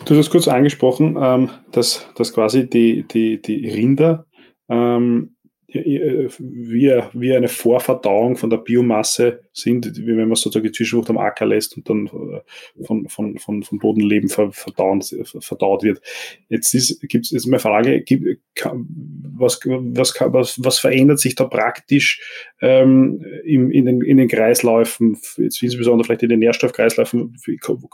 Du 0.06 0.16
hast 0.16 0.30
kurz 0.30 0.48
angesprochen, 0.48 1.18
ähm, 1.20 1.50
dass, 1.72 2.08
dass 2.16 2.34
quasi 2.34 2.68
die, 2.68 3.04
die, 3.04 3.42
die 3.42 3.70
Rinder 3.70 4.26
ähm, 4.68 5.36
wie, 5.72 7.02
wie 7.14 7.34
eine 7.34 7.48
Vorverdauung 7.48 8.36
von 8.38 8.50
der 8.50 8.58
Biomasse 8.58 9.42
sind, 9.54 9.98
wie 9.98 10.18
wenn 10.18 10.28
man 10.28 10.36
sozusagen 10.36 10.74
Zwischenfrucht 10.74 11.10
am 11.10 11.18
Acker 11.18 11.46
lässt 11.46 11.78
und 11.78 11.90
dann 11.90 12.08
äh, 12.08 12.84
von, 12.86 13.08
von, 13.08 13.38
von, 13.38 13.64
vom 13.64 13.80
Bodenleben 13.80 14.30
verdauen, 14.30 15.02
verdaut 15.02 15.84
wird. 15.84 16.02
Jetzt 16.48 16.74
ist, 16.74 17.02
gibt's, 17.02 17.32
ist 17.32 17.46
meine 17.46 17.60
Frage, 17.60 18.02
gibt, 18.02 18.40
was, 18.64 19.60
was, 19.66 20.14
was, 20.20 20.64
was 20.64 20.80
verändert 20.80 21.20
sich 21.20 21.36
da 21.36 21.46
praktisch 21.46 22.22
ähm, 22.62 23.24
in, 23.44 23.72
in, 23.72 23.86
den, 23.86 24.02
in 24.02 24.18
den 24.18 24.28
Kreisläufen, 24.28 25.18
jetzt 25.38 25.62
insbesondere 25.62 26.06
vielleicht 26.06 26.24
in 26.24 26.30
den 26.30 26.40
Nährstoffkreisläufen, 26.40 27.36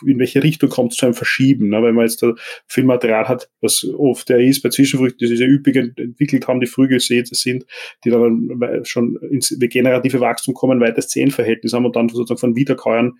in 0.05 0.19
welche 0.19 0.43
Richtung 0.43 0.69
kommt 0.69 0.93
es 0.93 0.97
zu 0.97 1.05
einem 1.05 1.15
Verschieben? 1.15 1.69
Ne? 1.69 1.83
Wenn 1.83 1.95
man 1.95 2.05
jetzt 2.05 2.23
da 2.23 2.33
viel 2.67 2.83
Material 2.83 3.27
hat, 3.27 3.49
was 3.61 3.85
oft 3.97 4.29
der 4.29 4.39
ist 4.39 4.61
bei 4.61 4.69
Zwischenfrüchten, 4.69 5.19
die 5.19 5.27
sich 5.27 5.39
ja 5.39 5.47
üppig 5.47 5.75
entwickelt 5.75 6.47
haben, 6.47 6.59
die 6.59 6.67
früh 6.67 6.87
gesät 6.87 7.27
sind, 7.27 7.64
die 8.03 8.09
dann 8.09 8.83
schon 8.83 9.17
ins 9.29 9.57
regenerative 9.61 10.19
Wachstum 10.19 10.53
kommen, 10.53 10.79
weites 10.79 11.09
Zehenverhältnis 11.09 11.73
haben 11.73 11.85
und 11.85 11.95
dann 11.95 12.09
sozusagen 12.09 12.39
von 12.39 12.55
Wiederkäuern 12.55 13.19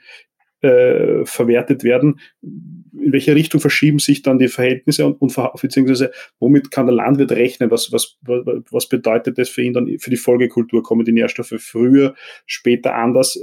äh, 0.62 1.25
verwertet 1.25 1.84
werden. 1.84 2.19
In 2.41 3.12
welche 3.12 3.36
Richtung 3.36 3.60
verschieben 3.62 3.99
sich 3.99 4.21
dann 4.21 4.39
die 4.39 4.47
Verhältnisse 4.47 5.05
und, 5.05 5.21
und 5.21 5.62
beziehungsweise 5.62 6.12
womit 6.39 6.71
kann 6.71 6.88
der 6.88 6.95
Landwirt 6.95 7.31
rechnen? 7.34 7.69
Was, 7.69 7.91
was, 7.91 8.17
was 8.21 8.89
bedeutet 8.89 9.38
das 9.38 9.49
für 9.49 9.62
ihn 9.62 9.73
dann 9.73 9.99
für 9.99 10.10
die 10.10 10.17
Folgekultur? 10.17 10.81
Kommen 10.81 11.05
die 11.05 11.12
Nährstoffe 11.12 11.53
früher, 11.60 12.15
später 12.45 12.95
anders? 12.95 13.39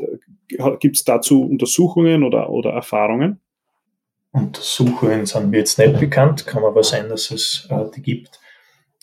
Gibt 0.81 0.97
es 0.97 1.05
dazu 1.05 1.45
Untersuchungen 1.45 2.25
oder, 2.25 2.51
oder 2.51 2.71
Erfahrungen? 2.71 3.41
Untersuchungen 4.33 5.27
sind 5.27 5.51
mir 5.51 5.59
jetzt 5.59 5.79
nicht 5.79 6.01
bekannt, 6.01 6.47
kann 6.47 6.65
aber 6.65 6.83
sein, 6.83 7.09
dass 7.11 7.31
es 7.31 7.69
äh, 7.71 7.85
die 7.95 8.03
gibt. 8.03 8.41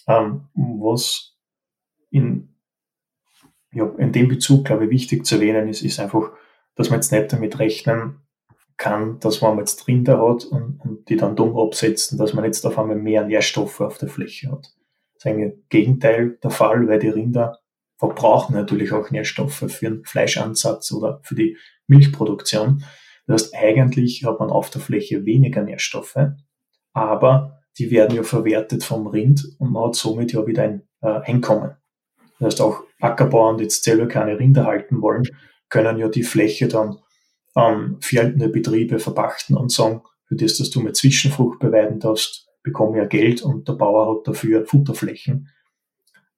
Ähm, 0.07 0.41
was 0.55 1.28
in, 2.09 2.55
ja, 3.71 3.85
in 3.97 4.11
dem 4.11 4.27
Bezug, 4.27 4.65
glaube 4.65 4.85
ich, 4.85 4.91
wichtig 4.91 5.25
zu 5.25 5.35
erwähnen 5.35 5.67
ist, 5.67 5.81
ist 5.81 5.99
einfach, 5.99 6.31
dass 6.75 6.89
man 6.89 6.99
jetzt 6.99 7.11
nicht 7.11 7.31
damit 7.31 7.59
rechnen 7.59 8.21
kann, 8.77 9.19
dass 9.19 9.41
man 9.41 9.57
jetzt 9.57 9.87
Rinder 9.87 10.17
hat 10.25 10.45
und, 10.45 10.79
und 10.79 11.09
die 11.09 11.17
dann 11.17 11.35
dumm 11.35 11.57
absetzen, 11.57 12.17
dass 12.17 12.33
man 12.33 12.45
jetzt 12.45 12.65
auf 12.65 12.79
einmal 12.79 12.95
mehr 12.95 13.25
Nährstoffe 13.25 13.81
auf 13.81 13.97
der 13.97 14.07
Fläche 14.07 14.51
hat. 14.51 14.73
Das 15.13 15.25
ist 15.25 15.27
eigentlich 15.27 15.53
Gegenteil 15.67 16.39
der 16.41 16.49
Fall, 16.49 16.87
weil 16.87 16.99
die 16.99 17.09
Rinder 17.09 17.59
verbrauchen 17.97 18.55
natürlich 18.55 18.93
auch 18.93 19.11
Nährstoffe 19.11 19.65
für 19.67 19.89
den 19.89 20.05
Fleischansatz 20.05 20.93
oder 20.93 21.19
für 21.23 21.35
die 21.35 21.57
Milchproduktion. 21.87 22.85
Das 23.27 23.43
heißt, 23.43 23.55
eigentlich 23.55 24.23
hat 24.25 24.39
man 24.39 24.49
auf 24.49 24.69
der 24.69 24.81
Fläche 24.81 25.25
weniger 25.25 25.61
Nährstoffe, 25.61 26.17
aber 26.93 27.59
die 27.77 27.91
werden 27.91 28.15
ja 28.15 28.23
verwertet 28.23 28.83
vom 28.83 29.07
Rind 29.07 29.45
und 29.59 29.71
man 29.71 29.87
hat 29.87 29.95
somit 29.95 30.31
ja 30.31 30.47
wieder 30.47 30.63
ein 30.63 30.87
äh, 31.01 31.07
Einkommen. 31.07 31.75
Das 32.39 32.54
heißt, 32.54 32.62
auch 32.62 32.84
Ackerbauern, 32.99 33.58
die 33.58 33.63
jetzt 33.63 33.84
selber 33.84 34.08
keine 34.08 34.39
Rinder 34.39 34.65
halten 34.65 35.02
wollen, 35.02 35.23
können 35.69 35.97
ja 35.97 36.08
die 36.08 36.23
Fläche 36.23 36.67
dann 36.67 36.97
an 37.54 37.97
verhaltene 37.99 38.49
Betriebe 38.49 38.99
verpachten 38.99 39.56
und 39.56 39.71
sagen, 39.71 40.02
für 40.25 40.36
das, 40.36 40.58
dass 40.58 40.69
du 40.69 40.82
mit 40.82 40.95
Zwischenfrucht 40.95 41.60
beweiden 41.60 41.99
darfst, 41.99 42.47
bekomme 42.63 42.97
ich 42.97 43.04
ja 43.04 43.08
Geld 43.08 43.41
und 43.41 43.67
der 43.67 43.73
Bauer 43.73 44.15
hat 44.15 44.28
dafür 44.28 44.65
Futterflächen. 44.65 45.49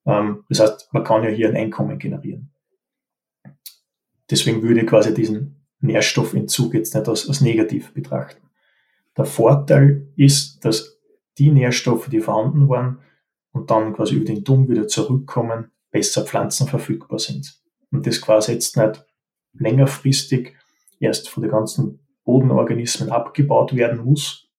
Ähm, 0.05 0.43
das 0.49 0.59
heißt, 0.59 0.89
man 0.93 1.03
kann 1.03 1.23
ja 1.23 1.29
hier 1.29 1.49
ein 1.49 1.55
Einkommen 1.55 1.99
generieren. 1.99 2.51
Deswegen 4.29 4.63
würde 4.63 4.81
ich 4.81 4.87
quasi 4.87 5.13
diesen 5.13 5.65
Nährstoffentzug 5.81 6.73
jetzt 6.73 6.95
nicht 6.95 7.07
als, 7.07 7.27
als 7.27 7.41
negativ 7.41 7.93
betrachten. 7.93 8.47
Der 9.17 9.25
Vorteil 9.25 10.07
ist, 10.15 10.63
dass 10.63 10.99
die 11.37 11.51
Nährstoffe, 11.51 12.07
die 12.07 12.21
vorhanden 12.21 12.69
waren 12.69 12.99
und 13.51 13.71
dann 13.71 13.93
quasi 13.93 14.15
über 14.15 14.25
den 14.25 14.43
Dung 14.43 14.69
wieder 14.69 14.87
zurückkommen, 14.87 15.70
besser 15.91 16.25
pflanzenverfügbar 16.25 17.19
sind. 17.19 17.61
Und 17.91 18.07
das 18.07 18.21
quasi 18.21 18.53
jetzt 18.53 18.77
nicht 18.77 19.05
längerfristig 19.53 20.55
erst 20.99 21.29
von 21.29 21.43
den 21.43 21.51
ganzen 21.51 21.99
Bodenorganismen 22.23 23.09
abgebaut 23.09 23.75
werden 23.75 24.03
muss 24.05 24.49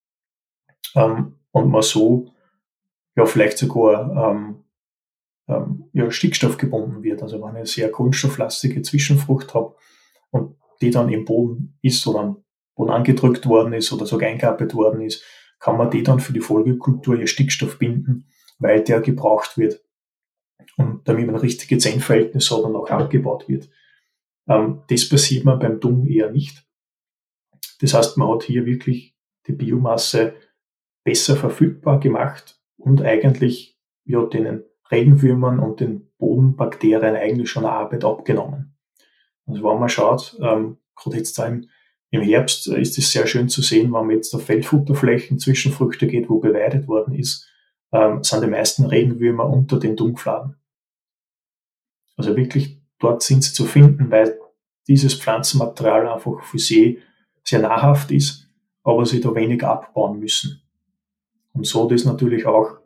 ähm, 0.94 1.38
und 1.52 1.70
man 1.70 1.82
so 1.82 2.32
ja 3.16 3.24
vielleicht 3.26 3.58
sogar 3.58 4.30
ähm, 4.30 4.64
ähm, 5.48 5.84
ja, 5.92 6.10
Stickstoff 6.10 6.56
gebunden 6.56 7.02
wird. 7.02 7.22
Also 7.22 7.40
wenn 7.40 7.50
ich 7.50 7.56
eine 7.56 7.66
sehr 7.66 7.90
kohlenstofflastige 7.90 8.82
Zwischenfrucht 8.82 9.54
habe 9.54 9.74
und 10.30 10.56
die 10.80 10.90
dann 10.90 11.08
im 11.08 11.24
Boden 11.24 11.78
ist 11.82 12.06
oder 12.06 12.20
am 12.20 12.44
Boden 12.74 12.90
angedrückt 12.90 13.46
worden 13.46 13.72
ist 13.72 13.92
oder 13.92 14.06
sogar 14.06 14.28
eingearbeitet 14.28 14.74
worden 14.74 15.02
ist, 15.02 15.22
kann 15.60 15.76
man 15.76 15.90
die 15.90 16.02
dann 16.02 16.20
für 16.20 16.32
die 16.32 16.40
Folgekultur 16.40 17.18
ihr 17.18 17.28
Stickstoff 17.28 17.78
binden, 17.78 18.28
weil 18.58 18.82
der 18.82 19.00
gebraucht 19.00 19.56
wird 19.58 19.81
und 20.76 21.06
damit 21.08 21.26
man 21.26 21.36
ein 21.36 21.40
richtiges 21.40 21.82
Zehnverhältnis 21.82 22.50
hat 22.50 22.60
und 22.60 22.76
auch 22.76 22.90
abgebaut 22.90 23.48
wird. 23.48 23.68
Ähm, 24.48 24.82
das 24.88 25.08
passiert 25.08 25.44
man 25.44 25.58
beim 25.58 25.80
Dung 25.80 26.06
eher 26.06 26.30
nicht. 26.30 26.66
Das 27.80 27.94
heißt, 27.94 28.16
man 28.16 28.28
hat 28.28 28.44
hier 28.44 28.64
wirklich 28.64 29.16
die 29.46 29.52
Biomasse 29.52 30.34
besser 31.04 31.36
verfügbar 31.36 31.98
gemacht 32.00 32.60
und 32.76 33.02
eigentlich 33.02 33.78
ja, 34.04 34.24
den 34.24 34.62
Regenwürmern 34.90 35.58
und 35.58 35.80
den 35.80 36.10
Bodenbakterien 36.18 37.16
eigentlich 37.16 37.50
schon 37.50 37.64
eine 37.64 37.74
Arbeit 37.74 38.04
abgenommen. 38.04 38.76
Also 39.46 39.64
wenn 39.64 39.80
man 39.80 39.88
schaut, 39.88 40.38
ähm, 40.40 40.78
gerade 40.94 41.16
jetzt 41.16 41.38
da 41.38 41.46
im, 41.46 41.68
im 42.10 42.20
Herbst 42.20 42.68
ist 42.68 42.98
es 42.98 43.10
sehr 43.10 43.26
schön 43.26 43.48
zu 43.48 43.62
sehen, 43.62 43.92
wenn 43.92 44.06
man 44.06 44.10
jetzt 44.10 44.34
auf 44.34 44.44
Feldfutterflächen, 44.44 45.38
Zwischenfrüchte 45.38 46.06
geht, 46.06 46.28
wo 46.28 46.38
beweidet 46.38 46.86
worden 46.86 47.14
ist, 47.14 47.48
ähm, 47.92 48.22
sind 48.24 48.42
die 48.42 48.48
meisten 48.48 48.86
Regenwürmer 48.86 49.48
unter 49.48 49.78
den 49.78 49.96
Dungfladen. 49.96 50.56
Also 52.16 52.36
wirklich 52.36 52.80
dort 52.98 53.22
sind 53.22 53.44
sie 53.44 53.52
zu 53.52 53.64
finden, 53.64 54.10
weil 54.10 54.38
dieses 54.88 55.14
Pflanzenmaterial 55.14 56.08
einfach 56.08 56.42
für 56.42 56.58
sie 56.58 57.00
sehr 57.44 57.60
nahrhaft 57.60 58.10
ist, 58.10 58.48
aber 58.82 59.06
sie 59.06 59.20
da 59.20 59.34
wenig 59.34 59.64
abbauen 59.64 60.18
müssen. 60.18 60.62
Und 61.52 61.66
so 61.66 61.88
das 61.88 62.04
natürlich 62.04 62.46
auch 62.46 62.78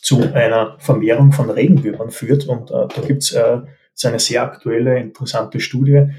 zu 0.00 0.20
einer 0.32 0.78
Vermehrung 0.78 1.32
von 1.32 1.50
Regenwürmern 1.50 2.10
führt. 2.10 2.46
Und 2.46 2.70
äh, 2.70 2.88
da 2.88 3.00
gibt 3.06 3.22
es 3.22 3.32
äh, 3.32 3.62
eine 4.04 4.18
sehr 4.18 4.42
aktuelle, 4.42 4.98
interessante 4.98 5.60
Studie, 5.60 6.10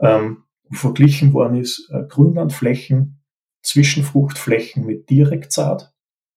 ähm, 0.00 0.44
wo 0.64 0.74
verglichen 0.74 1.32
worden 1.32 1.56
ist 1.56 1.90
äh, 1.90 2.04
Grünlandflächen, 2.08 3.20
Zwischenfruchtflächen 3.62 4.86
mit 4.86 5.10
Direktsaat 5.10 5.93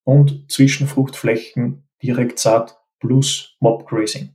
und 0.08 0.50
Zwischenfruchtflächen 0.50 1.84
Direktsaat 2.02 2.80
plus 3.02 3.58
Mobgrazing. 3.60 4.30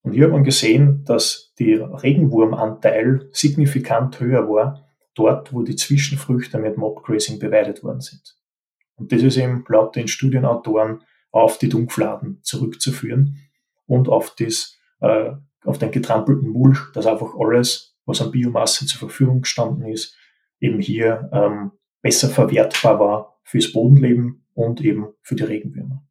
Und 0.00 0.12
hier 0.12 0.24
hat 0.24 0.32
man 0.32 0.42
gesehen, 0.42 1.04
dass 1.04 1.52
der 1.58 2.02
Regenwurmanteil 2.02 3.28
signifikant 3.32 4.18
höher 4.18 4.48
war, 4.48 4.88
dort, 5.14 5.52
wo 5.52 5.60
die 5.62 5.76
Zwischenfrüchte 5.76 6.56
mit 6.56 6.78
Mobgrazing 6.78 7.38
beweidet 7.38 7.84
worden 7.84 8.00
sind. 8.00 8.38
Und 8.94 9.12
das 9.12 9.22
ist 9.22 9.36
eben 9.36 9.66
laut 9.68 9.94
den 9.96 10.08
Studienautoren 10.08 11.04
auf 11.30 11.58
die 11.58 11.68
Dungfladen 11.68 12.40
zurückzuführen 12.42 13.36
und 13.84 14.08
auf 14.08 14.34
das, 14.34 14.78
äh, 15.00 15.32
auf 15.62 15.76
den 15.76 15.90
getrampelten 15.90 16.48
Mulch, 16.48 16.78
dass 16.94 17.04
einfach 17.04 17.34
alles, 17.38 17.98
was 18.06 18.22
an 18.22 18.30
Biomasse 18.30 18.86
zur 18.86 18.98
Verfügung 18.98 19.42
gestanden 19.42 19.84
ist, 19.84 20.16
eben 20.58 20.80
hier 20.80 21.28
ähm, 21.34 21.72
besser 22.00 22.30
verwertbar 22.30 22.98
war 22.98 23.35
fürs 23.46 23.72
Bodenleben 23.72 24.44
und 24.54 24.80
eben 24.80 25.06
für 25.22 25.36
die 25.36 25.44
Regenwürmer. 25.44 26.02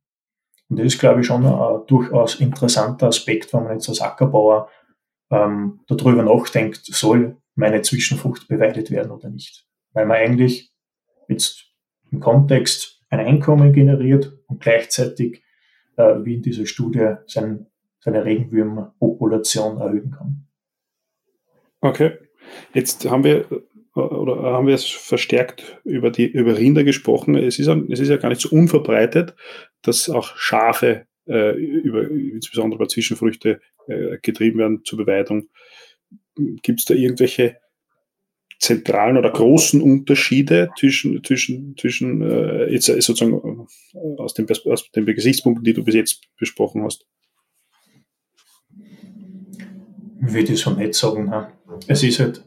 Und 0.70 0.80
das 0.80 0.88
ist, 0.88 1.00
glaube 1.00 1.22
ich, 1.22 1.28
schon 1.28 1.46
ein 1.46 1.86
durchaus 1.88 2.40
interessanter 2.40 3.08
Aspekt, 3.08 3.54
wenn 3.54 3.64
man 3.64 3.74
jetzt 3.74 3.90
als 3.90 4.02
Ackerbauer 4.02 4.70
ähm, 5.30 5.82
darüber 5.88 6.24
nachdenkt, 6.24 6.86
soll 6.86 7.38
meine 7.56 7.82
Zwischenfrucht 7.82 8.48
beweidet 8.48 8.90
werden 8.90 9.12
oder 9.12 9.30
nicht. 9.30 9.68
Weil 9.94 10.06
man 10.06 10.18
eigentlich 10.18 10.74
jetzt 11.28 11.66
im 12.12 12.20
Kontext 12.20 13.04
ein 13.10 13.20
Einkommen 13.20 13.74
generiert 13.74 14.40
und 14.48 14.62
gleichzeitig, 14.62 15.44
äh, 15.98 16.16
wie 16.24 16.36
in 16.36 16.42
dieser 16.42 16.66
Studie, 16.66 17.16
sein, 17.28 17.68
seine 18.00 18.26
Regenwürmerpopulation 18.26 19.80
erhöhen 19.80 20.12
kann. 20.12 20.48
Okay. 21.82 22.18
Jetzt 22.74 23.10
haben 23.10 23.24
wir 23.24 23.46
oder 23.96 24.44
haben 24.44 24.68
wir 24.68 24.76
es 24.76 24.86
verstärkt 24.86 25.80
über 25.86 26.12
die 26.12 26.28
über 26.28 26.58
Rinder 26.58 26.84
gesprochen. 26.84 27.36
Es 27.36 27.60
ist, 27.60 27.68
es 27.68 28.00
ist 28.00 28.10
ja 28.10 28.18
gar 28.18 28.30
nicht 28.30 28.42
so 28.42 28.50
unverbreitet, 28.50 29.36
dass 29.82 30.10
auch 30.10 30.36
Schafe 30.36 31.08
äh, 31.28 31.56
über, 31.58 32.10
insbesondere 32.10 32.80
bei 32.80 32.88
Zwischenfrüchte 32.88 33.62
äh, 33.88 34.18
getrieben 34.22 34.60
werden 34.60 34.82
zur 34.84 34.98
Beweidung. 34.98 35.48
Gibt 36.36 36.82
es 36.82 36.86
da 36.86 36.94
irgendwelche 36.94 37.58
zentralen 38.60 39.18
oder 39.18 39.32
großen 39.32 39.82
Unterschiede 39.82 40.70
zwischen, 40.78 41.24
zwischen, 41.24 41.76
zwischen 41.78 42.22
äh, 42.22 42.72
jetzt 42.72 42.90
äh, 42.90 43.02
sozusagen 43.02 43.68
äh, 43.94 44.22
aus 44.22 44.34
den, 44.34 44.48
aus 44.50 44.92
den 44.92 45.06
Gesichtspunkten, 45.06 45.64
die 45.64 45.74
du 45.74 45.84
bis 45.84 45.96
jetzt 45.96 46.22
besprochen 46.38 46.84
hast? 46.84 47.06
Würde 50.20 50.54
ich 50.54 50.60
so 50.60 50.72
nicht 50.72 50.96
sagen. 50.96 51.30
Ne? 51.30 51.52
Es 51.88 52.04
ist 52.04 52.20
halt, 52.20 52.44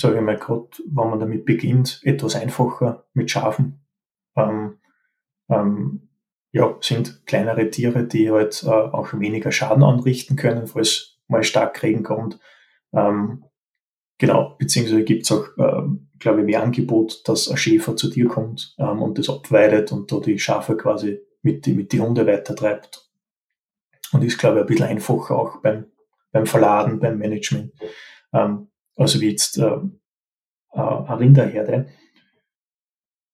sage 0.00 0.16
ich 0.16 0.22
mal, 0.22 0.36
gerade 0.36 0.68
wenn 0.86 1.10
man 1.10 1.20
damit 1.20 1.44
beginnt, 1.44 2.00
etwas 2.04 2.34
einfacher 2.34 3.06
mit 3.12 3.30
Schafen. 3.30 3.84
Ähm, 4.36 4.78
ähm, 5.48 6.08
ja, 6.52 6.76
sind 6.80 7.26
kleinere 7.26 7.70
Tiere, 7.70 8.04
die 8.04 8.30
halt 8.30 8.62
äh, 8.64 8.68
auch 8.68 9.12
weniger 9.12 9.52
Schaden 9.52 9.84
anrichten 9.84 10.36
können, 10.36 10.66
falls 10.66 11.18
mal 11.28 11.44
stark 11.44 11.80
Regen 11.82 12.02
kommt. 12.02 12.40
Ähm, 12.92 13.44
genau, 14.18 14.56
beziehungsweise 14.58 15.04
gibt 15.04 15.24
es 15.24 15.32
auch, 15.32 15.46
ähm, 15.58 16.08
glaube 16.18 16.40
ich, 16.40 16.46
mehr 16.46 16.62
Angebot, 16.62 17.28
dass 17.28 17.48
ein 17.48 17.56
Schäfer 17.56 17.94
zu 17.94 18.10
dir 18.10 18.26
kommt 18.26 18.74
ähm, 18.78 19.02
und 19.02 19.18
das 19.18 19.28
abweidet 19.28 19.92
und 19.92 20.10
da 20.10 20.18
die 20.18 20.38
Schafe 20.38 20.76
quasi 20.76 21.20
mit 21.42 21.66
die, 21.66 21.74
mit 21.74 21.92
die 21.92 22.00
Hunde 22.00 22.26
weitertreibt. 22.26 23.08
Und 24.12 24.24
ist, 24.24 24.38
glaube 24.38 24.56
ich, 24.56 24.62
ein 24.62 24.66
bisschen 24.66 24.86
einfacher 24.86 25.36
auch 25.36 25.62
beim, 25.62 25.86
beim 26.32 26.46
Verladen, 26.46 26.98
beim 26.98 27.18
Management. 27.18 27.72
Ähm, 28.32 28.69
also 29.00 29.20
wie 29.20 29.30
jetzt 29.30 29.58
äh, 29.58 29.64
äh, 29.64 30.78
eine 30.78 31.18
Rinderherde. 31.18 31.88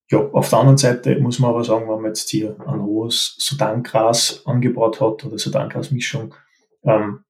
Ja, 0.09 0.21
auf 0.21 0.49
der 0.49 0.61
anderen 0.61 0.79
Seite 0.79 1.19
muss 1.19 1.41
man 1.41 1.51
aber 1.51 1.65
sagen, 1.65 1.89
wenn 1.89 1.97
man 1.97 2.07
jetzt 2.07 2.31
hier 2.31 2.57
ein 2.67 2.81
hohes 2.81 3.35
Sudangras 3.39 4.43
angebaut 4.47 5.01
hat 5.01 5.25
oder 5.25 5.37
Sudangras-Mischung, 5.37 6.35
ähm, 6.85 7.25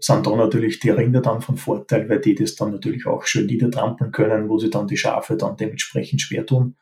sind 0.00 0.26
da 0.26 0.34
natürlich 0.34 0.80
die 0.80 0.90
Rinder 0.90 1.20
dann 1.20 1.42
von 1.42 1.58
Vorteil, 1.58 2.08
weil 2.08 2.20
die 2.20 2.34
das 2.34 2.56
dann 2.56 2.72
natürlich 2.72 3.06
auch 3.06 3.24
schön 3.24 3.46
niedertrampeln 3.46 4.10
können, 4.12 4.48
wo 4.48 4.58
sie 4.58 4.70
dann 4.70 4.86
die 4.86 4.96
Schafe 4.96 5.36
dann 5.36 5.56
dementsprechend 5.56 6.22
schwer 6.22 6.46
tun. 6.46 6.76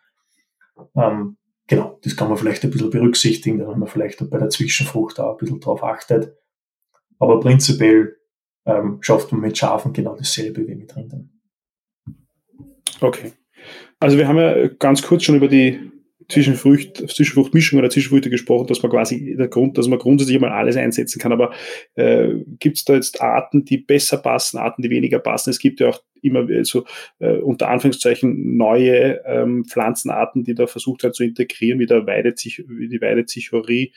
Ähm, 0.94 1.36
genau, 1.66 1.98
das 2.02 2.16
kann 2.16 2.28
man 2.28 2.38
vielleicht 2.38 2.62
ein 2.62 2.70
bisschen 2.70 2.90
berücksichtigen, 2.90 3.58
dass 3.58 3.76
man 3.76 3.88
vielleicht 3.88 4.30
bei 4.30 4.38
der 4.38 4.50
Zwischenfrucht 4.50 5.18
auch 5.18 5.32
ein 5.32 5.38
bisschen 5.38 5.60
drauf 5.60 5.82
achtet. 5.82 6.36
Aber 7.18 7.40
prinzipiell 7.40 8.16
ähm, 8.64 8.98
schafft 9.00 9.32
man 9.32 9.40
mit 9.40 9.56
Schafen 9.56 9.92
genau 9.92 10.16
dasselbe 10.16 10.66
wie 10.66 10.74
mit 10.74 10.94
Rindern. 10.96 11.30
Okay. 13.00 13.32
Also 14.00 14.18
wir 14.18 14.26
haben 14.26 14.38
ja 14.38 14.68
ganz 14.68 15.02
kurz 15.02 15.24
schon 15.24 15.36
über 15.36 15.48
die 15.48 15.91
Zwischenfrucht, 16.28 17.08
Zwischenfruchtmischung 17.10 17.78
oder 17.78 17.90
Zwischenfrüchte 17.90 18.30
gesprochen, 18.30 18.66
dass 18.66 18.82
man 18.82 18.90
quasi 18.90 19.34
der 19.36 19.48
Grund, 19.48 19.78
dass 19.78 19.88
man 19.88 19.98
grundsätzlich 19.98 20.40
mal 20.40 20.50
alles 20.50 20.76
einsetzen 20.76 21.18
kann. 21.20 21.32
Aber 21.32 21.52
äh, 21.94 22.34
gibt 22.58 22.78
es 22.78 22.84
da 22.84 22.94
jetzt 22.94 23.20
Arten, 23.20 23.64
die 23.64 23.78
besser 23.78 24.18
passen, 24.18 24.58
Arten, 24.58 24.82
die 24.82 24.90
weniger 24.90 25.18
passen? 25.18 25.50
Es 25.50 25.58
gibt 25.58 25.80
ja 25.80 25.88
auch 25.88 26.02
immer 26.22 26.46
so 26.64 26.84
äh, 27.18 27.38
unter 27.38 27.68
Anführungszeichen 27.68 28.56
neue 28.56 29.20
ähm, 29.26 29.64
Pflanzenarten, 29.64 30.44
die 30.44 30.54
da 30.54 30.66
versucht 30.66 31.02
werden 31.02 31.14
zu 31.14 31.24
integrieren, 31.24 31.80
wie, 31.80 31.86
der 31.86 32.06
Weidezich, 32.06 32.64
wie 32.68 32.88
die 32.88 33.00
Weidezichorie, 33.00 33.92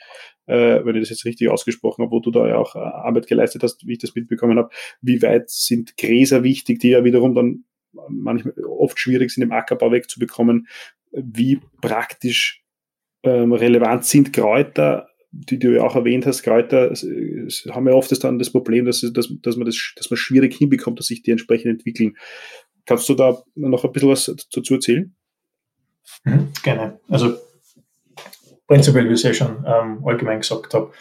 äh, 0.46 0.84
wenn 0.84 0.96
ich 0.96 1.02
das 1.02 1.10
jetzt 1.10 1.24
richtig 1.24 1.48
ausgesprochen 1.48 2.02
habe, 2.02 2.12
wo 2.12 2.20
du 2.20 2.30
da 2.30 2.48
ja 2.48 2.56
auch 2.56 2.74
äh, 2.74 2.80
Arbeit 2.80 3.28
geleistet 3.28 3.62
hast, 3.62 3.86
wie 3.86 3.92
ich 3.92 3.98
das 3.98 4.14
mitbekommen 4.14 4.58
habe. 4.58 4.70
Wie 5.00 5.22
weit 5.22 5.50
sind 5.50 5.96
Gräser 5.96 6.42
wichtig, 6.42 6.80
die 6.80 6.90
ja 6.90 7.04
wiederum 7.04 7.34
dann 7.34 7.64
manchmal 8.08 8.54
oft 8.64 8.98
schwierig 8.98 9.30
sind, 9.30 9.42
im 9.42 9.52
Ackerbau 9.52 9.92
wegzubekommen. 9.92 10.66
Wie 11.16 11.60
praktisch 11.80 12.62
ähm, 13.22 13.52
relevant 13.52 14.04
sind 14.04 14.32
Kräuter, 14.32 15.08
die 15.30 15.58
du 15.58 15.74
ja 15.74 15.82
auch 15.82 15.96
erwähnt 15.96 16.26
hast, 16.26 16.42
Kräuter 16.42 16.92
haben 17.70 17.88
ja 17.88 17.94
oft 17.94 18.10
das 18.10 18.20
dann 18.20 18.38
das 18.38 18.50
Problem, 18.50 18.84
dass, 18.84 19.00
dass, 19.00 19.28
dass, 19.42 19.56
man 19.56 19.66
das 19.66 19.94
dass 19.96 20.10
man 20.10 20.16
schwierig 20.16 20.54
hinbekommt, 20.56 20.98
dass 20.98 21.06
sich 21.06 21.22
die 21.22 21.30
entsprechend 21.30 21.70
entwickeln. 21.70 22.16
Kannst 22.86 23.08
du 23.08 23.14
da 23.14 23.42
noch 23.54 23.84
ein 23.84 23.92
bisschen 23.92 24.10
was 24.10 24.26
dazu 24.52 24.74
erzählen? 24.74 25.14
Mhm, 26.24 26.52
gerne. 26.62 27.00
Also 27.08 27.36
prinzipiell, 28.66 29.08
wie 29.08 29.14
ich 29.14 29.22
ja 29.22 29.34
schon 29.34 29.64
ähm, 29.66 30.06
allgemein 30.06 30.40
gesagt 30.40 30.72
habe, 30.74 30.92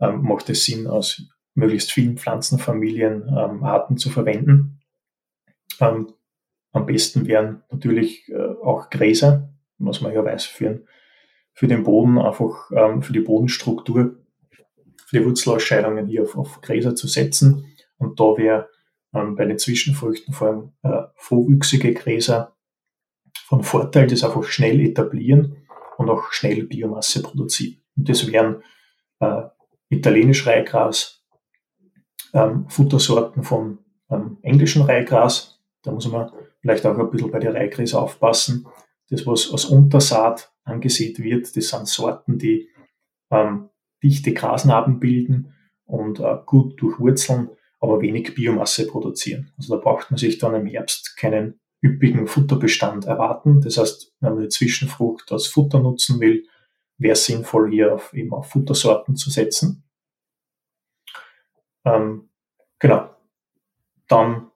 ähm, 0.00 0.22
macht 0.22 0.48
es 0.50 0.64
Sinn, 0.64 0.86
aus 0.86 1.22
möglichst 1.54 1.92
vielen 1.92 2.16
Pflanzenfamilien 2.16 3.28
ähm, 3.28 3.64
Arten 3.64 3.96
zu 3.98 4.10
verwenden. 4.10 4.80
Ähm, 5.80 6.12
am 6.72 6.86
besten 6.86 7.26
wären 7.26 7.62
natürlich 7.70 8.28
äh, 8.28 8.36
auch 8.62 8.90
Gräser, 8.90 9.52
was 9.78 10.00
man 10.00 10.12
ja 10.12 10.24
weiß, 10.24 10.44
für, 10.44 10.84
für 11.52 11.66
den 11.66 11.84
Boden, 11.84 12.18
einfach 12.18 12.70
ähm, 12.72 13.02
für 13.02 13.12
die 13.12 13.20
Bodenstruktur, 13.20 14.16
für 15.06 15.18
die 15.18 15.24
Wurzelausscheidungen 15.24 16.06
hier 16.06 16.22
auf, 16.22 16.36
auf 16.36 16.60
Gräser 16.60 16.94
zu 16.94 17.06
setzen. 17.06 17.66
Und 17.96 18.20
da 18.20 18.36
wäre 18.36 18.68
ähm, 19.14 19.36
bei 19.36 19.44
den 19.44 19.58
Zwischenfrüchten 19.58 20.34
vor 20.34 20.48
allem 20.48 20.72
äh, 20.82 21.08
vorwüchsige 21.16 21.94
Gräser 21.94 22.56
von 23.46 23.62
Vorteil, 23.62 24.06
das 24.06 24.24
einfach 24.24 24.44
schnell 24.44 24.80
etablieren 24.80 25.56
und 25.96 26.10
auch 26.10 26.32
schnell 26.32 26.64
Biomasse 26.64 27.22
produzieren. 27.22 27.80
Und 27.96 28.08
das 28.08 28.30
wären 28.30 28.62
äh, 29.20 29.42
italienisch 29.88 30.46
Reihgras, 30.46 31.24
ähm, 32.34 32.68
Futtersorten 32.68 33.42
vom 33.42 33.78
ähm, 34.10 34.38
englischen 34.42 34.82
Reihgras. 34.82 35.60
Da 35.82 35.92
muss 35.92 36.06
man 36.08 36.30
vielleicht 36.68 36.84
auch 36.84 36.98
ein 36.98 37.10
bisschen 37.10 37.30
bei 37.30 37.38
der 37.38 37.54
Reihgräser 37.54 38.02
aufpassen. 38.02 38.66
Das, 39.08 39.26
was 39.26 39.50
als 39.50 39.64
Untersaat 39.64 40.52
angesehen 40.64 41.16
wird, 41.18 41.56
das 41.56 41.68
sind 41.70 41.88
Sorten, 41.88 42.38
die 42.38 42.68
ähm, 43.30 43.70
dichte 44.02 44.34
Grasnarben 44.34 45.00
bilden 45.00 45.54
und 45.86 46.20
äh, 46.20 46.36
gut 46.44 46.80
durchwurzeln, 46.80 47.48
aber 47.80 48.02
wenig 48.02 48.34
Biomasse 48.34 48.86
produzieren. 48.86 49.50
Also 49.56 49.74
da 49.74 49.82
braucht 49.82 50.10
man 50.10 50.18
sich 50.18 50.36
dann 50.36 50.54
im 50.54 50.66
Herbst 50.66 51.16
keinen 51.16 51.58
üppigen 51.82 52.26
Futterbestand 52.26 53.06
erwarten. 53.06 53.62
Das 53.62 53.78
heißt, 53.78 54.14
wenn 54.20 54.34
man 54.34 54.42
die 54.42 54.48
Zwischenfrucht 54.48 55.32
als 55.32 55.46
Futter 55.46 55.80
nutzen 55.80 56.20
will, 56.20 56.46
wäre 56.98 57.12
es 57.12 57.24
sinnvoll, 57.24 57.70
hier 57.70 57.94
auf, 57.94 58.12
eben 58.12 58.34
auf 58.34 58.50
Futtersorten 58.50 59.16
zu 59.16 59.30
setzen. 59.30 59.84
Ähm, 61.86 62.28
genau. 62.78 63.08
Dann 64.08 64.50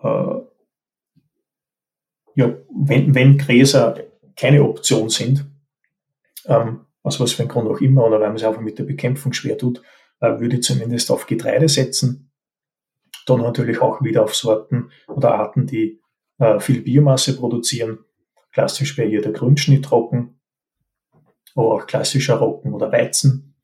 äh, 0.00 0.43
ja, 2.34 2.54
wenn, 2.74 3.14
wenn 3.14 3.38
Gräser 3.38 3.96
keine 4.36 4.62
Option 4.62 5.08
sind, 5.08 5.46
ähm, 6.46 6.80
aus 7.02 7.20
was 7.20 7.32
für 7.32 7.42
einem 7.42 7.50
Grund 7.50 7.68
auch 7.68 7.80
immer, 7.80 8.06
oder 8.06 8.20
weil 8.20 8.28
man 8.28 8.38
sich 8.38 8.46
einfach 8.46 8.60
mit 8.60 8.78
der 8.78 8.84
Bekämpfung 8.84 9.32
schwer 9.32 9.58
tut, 9.58 9.82
äh, 10.20 10.40
würde 10.40 10.56
ich 10.56 10.62
zumindest 10.62 11.10
auf 11.10 11.26
Getreide 11.26 11.68
setzen. 11.68 12.30
Dann 13.26 13.40
natürlich 13.40 13.80
auch 13.80 14.02
wieder 14.02 14.24
auf 14.24 14.34
Sorten 14.34 14.90
oder 15.06 15.34
Arten, 15.34 15.66
die 15.66 16.00
äh, 16.38 16.58
viel 16.60 16.82
Biomasse 16.82 17.36
produzieren. 17.36 17.98
Klassisch 18.52 18.96
wäre 18.96 19.08
hier 19.08 19.22
der 19.22 19.32
Grünschnittrocken, 19.32 20.40
aber 21.54 21.74
auch 21.74 21.86
klassischer 21.86 22.36
Rocken 22.36 22.72
oder 22.72 22.92
Weizen. 22.92 23.54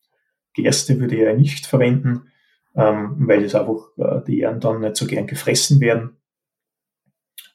Gerste 0.55 0.99
würde 0.99 1.17
ich 1.17 1.23
ja 1.23 1.33
nicht 1.33 1.67
verwenden, 1.67 2.31
ähm, 2.75 3.17
weil 3.27 3.45
es 3.45 3.55
einfach 3.55 3.89
äh, 3.97 4.25
die 4.27 4.41
Ähren 4.41 4.61
dann 4.61 4.81
nicht 4.81 4.97
so 4.97 5.07
gern 5.07 5.27
gefressen 5.27 5.81
werden. 5.81 6.17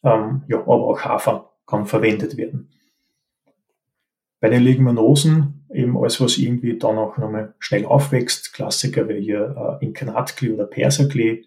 Ähm, 0.05 0.43
ja, 0.47 0.59
aber 0.59 0.87
auch 0.87 1.01
Hafer 1.01 1.51
kann 1.65 1.87
verwendet 1.87 2.37
werden. 2.37 2.71
Bei 4.39 4.49
den 4.49 4.61
Leguminosen, 4.61 5.65
eben 5.73 5.97
alles, 5.97 6.21
was 6.21 6.37
irgendwie 6.37 6.77
dann 6.77 6.97
auch 6.97 7.17
nochmal 7.17 7.55
schnell 7.57 7.85
aufwächst, 7.85 8.53
Klassiker 8.53 9.09
wie 9.09 9.19
hier 9.19 9.79
äh, 9.81 9.85
Inkarnatklee 9.85 10.51
oder 10.51 10.67
Perserklee, 10.67 11.45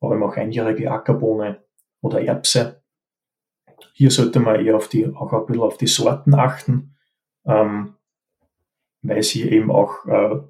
aber 0.00 0.14
eben 0.14 0.22
auch 0.22 0.36
einjährige 0.36 0.90
Ackerbohne 0.90 1.64
oder 2.02 2.20
Erbse. 2.20 2.82
Hier 3.94 4.10
sollte 4.10 4.40
man 4.40 4.64
eher 4.64 4.76
auf 4.76 4.88
die, 4.88 5.06
auch 5.06 5.32
ein 5.32 5.46
bisschen 5.46 5.62
auf 5.62 5.78
die 5.78 5.86
Sorten 5.86 6.34
achten, 6.34 6.96
ähm, 7.46 7.94
weil 9.00 9.18
es 9.18 9.30
hier 9.30 9.50
eben 9.50 9.70
auch 9.70 10.04
äh, 10.04 10.40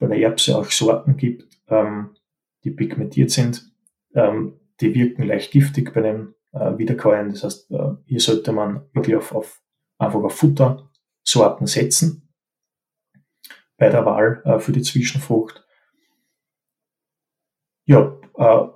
bei 0.00 0.06
der 0.08 0.18
Erbse 0.18 0.58
auch 0.58 0.64
Sorten 0.64 1.16
gibt, 1.16 1.60
ähm, 1.68 2.16
die 2.64 2.70
pigmentiert 2.70 3.30
sind. 3.30 3.70
Ähm, 4.14 4.58
die 4.80 4.92
wirken 4.94 5.22
leicht 5.22 5.52
giftig 5.52 5.94
bei 5.94 6.00
den 6.00 6.34
äh, 6.54 6.78
wiederkäuen. 6.78 7.30
Das 7.30 7.44
heißt, 7.44 7.70
äh, 7.70 7.94
hier 8.06 8.20
sollte 8.20 8.52
man 8.52 8.86
wirklich 8.92 9.16
auf, 9.16 9.34
auf 9.34 9.62
einfach 9.98 10.22
auf 10.22 10.36
Futtersorten 10.36 11.66
setzen 11.66 12.28
bei 13.76 13.88
der 13.88 14.04
Wahl 14.06 14.42
äh, 14.44 14.58
für 14.58 14.72
die 14.72 14.82
Zwischenfrucht. 14.82 15.64
Ja, 17.86 18.16
äh, 18.36 18.68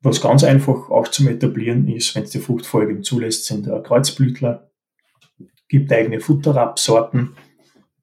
was 0.00 0.20
ganz 0.20 0.44
einfach 0.44 0.90
auch 0.90 1.08
zum 1.08 1.26
Etablieren 1.28 1.88
ist, 1.88 2.14
wenn 2.14 2.22
es 2.22 2.30
die 2.30 2.38
Fruchtfolge 2.38 3.00
zulässt, 3.00 3.46
sind 3.46 3.66
äh, 3.66 3.80
Kreuzblütler. 3.82 4.70
Gibt 5.68 5.92
eigene 5.92 6.20
Futterrapsorten, 6.20 7.36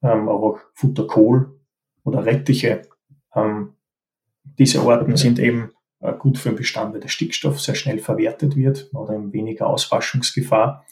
ähm, 0.02 0.28
aber 0.28 0.42
auch 0.42 0.60
Futterkohl 0.74 1.58
oder 2.04 2.24
Rettiche. 2.24 2.82
Ähm, 3.34 3.74
diese 4.58 4.84
Orten 4.84 5.16
sind 5.16 5.38
eben 5.38 5.72
gut 6.18 6.38
für 6.38 6.50
den 6.50 6.56
Bestand, 6.56 6.92
weil 6.92 7.00
der 7.00 7.08
Stickstoff 7.08 7.60
sehr 7.60 7.74
schnell 7.74 7.98
verwertet 7.98 8.56
wird 8.56 8.90
oder 8.94 9.32
weniger 9.32 9.66
Auswaschungsgefahr. 9.66 10.84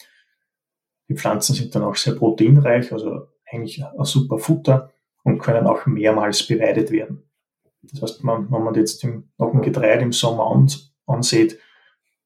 Die 1.09 1.15
Pflanzen 1.15 1.55
sind 1.55 1.75
dann 1.75 1.83
auch 1.83 1.97
sehr 1.97 2.15
proteinreich, 2.15 2.93
also 2.93 3.29
eigentlich 3.47 3.85
ein 3.85 4.05
super 4.05 4.39
Futter 4.39 4.93
und 5.23 5.39
können 5.39 5.67
auch 5.67 5.87
mehrmals 5.87 6.47
beweidet 6.47 6.91
werden. 6.91 7.29
Das 7.83 8.01
heißt, 8.01 8.25
man, 8.25 8.51
wenn 8.51 8.63
man 8.63 8.75
jetzt 8.75 9.05
im, 9.05 9.31
noch 9.37 9.53
ein 9.53 9.63
Getreide 9.63 10.03
im 10.03 10.13
Sommer 10.13 10.51
an, 10.51 10.71
ansieht, 11.07 11.59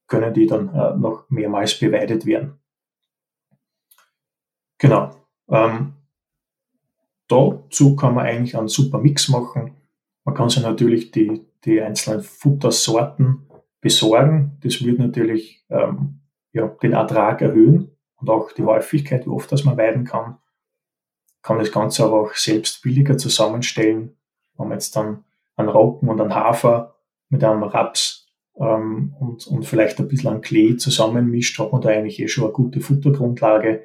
können 0.07 0.33
die 0.33 0.47
dann 0.47 0.69
äh, 0.69 0.95
noch 0.95 1.29
mehrmals 1.29 1.77
beweidet 1.77 2.25
werden. 2.25 2.59
Genau. 4.77 5.11
Ähm, 5.49 5.93
dazu 7.27 7.95
kann 7.95 8.15
man 8.15 8.25
eigentlich 8.25 8.57
einen 8.57 8.69
super 8.69 8.97
Mix 8.97 9.27
machen. 9.27 9.75
Man 10.29 10.35
kann 10.35 10.49
sich 10.49 10.61
natürlich 10.61 11.09
die, 11.09 11.41
die 11.65 11.81
einzelnen 11.81 12.21
Futtersorten 12.21 13.49
besorgen. 13.81 14.59
Das 14.61 14.79
würde 14.83 15.01
natürlich 15.01 15.65
ähm, 15.71 16.19
ja, 16.53 16.67
den 16.67 16.93
Ertrag 16.93 17.41
erhöhen 17.41 17.97
und 18.17 18.29
auch 18.29 18.51
die 18.51 18.61
Häufigkeit, 18.61 19.25
wie 19.25 19.31
oft 19.31 19.51
das 19.51 19.63
man 19.63 19.75
weiden 19.75 20.05
kann. 20.05 20.37
Kann 21.41 21.57
das 21.57 21.71
Ganze 21.71 22.03
aber 22.03 22.21
auch 22.21 22.35
selbst 22.35 22.83
billiger 22.83 23.17
zusammenstellen. 23.17 24.19
Wenn 24.55 24.67
man 24.67 24.77
jetzt 24.77 24.95
dann 24.95 25.23
einen 25.55 25.69
Roggen 25.69 26.07
und 26.07 26.21
einen 26.21 26.35
Hafer 26.35 26.93
mit 27.29 27.43
einem 27.43 27.63
Raps 27.63 28.27
ähm, 28.59 29.15
und, 29.19 29.47
und 29.47 29.65
vielleicht 29.65 29.99
ein 29.99 30.09
bisschen 30.09 30.29
an 30.29 30.41
Klee 30.41 30.77
zusammenmischt, 30.77 31.57
hat 31.57 31.71
man 31.71 31.81
da 31.81 31.89
eigentlich 31.89 32.19
eh 32.19 32.27
schon 32.27 32.43
eine 32.43 32.53
gute 32.53 32.81
Futtergrundlage 32.81 33.83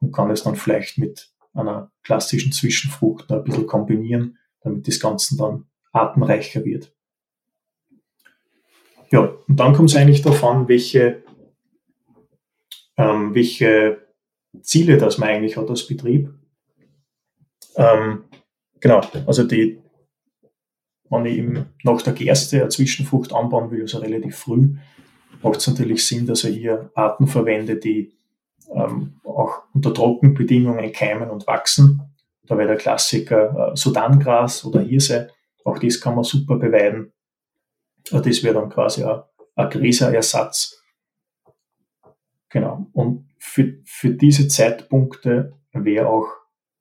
und 0.00 0.12
kann 0.12 0.30
es 0.30 0.42
dann 0.42 0.56
vielleicht 0.56 0.98
mit 0.98 1.32
einer 1.54 1.90
klassischen 2.02 2.52
Zwischenfrucht 2.52 3.32
ein 3.32 3.44
bisschen 3.44 3.66
kombinieren, 3.66 4.36
damit 4.60 4.86
das 4.86 5.00
Ganze 5.00 5.38
dann 5.38 5.64
artenreicher 5.96 6.64
wird. 6.64 6.92
Ja, 9.10 9.20
und 9.20 9.56
dann 9.56 9.72
kommt 9.72 9.90
es 9.90 9.96
eigentlich 9.96 10.22
davon, 10.22 10.68
welche, 10.68 11.22
ähm, 12.96 13.34
welche 13.34 14.06
Ziele 14.60 14.98
das 14.98 15.18
man 15.18 15.28
eigentlich 15.28 15.56
hat 15.56 15.70
als 15.70 15.86
Betrieb. 15.86 16.32
Ähm, 17.76 18.24
genau, 18.80 19.00
also 19.26 19.44
die, 19.44 19.80
wenn 21.10 21.26
ich 21.26 21.38
eben 21.38 21.66
nach 21.84 22.02
der 22.02 22.14
Gerste 22.14 22.60
eine 22.60 22.68
Zwischenfrucht 22.68 23.32
anbauen 23.32 23.70
will, 23.70 23.82
also 23.82 23.98
relativ 23.98 24.36
früh, 24.36 24.76
macht 25.42 25.58
es 25.58 25.66
natürlich 25.68 26.04
Sinn, 26.04 26.26
dass 26.26 26.44
er 26.44 26.50
hier 26.50 26.90
Arten 26.94 27.26
verwendet, 27.26 27.84
die 27.84 28.12
ähm, 28.74 29.20
auch 29.24 29.62
unter 29.74 29.94
Trockenbedingungen 29.94 30.92
keimen 30.92 31.30
und 31.30 31.46
wachsen. 31.46 32.02
Da 32.46 32.56
wäre 32.56 32.68
der 32.68 32.76
Klassiker 32.76 33.72
äh, 33.72 33.76
Sudangras 33.76 34.64
oder 34.64 34.80
Hirse. 34.80 35.30
Auch 35.66 35.78
das 35.78 36.00
kann 36.00 36.14
man 36.14 36.22
super 36.22 36.56
beweiden. 36.56 37.12
Das 38.10 38.42
wäre 38.44 38.54
dann 38.54 38.70
quasi 38.70 39.02
ein, 39.02 39.22
ein 39.56 39.68
Gräserersatz. 39.68 40.80
Genau. 42.48 42.86
Und 42.92 43.28
für, 43.38 43.80
für 43.84 44.10
diese 44.10 44.46
Zeitpunkte 44.46 45.54
wäre 45.72 46.08
auch 46.08 46.28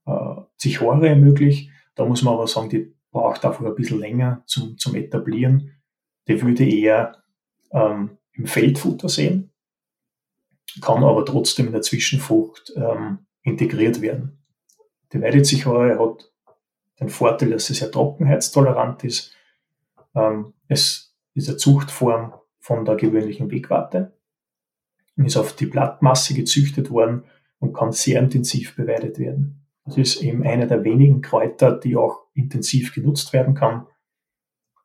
äh, 0.06 0.42
Zichore 0.58 1.16
möglich. 1.16 1.72
Da 1.96 2.06
muss 2.06 2.22
man 2.22 2.36
aber 2.36 2.48
sagen, 2.48 2.70
die 2.70 2.94
braucht 3.10 3.44
einfach 3.44 3.66
ein 3.66 3.74
bisschen 3.74 4.00
länger 4.00 4.44
zum, 4.46 4.78
zum 4.78 4.94
Etablieren. 4.94 5.72
Die 6.28 6.40
würde 6.40 6.70
eher 6.70 7.24
ähm, 7.72 8.18
im 8.34 8.46
Feldfutter 8.46 9.10
sehen, 9.10 9.52
kann 10.82 11.04
aber 11.04 11.26
trotzdem 11.26 11.68
in 11.68 11.72
der 11.72 11.82
Zwischenfrucht 11.82 12.72
ähm, 12.76 13.26
integriert 13.42 14.02
werden. 14.02 14.44
Die 15.12 15.22
Weidezichore 15.22 15.98
hat 15.98 16.35
den 17.00 17.10
Vorteil, 17.10 17.52
dass 17.52 17.66
sie 17.66 17.74
sehr 17.74 17.92
trockenheitstolerant 17.92 19.04
ist. 19.04 19.34
Ähm, 20.16 20.54
es 20.68 21.16
ist 21.34 21.50
eine 21.50 21.58
Zuchtform 21.58 22.34
von 22.60 22.86
der 22.86 22.96
gewöhnlichen 22.96 23.52
Wegwarte 23.52 24.18
und 25.18 25.26
ist 25.26 25.38
auf 25.38 25.56
die 25.56 25.66
Blattmasse 25.66 26.34
gezüchtet 26.34 26.90
worden 26.90 27.24
und 27.60 27.74
kann 27.74 27.92
sehr 27.92 28.20
intensiv 28.20 28.76
beweidet 28.76 29.20
werden. 29.20 29.66
Das 29.86 29.98
ist 29.98 30.22
eben 30.22 30.44
eine 30.44 30.68
der 30.68 30.84
wenigen 30.84 31.22
Kräuter, 31.22 31.78
die 31.78 31.96
auch 31.96 32.26
intensiv 32.34 32.94
genutzt 32.94 33.34
werden 33.34 33.54
kann. 33.54 33.88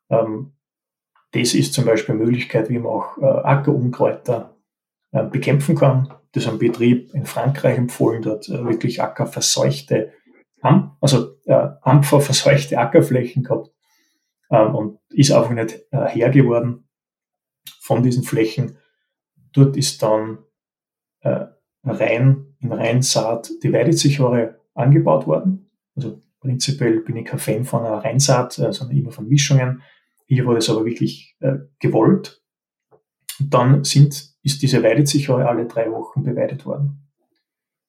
Ähm, 0.09 0.53
das 1.31 1.53
ist 1.53 1.73
zum 1.73 1.85
Beispiel 1.85 2.15
eine 2.15 2.25
Möglichkeit, 2.25 2.69
wie 2.69 2.77
man 2.77 2.91
auch 2.91 3.17
äh, 3.17 3.25
Ackerunkräuter 3.25 4.57
äh, 5.11 5.23
bekämpfen 5.23 5.75
kann. 5.75 6.13
Das 6.33 6.43
ist 6.43 6.49
ein 6.49 6.59
Betrieb 6.59 7.13
in 7.13 7.25
Frankreich 7.25 7.77
empfohlen, 7.77 8.21
dort 8.21 8.47
äh, 8.49 8.63
wirklich 8.65 9.01
ackerverseuchte, 9.01 10.13
also 10.61 11.35
äh, 11.45 11.69
ampferverseuchte 11.81 12.77
Ackerflächen 12.77 13.43
gehabt 13.43 13.71
ähm, 14.49 14.75
und 14.75 14.99
ist 15.09 15.31
einfach 15.31 15.51
nicht 15.51 15.85
äh, 15.91 16.07
her 16.07 16.29
geworden 16.29 16.87
von 17.79 18.03
diesen 18.03 18.23
Flächen. 18.23 18.77
Dort 19.53 19.75
ist 19.75 20.01
dann 20.03 20.39
äh, 21.21 21.45
rein 21.83 22.55
in 22.59 22.71
Reinsaat 22.71 23.51
die 23.63 23.73
Weidezichore 23.73 24.59
angebaut 24.73 25.27
worden. 25.27 25.71
Also 25.95 26.21
prinzipiell 26.39 27.01
bin 27.01 27.17
ich 27.17 27.25
kein 27.25 27.39
Fan 27.39 27.65
von 27.65 27.83
einer 27.85 28.03
Reinsaat, 28.03 28.59
äh, 28.59 28.71
sondern 28.71 28.97
immer 28.97 29.11
von 29.11 29.27
Mischungen. 29.27 29.81
Hier 30.27 30.45
wurde 30.45 30.59
es 30.59 30.69
aber 30.69 30.85
wirklich 30.85 31.35
äh, 31.39 31.57
gewollt. 31.79 32.41
Und 33.39 33.53
dann 33.53 33.83
sind, 33.83 34.35
ist 34.43 34.61
diese 34.61 34.83
Weidezichore 34.83 35.47
alle 35.47 35.65
drei 35.65 35.91
Wochen 35.91 36.23
beweidet 36.23 36.65
worden. 36.65 37.00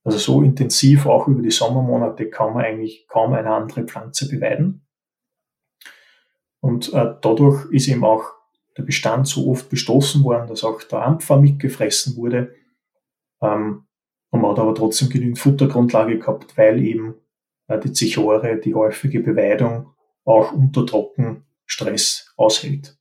Also 0.04 0.18
so 0.18 0.42
intensiv, 0.42 1.06
auch 1.06 1.28
über 1.28 1.42
die 1.42 1.50
Sommermonate, 1.50 2.28
kann 2.28 2.54
man 2.54 2.64
eigentlich 2.64 3.06
kaum 3.08 3.34
eine 3.34 3.50
andere 3.50 3.84
Pflanze 3.84 4.28
beweiden. 4.28 4.84
Und 6.60 6.92
äh, 6.92 7.14
dadurch 7.20 7.70
ist 7.70 7.88
eben 7.88 8.04
auch 8.04 8.24
der 8.76 8.82
Bestand 8.82 9.26
so 9.26 9.50
oft 9.50 9.68
bestoßen 9.68 10.24
worden, 10.24 10.48
dass 10.48 10.64
auch 10.64 10.82
der 10.82 11.04
Ampfer 11.04 11.40
mitgefressen 11.40 12.16
wurde. 12.16 12.54
Ähm, 13.40 13.86
und 14.30 14.40
man 14.40 14.52
hat 14.52 14.58
aber 14.58 14.74
trotzdem 14.74 15.08
genügend 15.08 15.38
Futtergrundlage 15.38 16.18
gehabt, 16.18 16.56
weil 16.56 16.82
eben 16.82 17.14
äh, 17.68 17.78
die 17.78 17.92
Zichore 17.92 18.58
die 18.58 18.74
häufige 18.74 19.20
Beweidung 19.20 19.92
auch 20.24 20.52
unter 20.52 20.86
Trockenstress 20.86 22.32
aushält. 22.36 22.96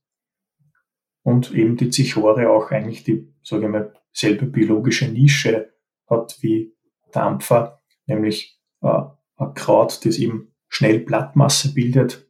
Und 1.24 1.54
eben 1.54 1.78
die 1.78 1.90
Zichore 1.90 2.50
auch 2.50 2.72
eigentlich 2.72 3.04
die, 3.04 3.32
sage 3.44 3.66
ich 3.66 3.72
mal, 3.72 3.94
selbe 4.12 4.46
biologische 4.46 5.08
Nische 5.08 5.74
hat 6.08 6.38
wie 6.42 6.74
Dampfer, 7.12 7.80
nämlich 8.06 8.60
äh, 8.82 9.02
ein 9.38 9.54
Kraut, 9.54 10.06
das 10.06 10.18
eben 10.18 10.54
schnell 10.68 11.00
Blattmasse 11.00 11.74
bildet, 11.74 12.28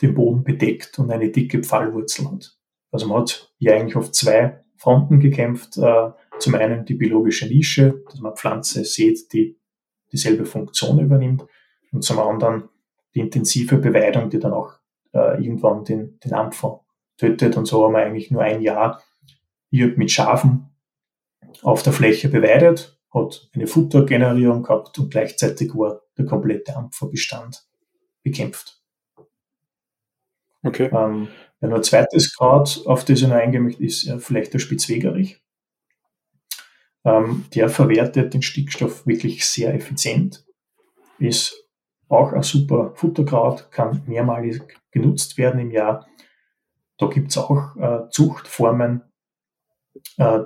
den 0.00 0.14
Boden 0.14 0.42
bedeckt 0.42 0.98
und 0.98 1.10
eine 1.10 1.30
dicke 1.30 1.62
Pfallwurzel 1.62 2.30
hat. 2.30 2.58
Also 2.90 3.06
man 3.06 3.22
hat 3.22 3.52
hier 3.58 3.74
eigentlich 3.74 3.96
auf 3.96 4.10
zwei 4.12 4.64
Fronten 4.76 5.20
gekämpft. 5.20 5.78
Äh, 5.78 6.10
zum 6.38 6.54
einen 6.56 6.84
die 6.84 6.94
biologische 6.94 7.46
Nische, 7.46 8.02
dass 8.10 8.20
man 8.20 8.36
Pflanze 8.36 8.84
sieht, 8.84 9.32
die 9.32 9.58
dieselbe 10.10 10.44
Funktion 10.44 10.98
übernimmt. 10.98 11.46
Und 11.92 12.02
zum 12.02 12.18
anderen 12.18 12.68
die 13.14 13.20
intensive 13.20 13.76
Beweidung, 13.76 14.30
die 14.30 14.38
dann 14.38 14.52
auch 14.52 14.74
äh, 15.12 15.42
irgendwann 15.42 15.84
den, 15.84 16.18
den 16.20 16.34
Ampfer 16.34 16.84
tötet. 17.16 17.56
Und 17.56 17.66
so 17.66 17.84
haben 17.84 17.92
wir 17.92 18.00
eigentlich 18.00 18.30
nur 18.30 18.42
ein 18.42 18.62
Jahr 18.62 19.02
hier 19.70 19.96
mit 19.96 20.10
Schafen 20.10 20.70
auf 21.62 21.82
der 21.82 21.92
Fläche 21.92 22.28
beweidet, 22.28 22.98
hat 23.12 23.48
eine 23.54 23.66
Futtergenerierung 23.66 24.62
gehabt 24.62 24.98
und 24.98 25.10
gleichzeitig 25.10 25.74
war 25.74 26.02
der 26.16 26.24
komplette 26.24 26.74
Ampferbestand 26.76 27.64
bekämpft. 28.22 28.80
Okay. 30.62 30.90
Ähm, 30.92 31.28
nur 31.60 31.76
ein 31.76 31.82
zweites 31.82 32.34
Kraut, 32.36 32.82
auf 32.86 33.04
das 33.04 33.20
ich 33.20 33.28
noch 33.28 33.36
eingehen 33.36 33.64
möchte, 33.64 33.84
ist 33.84 34.06
äh, 34.06 34.18
vielleicht 34.18 34.54
der 34.54 34.58
Spitzwegerich. 34.58 35.40
Ähm, 37.04 37.46
der 37.54 37.68
verwertet 37.68 38.32
den 38.34 38.42
Stickstoff 38.42 39.06
wirklich 39.06 39.44
sehr 39.44 39.74
effizient, 39.74 40.44
ist 41.18 41.68
auch 42.08 42.32
ein 42.32 42.42
super 42.42 42.92
Futterkraut, 42.94 43.70
kann 43.70 44.02
mehrmalig 44.06 44.62
genutzt 44.90 45.38
werden 45.38 45.60
im 45.60 45.70
Jahr. 45.70 46.06
Da 46.98 47.06
gibt 47.06 47.30
es 47.30 47.38
auch 47.38 47.74
äh, 47.76 48.08
Zuchtformen, 48.10 49.02
äh, 50.18 50.40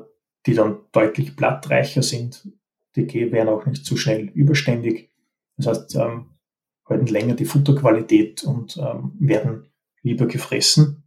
die 0.47 0.55
dann 0.55 0.79
deutlich 0.93 1.37
blattreicher 1.37 2.03
sind. 2.03 2.49
Die 2.95 3.33
werden 3.33 3.49
auch 3.49 3.67
nicht 3.67 3.85
zu 3.85 3.97
schnell 3.97 4.29
überständig. 4.29 5.11
Das 5.57 5.67
heißt, 5.67 5.97
ähm, 5.97 6.37
halten 6.89 7.07
länger 7.07 7.35
die 7.35 7.45
Futterqualität 7.45 8.45
und 8.45 8.77
ähm, 8.77 9.13
werden 9.19 9.71
lieber 10.03 10.27
gefressen. 10.27 11.03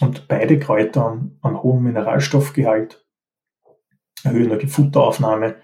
Und 0.00 0.28
beide 0.28 0.58
Kräuter 0.58 1.02
haben 1.02 1.38
einen 1.42 1.62
hohen 1.62 1.82
Mineralstoffgehalt 1.82 3.02
erhöhen 4.24 4.58
die 4.58 4.66
Futteraufnahme. 4.66 5.56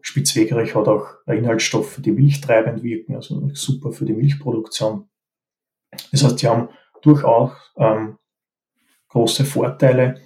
Spitzwegerich 0.00 0.74
hat 0.74 0.88
auch 0.88 1.06
Inhaltsstoffe, 1.26 2.00
die 2.00 2.10
milchtreibend 2.10 2.82
wirken, 2.82 3.14
also 3.14 3.48
super 3.52 3.92
für 3.92 4.04
die 4.04 4.14
Milchproduktion. 4.14 5.08
Das 6.10 6.24
heißt, 6.24 6.42
die 6.42 6.48
haben 6.48 6.70
durchaus 7.02 7.52
ähm, 7.76 8.18
große 9.08 9.44
Vorteile, 9.44 10.20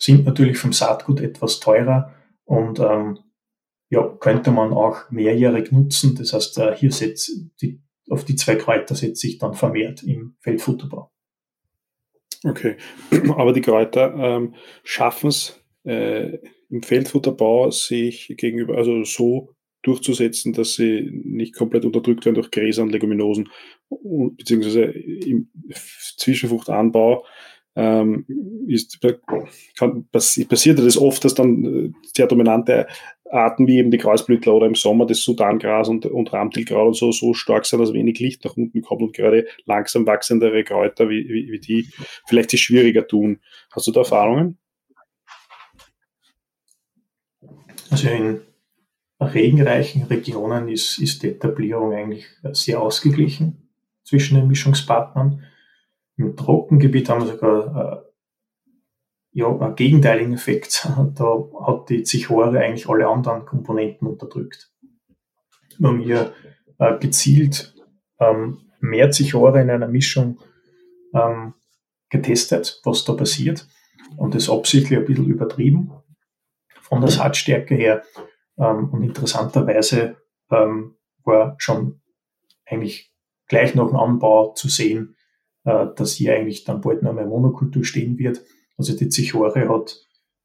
sind 0.00 0.24
natürlich 0.24 0.58
vom 0.58 0.72
Saatgut 0.72 1.20
etwas 1.20 1.60
teurer 1.60 2.14
und 2.44 2.80
ähm, 2.80 3.18
ja, 3.90 4.08
könnte 4.20 4.50
man 4.50 4.72
auch 4.72 5.10
mehrjährig 5.10 5.72
nutzen. 5.72 6.14
Das 6.16 6.32
heißt, 6.32 6.58
äh, 6.58 6.74
hier 6.76 6.90
setzt 6.90 7.30
die, 7.60 7.80
auf 8.08 8.24
die 8.24 8.36
zwei 8.36 8.56
Kräuter 8.56 8.94
setzt 8.94 9.20
sich 9.20 9.38
dann 9.38 9.54
vermehrt 9.54 10.02
im 10.02 10.36
Feldfutterbau. 10.40 11.12
Okay, 12.44 12.76
aber 13.36 13.52
die 13.52 13.60
Kräuter 13.60 14.14
ähm, 14.14 14.54
schaffen 14.82 15.28
es 15.28 15.60
äh, 15.84 16.38
im 16.70 16.82
Feldfutterbau 16.82 17.70
sich 17.70 18.34
gegenüber, 18.36 18.76
also 18.76 19.04
so 19.04 19.54
durchzusetzen, 19.82 20.52
dass 20.52 20.74
sie 20.74 21.10
nicht 21.24 21.54
komplett 21.54 21.84
unterdrückt 21.84 22.24
werden 22.24 22.34
durch 22.34 22.50
Gräser 22.50 22.82
und 22.82 22.92
Leguminosen, 22.92 23.48
beziehungsweise 23.88 24.82
im 24.84 25.50
Zwischenfruchtanbau 26.16 27.24
ähm, 27.76 28.26
ist, 28.66 29.00
kann, 29.78 30.06
passiert 30.10 30.78
das 30.78 30.98
oft, 30.98 31.24
dass 31.24 31.34
dann 31.34 31.64
äh, 31.64 31.92
sehr 32.14 32.26
dominante 32.26 32.86
Arten 33.30 33.66
wie 33.66 33.78
eben 33.78 33.90
die 33.90 33.98
Kreuzblütler 33.98 34.54
oder 34.54 34.66
im 34.66 34.74
Sommer 34.74 35.06
das 35.06 35.22
Sudangras 35.22 35.88
und, 35.88 36.04
und 36.06 36.32
Ramtilkraut 36.32 36.88
und 36.88 36.96
so, 36.96 37.12
so 37.12 37.32
stark 37.32 37.64
sind, 37.64 37.80
dass 37.80 37.92
wenig 37.92 38.18
Licht 38.18 38.44
nach 38.44 38.56
unten 38.56 38.82
kommt 38.82 39.02
und 39.02 39.14
gerade 39.14 39.46
langsam 39.66 40.06
wachsendere 40.06 40.64
Kräuter 40.64 41.08
wie, 41.08 41.28
wie, 41.28 41.52
wie 41.52 41.60
die 41.60 41.88
vielleicht 42.26 42.50
sich 42.50 42.62
schwieriger 42.62 43.06
tun. 43.06 43.38
Hast 43.70 43.86
du 43.86 43.92
da 43.92 44.00
Erfahrungen? 44.00 44.58
Also 47.90 48.08
in 48.08 48.40
regenreichen 49.20 50.04
Regionen 50.04 50.68
ist, 50.68 50.98
ist 50.98 51.22
die 51.22 51.28
Etablierung 51.28 51.92
eigentlich 51.92 52.26
sehr 52.52 52.80
ausgeglichen 52.80 53.68
zwischen 54.02 54.36
den 54.36 54.48
Mischungspartnern. 54.48 55.44
Im 56.20 56.36
Trockengebiet 56.36 57.08
haben 57.08 57.22
wir 57.22 57.32
sogar 57.32 58.04
äh, 58.04 58.10
ja, 59.32 59.48
einen 59.48 59.74
gegenteiligen 59.74 60.34
Effekt. 60.34 60.86
Da 61.14 61.44
hat 61.66 61.88
die 61.88 62.02
Zichore 62.02 62.58
eigentlich 62.60 62.88
alle 62.88 63.08
anderen 63.08 63.46
Komponenten 63.46 64.06
unterdrückt. 64.06 64.70
Wir 65.78 65.88
haben 65.88 66.00
hier 66.00 66.34
äh, 66.78 66.98
gezielt 66.98 67.74
ähm, 68.18 68.58
mehr 68.80 69.10
Zichore 69.10 69.62
in 69.62 69.70
einer 69.70 69.88
Mischung 69.88 70.38
ähm, 71.14 71.54
getestet, 72.10 72.80
was 72.84 73.04
da 73.04 73.14
passiert 73.14 73.66
und 74.18 74.34
das 74.34 74.50
absichtlich 74.50 74.98
ein 74.98 75.06
bisschen 75.06 75.26
übertrieben 75.26 75.90
von 76.82 77.00
der 77.00 77.10
Saatstärke 77.10 77.74
her. 77.74 78.02
Ähm, 78.58 78.90
und 78.90 79.02
interessanterweise 79.04 80.16
ähm, 80.50 80.96
war 81.24 81.54
schon 81.58 82.02
eigentlich 82.66 83.10
gleich 83.48 83.74
nach 83.74 83.86
dem 83.86 83.96
Anbau 83.96 84.52
zu 84.52 84.68
sehen, 84.68 85.16
äh, 85.64 85.86
dass 85.96 86.14
hier 86.14 86.34
eigentlich 86.34 86.64
dann 86.64 86.80
bald 86.80 87.02
noch 87.02 87.12
mehr 87.12 87.26
Monokultur 87.26 87.84
stehen 87.84 88.18
wird. 88.18 88.42
Also 88.76 88.96
die 88.96 89.08
Zichore 89.08 89.68
hat 89.68 89.96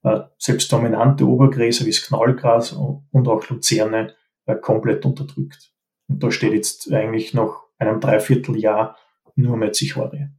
äh, 0.04 0.22
selbst 0.38 0.72
dominante 0.72 1.26
Obergräser 1.26 1.86
wie 1.86 1.92
das 1.92 2.04
Knallgras 2.04 2.74
und 2.74 3.28
auch 3.28 3.50
Luzerne 3.50 4.14
äh, 4.46 4.56
komplett 4.56 5.06
unterdrückt. 5.06 5.74
Und 6.08 6.24
da 6.24 6.32
steht 6.32 6.54
jetzt 6.54 6.92
eigentlich 6.92 7.34
nach 7.34 7.64
einem 7.78 8.00
Dreivierteljahr 8.00 8.98
nur 9.36 9.58
mehr 9.58 9.72
Zichore, 9.72 10.32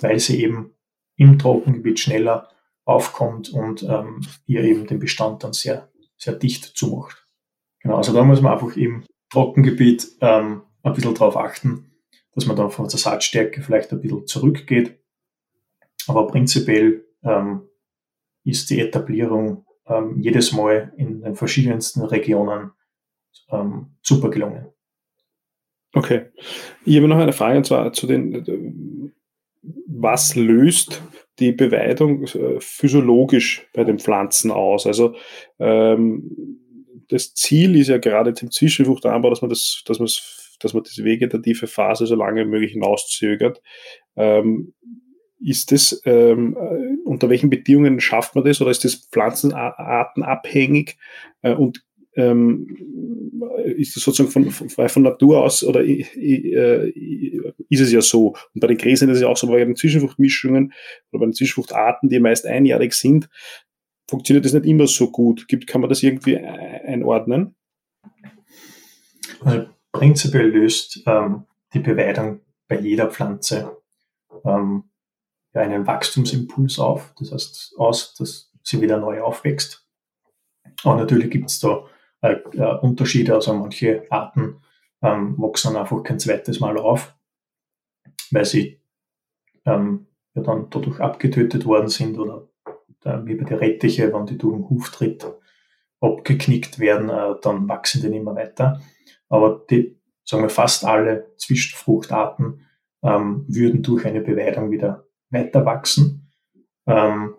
weil 0.00 0.18
sie 0.18 0.42
eben 0.42 0.74
im 1.16 1.38
Trockengebiet 1.38 2.00
schneller 2.00 2.48
aufkommt 2.84 3.50
und 3.50 3.82
ähm, 3.84 4.20
hier 4.44 4.62
eben 4.62 4.86
den 4.86 4.98
Bestand 4.98 5.44
dann 5.44 5.52
sehr, 5.52 5.90
sehr 6.16 6.34
dicht 6.34 6.64
zumacht. 6.76 7.26
Genau, 7.80 7.96
also 7.96 8.12
da 8.12 8.22
muss 8.24 8.40
man 8.40 8.52
einfach 8.52 8.76
im 8.76 9.04
Trockengebiet 9.30 10.08
ähm, 10.20 10.62
ein 10.82 10.92
bisschen 10.92 11.14
drauf 11.14 11.36
achten, 11.36 11.91
dass 12.34 12.46
man 12.46 12.56
dann 12.56 12.70
von 12.70 12.88
der 12.88 12.98
Saatstärke 12.98 13.62
vielleicht 13.62 13.92
ein 13.92 14.00
bisschen 14.00 14.26
zurückgeht. 14.26 14.98
Aber 16.06 16.26
prinzipiell 16.26 17.04
ähm, 17.22 17.62
ist 18.44 18.70
die 18.70 18.80
Etablierung 18.80 19.66
ähm, 19.86 20.20
jedes 20.20 20.52
Mal 20.52 20.92
in 20.96 21.22
den 21.22 21.34
verschiedensten 21.36 22.02
Regionen 22.02 22.72
ähm, 23.50 23.96
super 24.02 24.30
gelungen. 24.30 24.66
Okay. 25.94 26.26
Ich 26.84 26.96
habe 26.96 27.08
noch 27.08 27.18
eine 27.18 27.32
Frage 27.32 27.58
und 27.58 27.66
zwar 27.66 27.92
zu 27.92 28.06
den, 28.06 29.12
was 29.86 30.34
löst 30.34 31.02
die 31.38 31.52
Beweidung 31.52 32.24
äh, 32.24 32.60
physiologisch 32.60 33.66
bei 33.74 33.84
den 33.84 33.98
Pflanzen 33.98 34.50
aus? 34.50 34.86
Also 34.86 35.14
ähm, 35.58 36.58
das 37.08 37.34
Ziel 37.34 37.76
ist 37.76 37.88
ja 37.88 37.98
gerade 37.98 38.32
im 38.40 38.50
Zwischenfruchtanbau, 38.50 39.28
dass 39.30 39.42
man 39.42 39.50
das, 39.50 39.82
dass 39.86 39.98
man 39.98 40.08
dass 40.62 40.74
man 40.74 40.84
diese 40.84 41.04
vegetative 41.04 41.66
Phase 41.66 42.06
so 42.06 42.14
lange 42.14 42.44
wie 42.44 42.50
möglich 42.50 42.72
hinauszögert. 42.72 43.62
Ähm, 44.16 44.74
ist 45.44 45.72
das, 45.72 46.00
ähm, 46.04 46.56
äh, 46.56 46.96
unter 47.04 47.28
welchen 47.28 47.50
Bedingungen 47.50 48.00
schafft 48.00 48.34
man 48.34 48.44
das 48.44 48.60
oder 48.60 48.70
ist 48.70 48.84
das 48.84 48.94
pflanzenartenabhängig 48.94 50.96
äh, 51.42 51.54
und 51.54 51.84
ähm, 52.14 53.32
ist 53.64 53.96
das 53.96 54.04
sozusagen 54.04 54.30
von, 54.30 54.68
von, 54.68 54.88
von 54.88 55.02
Natur 55.02 55.42
aus 55.42 55.64
oder 55.64 55.82
äh, 55.84 56.92
ist 57.68 57.80
es 57.80 57.92
ja 57.92 58.02
so? 58.02 58.34
Und 58.54 58.60
bei 58.60 58.66
den 58.66 58.76
Gräsern 58.76 59.08
ist 59.08 59.16
es 59.16 59.22
ja 59.22 59.28
auch 59.28 59.36
so, 59.36 59.46
bei 59.46 59.64
den 59.64 59.76
Zwischenfruchtmischungen 59.76 60.72
oder 61.10 61.20
bei 61.20 61.26
den 61.26 61.32
Zwischenfruchtarten, 61.32 62.08
die 62.08 62.20
meist 62.20 62.46
einjährig 62.46 62.92
sind, 62.92 63.28
funktioniert 64.08 64.44
das 64.44 64.52
nicht 64.52 64.66
immer 64.66 64.86
so 64.86 65.10
gut. 65.10 65.48
Gibt, 65.48 65.66
kann 65.66 65.80
man 65.80 65.90
das 65.90 66.02
irgendwie 66.02 66.36
einordnen? 66.36 67.54
Prinzipiell 69.92 70.48
löst 70.48 71.02
ähm, 71.06 71.44
die 71.74 71.80
Beweidung 71.80 72.40
bei 72.68 72.78
jeder 72.78 73.10
Pflanze 73.10 73.76
ähm, 74.44 74.84
einen 75.52 75.86
Wachstumsimpuls 75.86 76.78
auf, 76.78 77.14
das 77.18 77.32
heißt 77.32 77.74
aus, 77.78 78.14
dass 78.14 78.50
sie 78.62 78.80
wieder 78.80 78.98
neu 78.98 79.20
aufwächst. 79.22 79.86
Aber 80.82 80.96
natürlich 80.96 81.30
gibt 81.30 81.50
es 81.50 81.60
da 81.60 81.86
äh, 82.22 82.32
äh, 82.54 82.78
Unterschiede, 82.80 83.34
also 83.34 83.52
manche 83.52 84.06
Arten 84.10 84.62
ähm, 85.02 85.36
wachsen 85.38 85.76
einfach 85.76 86.02
kein 86.02 86.18
zweites 86.18 86.60
Mal 86.60 86.78
auf, 86.78 87.14
weil 88.30 88.44
sie 88.44 88.80
ähm, 89.66 90.06
ja 90.34 90.42
dann 90.42 90.70
dadurch 90.70 91.00
abgetötet 91.00 91.66
worden 91.66 91.88
sind 91.88 92.18
oder 92.18 92.48
äh, 93.04 93.18
wie 93.24 93.34
bei 93.34 93.44
den 93.44 93.58
Rettiche, 93.58 94.12
wenn 94.12 94.26
die 94.26 94.38
durch 94.38 94.56
den 94.56 94.68
Huftritt 94.70 95.26
abgeknickt 96.00 96.78
werden, 96.78 97.10
äh, 97.10 97.34
dann 97.42 97.68
wachsen 97.68 98.02
die 98.02 98.08
nicht 98.08 98.24
mehr 98.24 98.34
weiter. 98.34 98.80
Aber 99.32 99.64
die, 99.70 99.98
sagen 100.24 100.42
wir, 100.42 100.50
fast 100.50 100.84
alle 100.84 101.32
Zwischenfruchtarten 101.38 102.66
ähm, 103.02 103.46
würden 103.48 103.82
durch 103.82 104.04
eine 104.04 104.20
Beweidung 104.20 104.70
wieder 104.70 105.06
weiter 105.30 105.64
wachsen. 105.64 106.30
Ähm, 106.86 107.34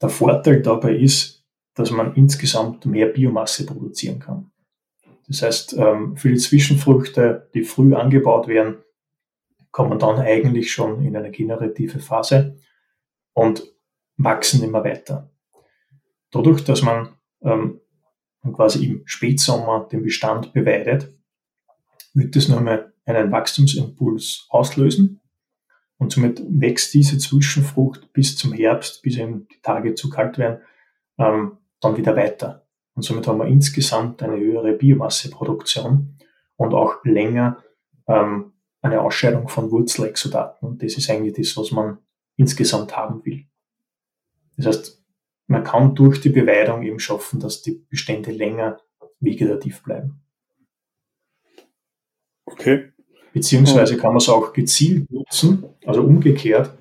der 0.00 0.08
Vorteil 0.08 0.62
dabei 0.62 0.96
ist, 0.96 1.44
dass 1.74 1.90
man 1.90 2.14
insgesamt 2.14 2.86
mehr 2.86 3.08
Biomasse 3.08 3.66
produzieren 3.66 4.20
kann. 4.20 4.50
Das 5.28 5.42
heißt, 5.42 5.74
ähm, 5.74 6.16
die 6.22 6.36
Zwischenfrüchte, 6.36 7.50
die 7.52 7.62
früh 7.62 7.94
angebaut 7.94 8.48
werden, 8.48 8.78
kommt 9.70 9.90
man 9.90 9.98
dann 9.98 10.18
eigentlich 10.18 10.72
schon 10.72 11.04
in 11.04 11.14
eine 11.14 11.30
generative 11.30 11.98
Phase 11.98 12.56
und 13.34 13.70
wachsen 14.16 14.62
immer 14.62 14.82
weiter. 14.82 15.30
Dadurch, 16.30 16.64
dass 16.64 16.80
man 16.80 17.16
ähm, 17.42 17.81
quasi 18.50 18.86
im 18.86 19.02
Spätsommer 19.04 19.88
den 19.90 20.02
Bestand 20.02 20.52
beweidet, 20.52 21.14
wird 22.14 22.34
das 22.34 22.48
nochmal 22.48 22.92
einen 23.04 23.30
Wachstumsimpuls 23.30 24.46
auslösen 24.50 25.20
und 25.98 26.12
somit 26.12 26.42
wächst 26.48 26.92
diese 26.94 27.18
Zwischenfrucht 27.18 28.12
bis 28.12 28.36
zum 28.36 28.52
Herbst, 28.52 29.02
bis 29.02 29.16
eben 29.16 29.46
die 29.48 29.60
Tage 29.62 29.94
zu 29.94 30.10
kalt 30.10 30.38
werden, 30.38 30.60
ähm, 31.18 31.58
dann 31.80 31.96
wieder 31.96 32.16
weiter. 32.16 32.66
Und 32.94 33.02
somit 33.02 33.26
haben 33.26 33.38
wir 33.38 33.46
insgesamt 33.46 34.22
eine 34.22 34.36
höhere 34.36 34.72
Biomasseproduktion 34.72 36.18
und 36.56 36.74
auch 36.74 37.04
länger 37.04 37.62
ähm, 38.08 38.52
eine 38.82 39.00
Ausscheidung 39.00 39.48
von 39.48 39.70
Wurzelexodaten. 39.70 40.68
Und 40.68 40.82
das 40.82 40.96
ist 40.96 41.08
eigentlich 41.08 41.34
das, 41.34 41.56
was 41.56 41.70
man 41.70 41.98
insgesamt 42.36 42.96
haben 42.96 43.24
will. 43.24 43.46
Das 44.56 44.66
heißt, 44.66 45.01
man 45.46 45.64
kann 45.64 45.94
durch 45.94 46.20
die 46.20 46.30
Beweidung 46.30 46.82
eben 46.82 46.98
schaffen, 46.98 47.40
dass 47.40 47.62
die 47.62 47.84
Bestände 47.88 48.30
länger 48.30 48.80
vegetativ 49.20 49.82
bleiben. 49.82 50.22
Okay. 52.44 52.92
Beziehungsweise 53.32 53.96
kann 53.96 54.10
man 54.10 54.18
es 54.18 54.28
auch 54.28 54.52
gezielt 54.52 55.10
nutzen, 55.10 55.64
also 55.86 56.02
umgekehrt, 56.02 56.76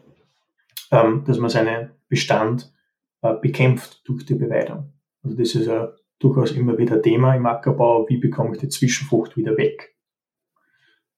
ähm, 0.92 1.24
dass 1.26 1.38
man 1.38 1.50
seinen 1.50 1.92
Bestand 2.10 2.74
äh, 3.22 3.34
bekämpft 3.36 4.02
durch 4.06 4.26
die 4.26 4.36
Beweidung. 4.36 4.92
Also 5.24 5.38
das 5.38 5.56
ist 5.56 5.68
ja 5.68 5.94
durchaus 6.20 6.52
immer 6.52 6.78
wieder 6.78 7.02
Thema 7.02 7.36
im 7.36 7.46
Ackerbau, 7.46 8.08
wie 8.10 8.18
bekomme 8.18 8.54
ich 8.54 8.60
die 8.60 8.70
Zwischenfrucht 8.70 9.38
wieder 9.38 9.58
weg. 9.58 9.96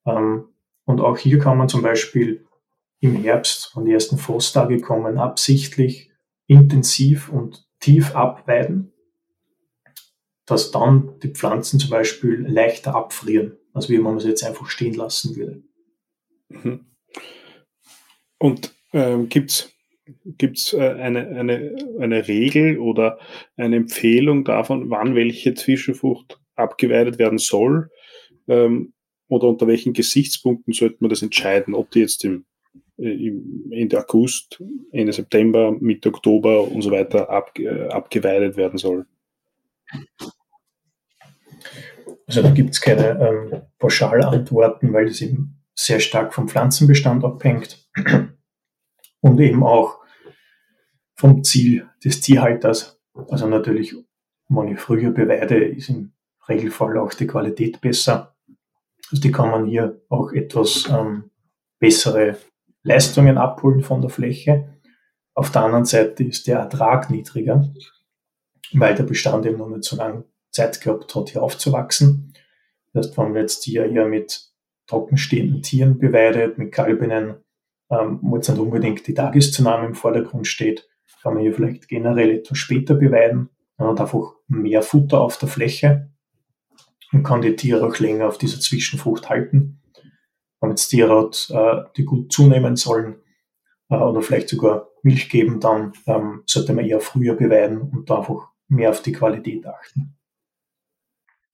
Ähm, 0.05 0.49
und 0.85 1.01
auch 1.01 1.17
hier 1.17 1.39
kann 1.39 1.57
man 1.57 1.69
zum 1.69 1.81
Beispiel 1.81 2.45
im 2.99 3.15
Herbst, 3.15 3.75
wenn 3.75 3.85
die 3.85 3.93
ersten 3.93 4.17
Frosttage 4.17 4.79
kommen, 4.79 5.17
absichtlich 5.17 6.12
intensiv 6.47 7.29
und 7.29 7.67
tief 7.79 8.15
abweiden, 8.15 8.91
dass 10.45 10.71
dann 10.71 11.19
die 11.21 11.29
Pflanzen 11.29 11.79
zum 11.79 11.89
Beispiel 11.89 12.45
leichter 12.47 12.95
abfrieren 12.95 13.57
als 13.73 13.89
wie 13.89 13.97
man 13.97 14.17
es 14.17 14.25
jetzt 14.25 14.43
einfach 14.43 14.69
stehen 14.69 14.93
lassen 14.93 15.35
würde. 15.35 15.63
Mhm. 16.49 16.85
Und 18.37 18.73
ähm, 18.93 19.29
gibt 19.29 19.51
es 19.51 20.73
äh, 20.73 20.79
eine, 20.79 21.27
eine, 21.27 21.75
eine 21.99 22.27
Regel 22.27 22.77
oder 22.77 23.19
eine 23.57 23.77
Empfehlung 23.77 24.43
davon, 24.43 24.89
wann 24.89 25.15
welche 25.15 25.53
Zwischenfrucht 25.53 26.39
abgeweidet 26.55 27.17
werden 27.17 27.39
soll? 27.39 27.89
Ähm, 28.47 28.93
oder 29.27 29.47
unter 29.47 29.67
welchen 29.67 29.93
Gesichtspunkten 29.93 30.73
sollte 30.73 30.97
man 30.99 31.09
das 31.09 31.23
entscheiden, 31.23 31.73
ob 31.73 31.89
die 31.91 32.01
jetzt 32.01 32.23
im 32.23 32.45
Ende 32.97 33.99
August, 33.99 34.61
Ende 34.91 35.13
September, 35.13 35.71
Mitte 35.79 36.09
Oktober 36.09 36.67
und 36.67 36.81
so 36.81 36.91
weiter 36.91 37.29
ab, 37.29 37.57
äh, 37.57 37.87
abgeweidet 37.87 38.55
werden 38.55 38.77
soll? 38.77 39.05
Also 42.27 42.41
da 42.41 42.51
gibt 42.51 42.71
es 42.71 42.81
keine 42.81 43.19
ähm, 43.19 43.61
Pauschalantworten, 43.79 44.93
weil 44.93 45.07
das 45.07 45.21
eben 45.21 45.63
sehr 45.75 45.99
stark 45.99 46.33
vom 46.33 46.47
Pflanzenbestand 46.47 47.23
abhängt 47.23 47.89
und 49.21 49.39
eben 49.39 49.63
auch 49.63 49.99
vom 51.15 51.43
Ziel 51.43 51.89
des 52.03 52.21
Tierhalters. 52.21 52.99
Also 53.29 53.47
natürlich 53.47 53.95
wenn 54.49 54.73
ich 54.73 54.79
früher 54.79 55.11
beweide, 55.11 55.63
ist 55.63 55.89
im 55.89 56.13
Regelfall 56.47 56.97
auch 56.97 57.13
die 57.13 57.27
Qualität 57.27 57.81
besser. 57.81 58.35
Also 59.11 59.21
die 59.21 59.31
kann 59.31 59.51
man 59.51 59.65
hier 59.65 60.01
auch 60.09 60.31
etwas 60.31 60.87
ähm, 60.89 61.29
bessere 61.79 62.37
Leistungen 62.83 63.37
abholen 63.37 63.81
von 63.81 64.01
der 64.01 64.09
Fläche. 64.09 64.69
Auf 65.33 65.51
der 65.51 65.63
anderen 65.63 65.85
Seite 65.85 66.23
ist 66.23 66.47
der 66.47 66.59
Ertrag 66.59 67.09
niedriger, 67.09 67.73
weil 68.73 68.95
der 68.95 69.03
Bestand 69.03 69.45
eben 69.45 69.57
noch 69.57 69.69
nicht 69.69 69.83
so 69.83 69.95
lange 69.95 70.25
Zeit 70.51 70.79
gehabt 70.81 71.15
hat, 71.15 71.29
hier 71.29 71.41
aufzuwachsen. 71.41 72.33
Das 72.93 73.07
heißt, 73.07 73.17
wenn 73.17 73.31
man 73.31 73.41
jetzt 73.41 73.63
hier 73.63 73.85
eher 73.85 74.05
mit 74.05 74.51
trockenstehenden 74.87 75.61
Tieren 75.61 75.97
beweidet, 75.97 76.57
mit 76.57 76.71
Kalbinnen, 76.71 77.35
ähm, 77.89 78.19
wo 78.21 78.35
jetzt 78.35 78.49
nicht 78.49 78.59
unbedingt 78.59 79.07
die 79.07 79.13
Tageszunahme 79.13 79.87
im 79.87 79.95
Vordergrund 79.95 80.47
steht, 80.47 80.87
kann 81.23 81.35
man 81.35 81.43
hier 81.43 81.53
vielleicht 81.53 81.87
generell 81.87 82.31
etwas 82.31 82.57
später 82.57 82.95
beweiden. 82.95 83.49
Man 83.77 83.89
hat 83.89 84.01
einfach 84.01 84.33
mehr 84.47 84.81
Futter 84.81 85.21
auf 85.21 85.37
der 85.37 85.47
Fläche 85.47 86.11
und 87.13 87.23
kann 87.23 87.41
die 87.41 87.55
Tiere 87.55 87.87
auch 87.87 87.97
länger 87.97 88.27
auf 88.27 88.37
dieser 88.37 88.59
Zwischenfrucht 88.59 89.29
halten. 89.29 89.81
Tiere 90.87 91.17
hat, 91.17 91.49
äh, 91.51 91.89
die 91.97 92.05
gut 92.05 92.31
zunehmen 92.31 92.75
sollen 92.75 93.15
äh, 93.89 93.95
oder 93.95 94.21
vielleicht 94.21 94.49
sogar 94.49 94.89
Milch 95.03 95.29
geben, 95.29 95.59
dann 95.59 95.93
ähm, 96.07 96.43
sollte 96.45 96.73
man 96.73 96.85
eher 96.85 97.01
früher 97.01 97.35
beweiden 97.35 97.81
und 97.81 98.09
da 98.09 98.19
einfach 98.19 98.49
mehr 98.69 98.89
auf 98.89 99.01
die 99.01 99.11
Qualität 99.11 99.65
achten. 99.65 100.15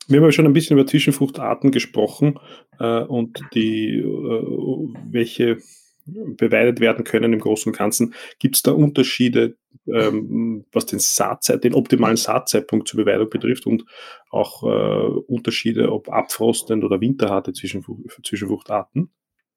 Wir 0.08 0.18
haben 0.18 0.26
ja 0.26 0.32
schon 0.32 0.46
ein 0.46 0.54
bisschen 0.54 0.78
über 0.78 0.88
Zwischenfruchtarten 0.88 1.72
gesprochen 1.72 2.40
äh, 2.80 3.02
und 3.02 3.42
die, 3.54 4.00
äh, 4.00 4.94
welche 5.12 5.58
beweidet 6.06 6.80
werden 6.80 7.04
können 7.04 7.34
im 7.34 7.40
Großen 7.40 7.72
und 7.72 7.78
Ganzen. 7.78 8.16
Gibt 8.40 8.56
es 8.56 8.64
da 8.64 8.72
Unterschiede, 8.72 9.58
ähm, 9.88 10.66
was 10.72 10.86
den 10.86 11.00
Saatzeit, 11.00 11.64
den 11.64 11.74
optimalen 11.74 12.18
Saatzeitpunkt 12.18 12.88
zur 12.88 13.04
Beweidung 13.04 13.30
betrifft 13.30 13.66
und 13.66 13.86
auch 14.30 14.64
äh, 14.64 15.22
Unterschiede, 15.28 15.92
ob 15.92 16.10
abfrostend 16.10 16.84
oder 16.84 17.02
winterharte 17.02 17.54
Zwischenfruchtarten? 17.54 19.12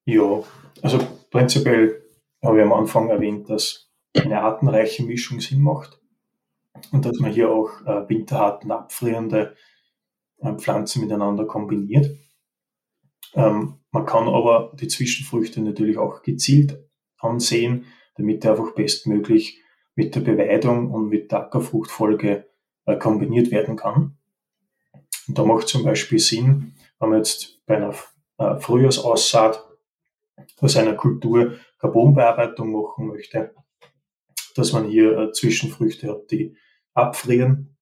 Ja, 0.04 0.42
also 0.82 0.98
prinzipiell 1.30 2.02
habe 2.42 2.58
ich 2.58 2.64
am 2.64 2.72
Anfang 2.72 3.08
erwähnt, 3.08 3.48
dass 3.48 3.90
eine 4.16 4.40
artenreiche 4.40 5.04
Mischung 5.04 5.40
Sinn 5.40 5.62
macht 5.62 6.00
und 6.90 7.04
dass 7.04 7.18
man 7.18 7.32
hier 7.32 7.50
auch 7.50 7.70
äh, 7.86 8.08
winterharten, 8.08 8.70
abfrierende 8.70 9.56
äh, 10.38 10.54
Pflanzen 10.54 11.02
miteinander 11.02 11.46
kombiniert. 11.46 12.10
Ähm, 13.34 13.78
man 13.92 14.06
kann 14.06 14.28
aber 14.28 14.72
die 14.78 14.88
Zwischenfrüchte 14.88 15.60
natürlich 15.60 15.98
auch 15.98 16.22
gezielt 16.22 16.78
ansehen, 17.18 17.86
damit 18.16 18.44
er 18.44 18.52
einfach 18.52 18.74
bestmöglich 18.74 19.61
mit 19.94 20.14
der 20.14 20.20
Beweidung 20.20 20.90
und 20.90 21.08
mit 21.08 21.32
der 21.32 21.40
Ackerfruchtfolge 21.40 22.46
äh, 22.86 22.96
kombiniert 22.96 23.50
werden 23.50 23.76
kann. 23.76 24.16
Und 25.28 25.38
da 25.38 25.44
macht 25.44 25.68
zum 25.68 25.84
Beispiel 25.84 26.18
Sinn, 26.18 26.74
wenn 26.98 27.10
man 27.10 27.18
jetzt 27.18 27.64
bei 27.66 27.76
einer 27.76 27.94
äh, 28.38 28.58
Frühjahrsaussaat 28.58 29.64
aus 30.60 30.76
einer 30.76 30.94
Kultur 30.94 31.56
Carbonbearbeitung 31.78 32.72
machen 32.72 33.08
möchte, 33.08 33.54
dass 34.54 34.72
man 34.72 34.88
hier 34.88 35.18
äh, 35.18 35.32
Zwischenfrüchte 35.32 36.10
hat, 36.10 36.30
die 36.30 36.56
abfrieren, 36.94 37.76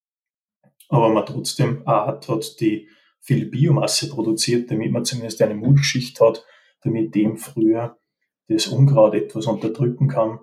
aber 0.89 1.09
man 1.11 1.27
trotzdem 1.27 1.79
eine 1.79 1.87
Art 1.87 2.29
hat, 2.29 2.61
die 2.61 2.89
viel 3.21 3.47
Biomasse 3.47 4.09
produziert, 4.09 4.71
damit 4.71 4.91
man 4.91 5.05
zumindest 5.05 5.41
eine 5.43 5.55
Mulchschicht 5.55 6.21
hat, 6.21 6.45
damit 6.83 7.15
dem 7.15 7.37
früher 7.37 7.99
das 8.49 8.67
Unkraut 8.67 9.15
etwas 9.15 9.47
unterdrücken 9.47 10.09
kann, 10.09 10.41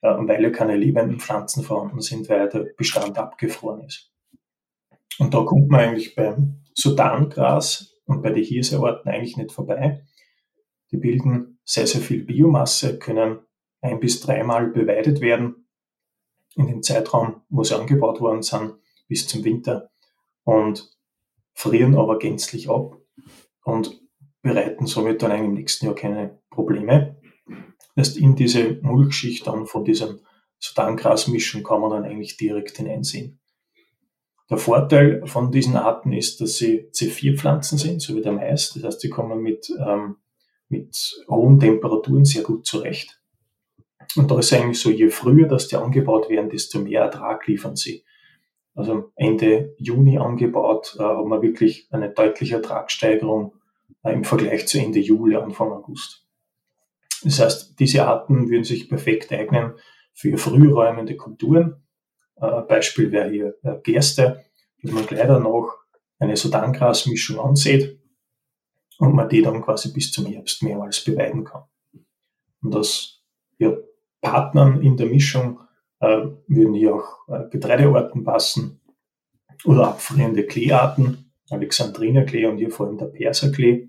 weil 0.00 0.42
ja 0.42 0.50
keine 0.50 0.76
lebenden 0.76 1.20
Pflanzen 1.20 1.62
vorhanden 1.62 2.00
sind, 2.00 2.28
weil 2.28 2.48
der 2.48 2.66
Bestand 2.76 3.18
abgefroren 3.18 3.84
ist. 3.84 4.12
Und 5.18 5.32
da 5.34 5.42
kommt 5.42 5.68
man 5.68 5.80
eigentlich 5.80 6.14
beim 6.14 6.62
Sudangras 6.74 7.94
und 8.04 8.22
bei 8.22 8.30
den 8.30 8.44
Hirsearten 8.44 9.10
eigentlich 9.10 9.36
nicht 9.36 9.52
vorbei. 9.52 10.04
Die 10.90 10.98
bilden 10.98 11.58
sehr, 11.64 11.86
sehr 11.86 12.00
viel 12.00 12.24
Biomasse, 12.24 12.98
können 12.98 13.40
ein 13.80 14.00
bis 14.00 14.20
dreimal 14.20 14.68
beweidet 14.68 15.20
werden 15.20 15.68
in 16.54 16.66
dem 16.68 16.82
Zeitraum, 16.82 17.42
wo 17.48 17.62
sie 17.62 17.78
angebaut 17.78 18.20
worden 18.20 18.42
sind, 18.42 18.74
bis 19.08 19.26
zum 19.26 19.44
Winter. 19.44 19.90
Und 20.44 20.96
frieren 21.54 21.96
aber 21.96 22.18
gänzlich 22.18 22.68
ab 22.70 22.96
und 23.64 24.00
bereiten 24.42 24.86
somit 24.86 25.22
dann 25.22 25.32
eigentlich 25.32 25.48
im 25.48 25.54
nächsten 25.54 25.86
Jahr 25.86 25.94
keine 25.94 26.38
Probleme. 26.50 27.15
Erst 27.96 28.16
in 28.16 28.36
diese 28.36 28.78
Mulchschicht 28.82 29.46
dann 29.46 29.66
von 29.66 29.84
diesem 29.84 30.20
Sudangrasmischung 30.58 31.62
kann 31.64 31.80
man 31.80 31.90
dann 31.90 32.04
eigentlich 32.04 32.36
direkt 32.36 32.76
hineinsehen. 32.76 33.40
Der 34.48 34.58
Vorteil 34.58 35.26
von 35.26 35.50
diesen 35.50 35.76
Arten 35.76 36.12
ist, 36.12 36.40
dass 36.40 36.56
sie 36.56 36.88
C4-Pflanzen 36.92 37.78
sind, 37.78 38.00
so 38.00 38.14
wie 38.14 38.22
der 38.22 38.32
Mais. 38.32 38.72
Das 38.74 38.84
heißt, 38.84 39.00
sie 39.00 39.10
kommen 39.10 39.42
mit, 39.42 39.68
ähm, 39.84 40.16
mit 40.68 41.24
hohen 41.28 41.58
Temperaturen 41.58 42.24
sehr 42.24 42.44
gut 42.44 42.64
zurecht. 42.64 43.20
Und 44.14 44.30
da 44.30 44.38
ist 44.38 44.52
eigentlich 44.52 44.78
so, 44.78 44.90
je 44.90 45.08
früher 45.08 45.48
dass 45.48 45.66
die 45.66 45.76
angebaut 45.76 46.30
werden, 46.30 46.48
desto 46.48 46.78
mehr 46.78 47.02
Ertrag 47.02 47.46
liefern 47.48 47.74
sie 47.74 48.04
also 48.76 49.10
Ende 49.16 49.74
Juni 49.78 50.18
angebaut, 50.18 50.96
äh, 50.98 51.02
haben 51.02 51.30
wir 51.30 51.42
wirklich 51.42 51.88
eine 51.90 52.10
deutliche 52.10 52.56
Ertragssteigerung 52.56 53.54
äh, 54.02 54.12
im 54.12 54.22
Vergleich 54.22 54.68
zu 54.68 54.78
Ende 54.78 55.00
Juli, 55.00 55.34
Anfang 55.34 55.72
August. 55.72 56.25
Das 57.22 57.40
heißt, 57.40 57.78
diese 57.78 58.06
Arten 58.06 58.48
würden 58.48 58.64
sich 58.64 58.88
perfekt 58.88 59.32
eignen 59.32 59.72
für 60.12 60.36
frühräumende 60.38 61.16
Kulturen. 61.16 61.82
Äh, 62.36 62.62
Beispiel 62.62 63.12
wäre 63.12 63.30
hier 63.30 63.54
äh, 63.62 63.76
Gerste, 63.82 64.44
dass 64.82 64.92
man 64.92 65.06
gleich 65.06 65.26
danach 65.26 65.76
eine 66.18 66.36
Sudangrasmischung 66.36 67.38
ansieht 67.38 68.00
und 68.98 69.14
man 69.14 69.28
die 69.28 69.42
dann 69.42 69.62
quasi 69.62 69.92
bis 69.92 70.12
zum 70.12 70.26
Herbst 70.26 70.62
mehrmals 70.62 71.04
beweiden 71.04 71.44
kann. 71.44 71.64
Und 72.62 72.74
das 72.74 73.22
ja, 73.58 73.72
Partnern 74.20 74.82
in 74.82 74.96
der 74.96 75.06
Mischung 75.06 75.60
äh, 76.00 76.26
würden 76.46 76.74
hier 76.74 76.94
auch 76.94 77.28
äh, 77.28 77.48
Getreidearten 77.50 78.24
passen 78.24 78.80
oder 79.64 79.88
abfrierende 79.88 80.44
Kleearten, 80.44 81.32
Alexandrinerklee 81.50 82.46
und 82.46 82.58
hier 82.58 82.70
vor 82.70 82.86
allem 82.86 82.98
der 82.98 83.06
Perserklee, 83.06 83.88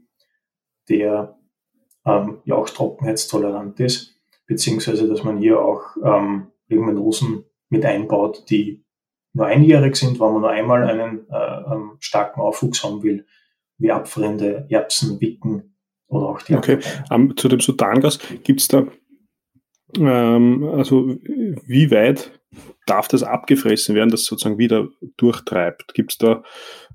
der 0.89 1.36
ähm, 2.07 2.37
ja 2.45 2.55
auch 2.55 2.69
trockenheitstolerant 2.69 3.79
ist, 3.79 4.15
beziehungsweise 4.47 5.07
dass 5.07 5.23
man 5.23 5.37
hier 5.37 5.61
auch 5.61 5.81
ähm, 6.03 6.47
Leguminosen 6.69 7.43
mit 7.69 7.85
einbaut, 7.85 8.49
die 8.49 8.83
nur 9.33 9.45
einjährig 9.45 9.95
sind, 9.95 10.19
wenn 10.19 10.33
man 10.33 10.41
nur 10.41 10.49
einmal 10.49 10.83
einen 10.83 11.27
äh, 11.29 11.73
ähm, 11.73 11.97
starken 11.99 12.41
Aufwuchs 12.41 12.83
haben 12.83 13.03
will, 13.03 13.25
wie 13.77 13.91
abfrierende 13.91 14.65
Erbsen, 14.69 15.21
Wicken 15.21 15.75
oder 16.07 16.29
auch 16.29 16.41
die. 16.41 16.55
Okay, 16.55 16.79
um, 17.11 17.35
zu 17.37 17.47
dem 17.47 17.59
Sudangas 17.59 18.19
gibt 18.43 18.61
es 18.61 18.67
da 18.69 18.87
ähm, 19.95 20.69
also 20.73 21.17
wie 21.65 21.91
weit 21.91 22.31
darf 22.85 23.07
das 23.07 23.23
abgefressen 23.23 23.95
werden, 23.95 24.09
dass 24.09 24.25
sozusagen 24.25 24.57
wieder 24.57 24.89
durchtreibt? 25.17 25.93
Gibt 25.93 26.11
es 26.11 26.17
da 26.17 26.43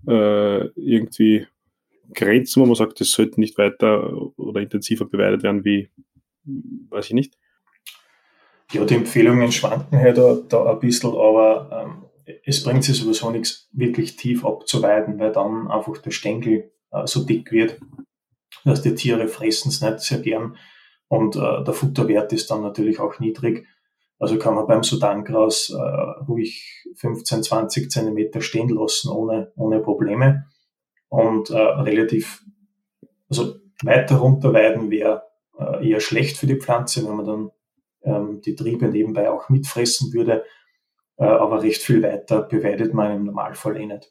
äh, 0.07 0.67
irgendwie 0.77 1.47
Grenzen, 2.15 2.63
wo 2.63 2.67
man 2.67 2.75
sagt, 2.75 3.01
das 3.01 3.11
sollte 3.11 3.41
nicht 3.41 3.59
weiter 3.59 4.13
oder 4.37 4.61
intensiver 4.61 5.05
beweidet 5.05 5.43
werden 5.43 5.65
wie, 5.65 5.91
weiß 6.45 7.07
ich 7.07 7.13
nicht? 7.13 7.39
Ja, 8.73 8.85
die 8.85 8.95
Empfehlungen 8.95 9.53
schwanken 9.53 9.99
halt 9.99 10.17
da, 10.17 10.39
da 10.49 10.73
ein 10.73 10.81
bisschen, 10.81 11.11
aber 11.11 11.85
ähm, 12.27 12.35
es 12.45 12.63
bringt 12.63 12.85
sich 12.85 12.97
sowieso 12.97 13.31
nichts, 13.31 13.69
wirklich 13.73 14.17
tief 14.17 14.45
abzuweiden, 14.45 15.19
weil 15.19 15.33
dann 15.33 15.71
einfach 15.71 15.99
der 15.99 16.11
Stängel 16.11 16.73
äh, 16.91 17.07
so 17.07 17.25
dick 17.25 17.53
wird, 17.53 17.79
dass 18.65 18.83
die 18.83 18.95
Tiere 18.95 19.29
fressen 19.29 19.69
es 19.69 19.83
nicht 19.83 20.01
sehr 20.01 20.21
gern 20.21 20.57
und 21.09 21.37
äh, 21.37 21.65
der 21.65 21.75
Futterwert 21.75 22.33
ist 22.33 22.51
dann 22.51 22.63
natürlich 22.63 22.99
auch 22.99 23.19
niedrig. 23.21 23.67
Also 24.19 24.39
kann 24.39 24.55
man 24.55 24.67
beim 24.67 24.83
Sudangras 24.83 25.71
äh, 25.71 26.25
ruhig 26.27 26.87
15, 26.95 27.43
20 27.43 27.91
Zentimeter 27.91 28.41
stehen 28.41 28.69
lassen 28.69 29.11
ohne, 29.11 29.53
ohne 29.57 29.81
Probleme. 29.81 30.47
Und 31.13 31.51
äh, 31.51 31.59
relativ, 31.59 32.43
also 33.29 33.57
weiter 33.83 34.17
runterweiden 34.17 34.91
wäre 34.91 35.25
äh, 35.59 35.87
eher 35.87 36.01
schlecht 36.01 36.39
für 36.39 36.47
die 36.47 36.57
Pflanze, 36.57 37.07
wenn 37.07 37.17
man 37.17 37.27
dann 37.27 37.51
ähm, 38.03 38.41
die 38.41 38.57
Triebe 38.57 38.89
nebenbei 38.89 39.31
auch 39.31 39.51
mitfressen 39.51 40.15
würde. 40.15 40.43
Äh, 41.19 41.25
aber 41.25 41.63
recht 41.63 41.83
viel 41.83 42.03
weiter 42.03 42.41
beweidet 42.41 42.95
man 42.95 43.15
im 43.15 43.25
Normalfall 43.25 43.77
eh 43.77 43.85
nicht. 43.85 44.11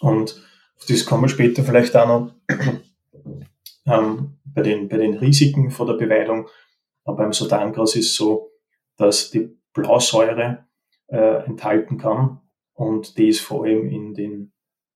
Und 0.00 0.42
auf 0.76 0.86
das 0.88 1.06
kommen 1.06 1.22
wir 1.22 1.28
später 1.28 1.62
vielleicht 1.62 1.94
auch 1.94 2.08
noch 2.08 2.34
ähm, 3.86 4.38
bei, 4.44 4.62
den, 4.62 4.88
bei 4.88 4.96
den 4.96 5.14
Risiken 5.14 5.70
vor 5.70 5.86
der 5.86 5.94
Beweidung. 5.94 6.48
Aber 7.04 7.18
beim 7.18 7.32
Sodangras 7.32 7.94
ist 7.94 8.16
so, 8.16 8.50
dass 8.96 9.30
die 9.30 9.56
Blausäure 9.72 10.66
äh, 11.06 11.44
enthalten 11.44 11.96
kann 11.96 12.40
und 12.72 13.18
die 13.18 13.28
ist 13.28 13.42
vor 13.42 13.62
allem 13.62 13.88
in 13.88 14.14
den, 14.14 14.52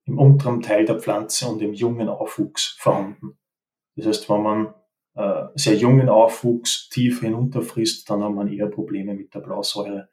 im 0.07 0.18
unteren 0.18 0.62
Teil 0.62 0.84
der 0.84 0.98
Pflanze 0.98 1.48
und 1.48 1.61
im 1.61 1.74
jungen 1.74 2.09
Aufwuchs 2.09 2.76
vorhanden. 2.78 3.38
Das 3.96 4.07
heißt, 4.07 4.30
wenn 4.30 4.42
man 4.42 4.74
äh, 5.14 5.48
sehr 5.54 5.74
jungen 5.74 6.09
Aufwuchs 6.09 6.88
tief 6.90 7.20
hinunterfrisst, 7.20 8.09
dann 8.09 8.22
hat 8.22 8.32
man 8.32 8.48
eher 8.48 8.68
Probleme 8.68 9.14
mit 9.14 9.34
der 9.34 9.40
Blausäure. 9.40 10.09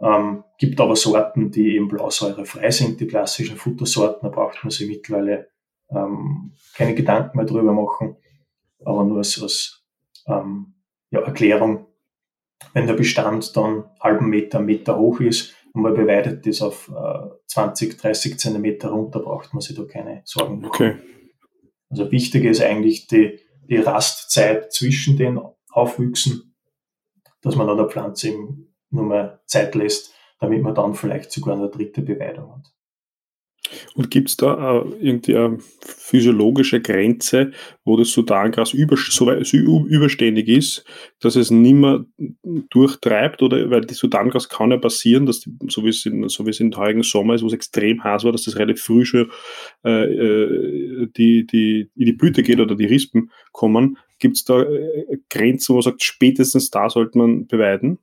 Ähm, 0.00 0.44
gibt 0.58 0.80
aber 0.80 0.96
Sorten, 0.96 1.50
die 1.50 1.76
eben 1.76 1.88
blausäurefrei 1.88 2.70
sind, 2.70 3.00
die 3.00 3.06
klassischen 3.06 3.56
Futtersorten, 3.56 4.28
da 4.28 4.34
braucht 4.34 4.64
man 4.64 4.70
sich 4.70 4.88
mittlerweile 4.88 5.48
ähm, 5.90 6.52
keine 6.74 6.94
Gedanken 6.94 7.36
mehr 7.36 7.46
drüber 7.46 7.72
machen, 7.72 8.16
aber 8.84 9.04
nur 9.04 9.18
als, 9.18 9.40
als 9.40 9.84
ähm, 10.26 10.74
ja, 11.10 11.20
Erklärung, 11.20 11.86
wenn 12.72 12.86
der 12.86 12.94
Bestand 12.94 13.56
dann 13.56 13.84
halben 14.00 14.28
Meter, 14.28 14.60
Meter 14.60 14.98
hoch 14.98 15.20
ist 15.20 15.54
und 15.72 15.82
man 15.82 15.94
beweidet 15.94 16.46
das 16.46 16.60
auf 16.60 16.90
äh, 16.94 17.28
20, 17.46 17.98
30 17.98 18.38
Zentimeter 18.38 18.90
runter, 18.90 19.20
braucht 19.20 19.54
man 19.54 19.60
sich 19.60 19.76
da 19.76 19.84
keine 19.84 20.22
Sorgen 20.24 20.60
machen. 20.60 20.70
Okay. 20.72 20.96
Also 21.88 22.10
wichtig 22.10 22.44
ist 22.44 22.62
eigentlich 22.62 23.06
die, 23.06 23.38
die 23.68 23.76
Rastzeit 23.76 24.72
zwischen 24.72 25.16
den 25.16 25.40
Aufwüchsen, 25.70 26.54
dass 27.40 27.56
man 27.56 27.66
dann 27.66 27.76
der 27.76 27.88
Pflanze 27.88 28.28
eben 28.28 28.74
nur 28.90 29.04
mal 29.04 29.40
Zeit 29.46 29.74
lässt, 29.74 30.14
damit 30.40 30.62
man 30.62 30.74
dann 30.74 30.94
vielleicht 30.94 31.32
sogar 31.32 31.56
eine 31.56 31.70
dritte 31.70 32.02
Beweidung 32.02 32.56
hat. 32.56 32.72
Und 33.94 34.10
gibt 34.10 34.28
es 34.28 34.36
da 34.36 34.80
äh, 34.80 34.84
irgendwie 35.00 35.36
eine 35.36 35.58
physiologische 35.80 36.80
Grenze, 36.80 37.52
wo 37.84 37.96
das 37.96 38.10
Sudangras 38.10 38.72
über, 38.72 38.96
so, 38.96 39.44
so 39.44 39.86
überständig 39.86 40.48
ist, 40.48 40.84
dass 41.20 41.36
es 41.36 41.50
nimmer 41.50 42.04
durchtreibt? 42.70 43.42
Oder 43.42 43.70
weil 43.70 43.82
die 43.82 43.94
Sudangras 43.94 44.48
kann 44.48 44.70
ja 44.70 44.78
passieren, 44.78 45.26
dass 45.26 45.40
die, 45.40 45.52
so 45.68 45.84
wie 45.84 45.90
es 45.90 46.04
in, 46.06 46.28
so 46.28 46.44
in 46.44 46.76
heurigen 46.76 47.02
Sommer 47.02 47.34
ist, 47.34 47.42
wo 47.42 47.46
es 47.46 47.52
extrem 47.52 48.02
heiß 48.02 48.24
war, 48.24 48.32
dass 48.32 48.44
das 48.44 48.58
relativ 48.58 48.82
früh 48.82 49.04
schon 49.04 49.30
äh, 49.84 50.04
äh 50.04 51.08
die, 51.16 51.46
die, 51.46 51.90
in 51.94 52.06
die 52.06 52.12
Blüte 52.12 52.42
geht 52.42 52.60
oder 52.60 52.74
die 52.74 52.86
Rispen 52.86 53.30
kommen. 53.52 53.98
Gibt 54.18 54.36
es 54.36 54.44
da 54.44 54.62
äh, 54.62 55.18
Grenzen, 55.30 55.70
wo 55.70 55.74
man 55.74 55.82
sagt, 55.82 56.02
spätestens 56.02 56.70
da 56.70 56.90
sollte 56.90 57.18
man 57.18 57.46
beweiden? 57.46 57.98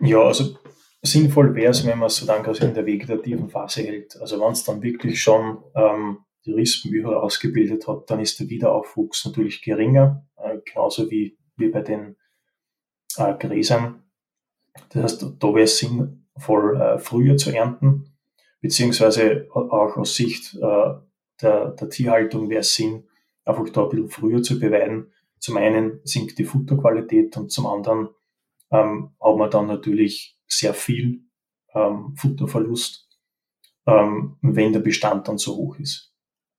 Ja, 0.00 0.22
also 0.22 0.56
sinnvoll 1.02 1.54
wäre 1.54 1.72
es, 1.72 1.84
wenn 1.84 1.98
man 1.98 2.06
es 2.06 2.16
so 2.16 2.26
quasi 2.26 2.64
in 2.64 2.74
der 2.74 2.86
vegetativen 2.86 3.48
Phase 3.48 3.82
hält. 3.82 4.16
Also 4.20 4.40
wenn 4.40 4.52
es 4.52 4.64
dann 4.64 4.82
wirklich 4.82 5.20
schon 5.20 5.58
ähm, 5.74 6.18
die 6.46 6.52
Rispen 6.52 6.92
überall 6.92 7.16
ausgebildet 7.16 7.86
hat, 7.88 8.08
dann 8.10 8.20
ist 8.20 8.38
der 8.40 8.48
Wiederaufwuchs 8.48 9.24
natürlich 9.24 9.62
geringer, 9.62 10.26
äh, 10.36 10.58
genauso 10.64 11.10
wie, 11.10 11.36
wie 11.56 11.68
bei 11.68 11.82
den 11.82 12.16
äh, 13.16 13.34
Gräsern. 13.34 14.04
Das 14.90 15.02
heißt, 15.02 15.26
da 15.38 15.48
wäre 15.48 15.64
es 15.64 15.78
sinnvoll, 15.78 16.80
äh, 16.80 16.98
früher 16.98 17.36
zu 17.36 17.50
ernten, 17.50 18.16
beziehungsweise 18.60 19.48
auch 19.50 19.96
aus 19.96 20.14
Sicht 20.14 20.54
äh, 20.54 20.94
der, 21.42 21.70
der 21.70 21.88
Tierhaltung 21.88 22.48
wäre 22.48 22.60
es 22.60 22.74
Sinn, 22.74 23.08
einfach 23.44 23.68
da 23.70 23.82
ein 23.82 23.88
bisschen 23.88 24.08
früher 24.08 24.42
zu 24.42 24.60
beweiden. 24.60 25.12
Zum 25.38 25.56
einen 25.56 26.00
sinkt 26.04 26.38
die 26.38 26.44
Futterqualität 26.44 27.36
und 27.36 27.50
zum 27.50 27.66
anderen 27.66 28.08
ähm, 28.70 29.10
hat 29.20 29.36
man 29.36 29.50
dann 29.50 29.66
natürlich 29.66 30.38
sehr 30.52 30.74
viel 30.74 31.24
ähm, 31.74 32.14
Futterverlust, 32.16 33.08
ähm, 33.86 34.36
wenn 34.42 34.72
der 34.72 34.80
Bestand 34.80 35.28
dann 35.28 35.38
so 35.38 35.56
hoch 35.56 35.78
ist. 35.78 36.14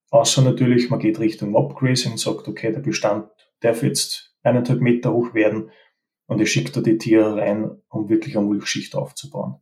Außer 0.10 0.42
natürlich, 0.42 0.90
man 0.90 1.00
geht 1.00 1.20
Richtung 1.20 1.52
Mobgrazing 1.52 2.14
und 2.14 2.20
sagt, 2.20 2.48
okay, 2.48 2.72
der 2.72 2.82
Bestand 2.82 3.30
darf 3.62 3.82
jetzt 3.84 4.36
eineinhalb 4.44 4.82
Meter 4.82 5.14
hoch 5.14 5.34
werden 5.34 5.72
und 6.28 6.42
ich 6.42 6.52
schicke 6.52 6.72
da 6.72 6.82
die 6.82 6.98
Tiere 6.98 7.36
rein, 7.36 7.82
um 7.90 8.10
wirklich 8.10 8.38
eine 8.38 8.46
Mulchschicht 8.46 8.96
aufzubauen. 8.96 9.56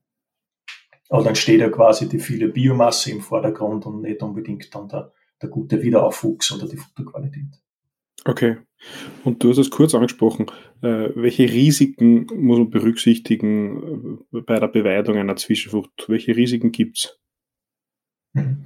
Aber 1.09 1.23
dann 1.23 1.35
steht 1.35 1.59
ja 1.59 1.69
quasi 1.69 2.07
die 2.07 2.19
viele 2.19 2.47
Biomasse 2.47 3.11
im 3.11 3.21
Vordergrund 3.21 3.85
und 3.85 4.01
nicht 4.01 4.21
unbedingt 4.23 4.73
dann 4.73 4.87
der, 4.87 5.13
der 5.41 5.49
gute 5.49 5.81
Wiederaufwuchs 5.81 6.51
oder 6.53 6.67
die 6.67 6.77
Futterqualität. 6.77 7.61
Okay. 8.25 8.57
Und 9.23 9.43
du 9.43 9.49
hast 9.49 9.57
es 9.57 9.69
kurz 9.69 9.93
angesprochen. 9.93 10.47
Äh, 10.81 11.09
welche 11.15 11.43
Risiken 11.43 12.27
muss 12.35 12.57
man 12.57 12.69
berücksichtigen 12.69 14.19
äh, 14.33 14.41
bei 14.41 14.59
der 14.59 14.67
Beweidung 14.67 15.17
einer 15.17 15.35
Zwischenfrucht? 15.35 16.05
Welche 16.07 16.35
Risiken 16.35 16.71
gibt 16.71 16.97
es? 16.97 17.19
Mhm. 18.33 18.65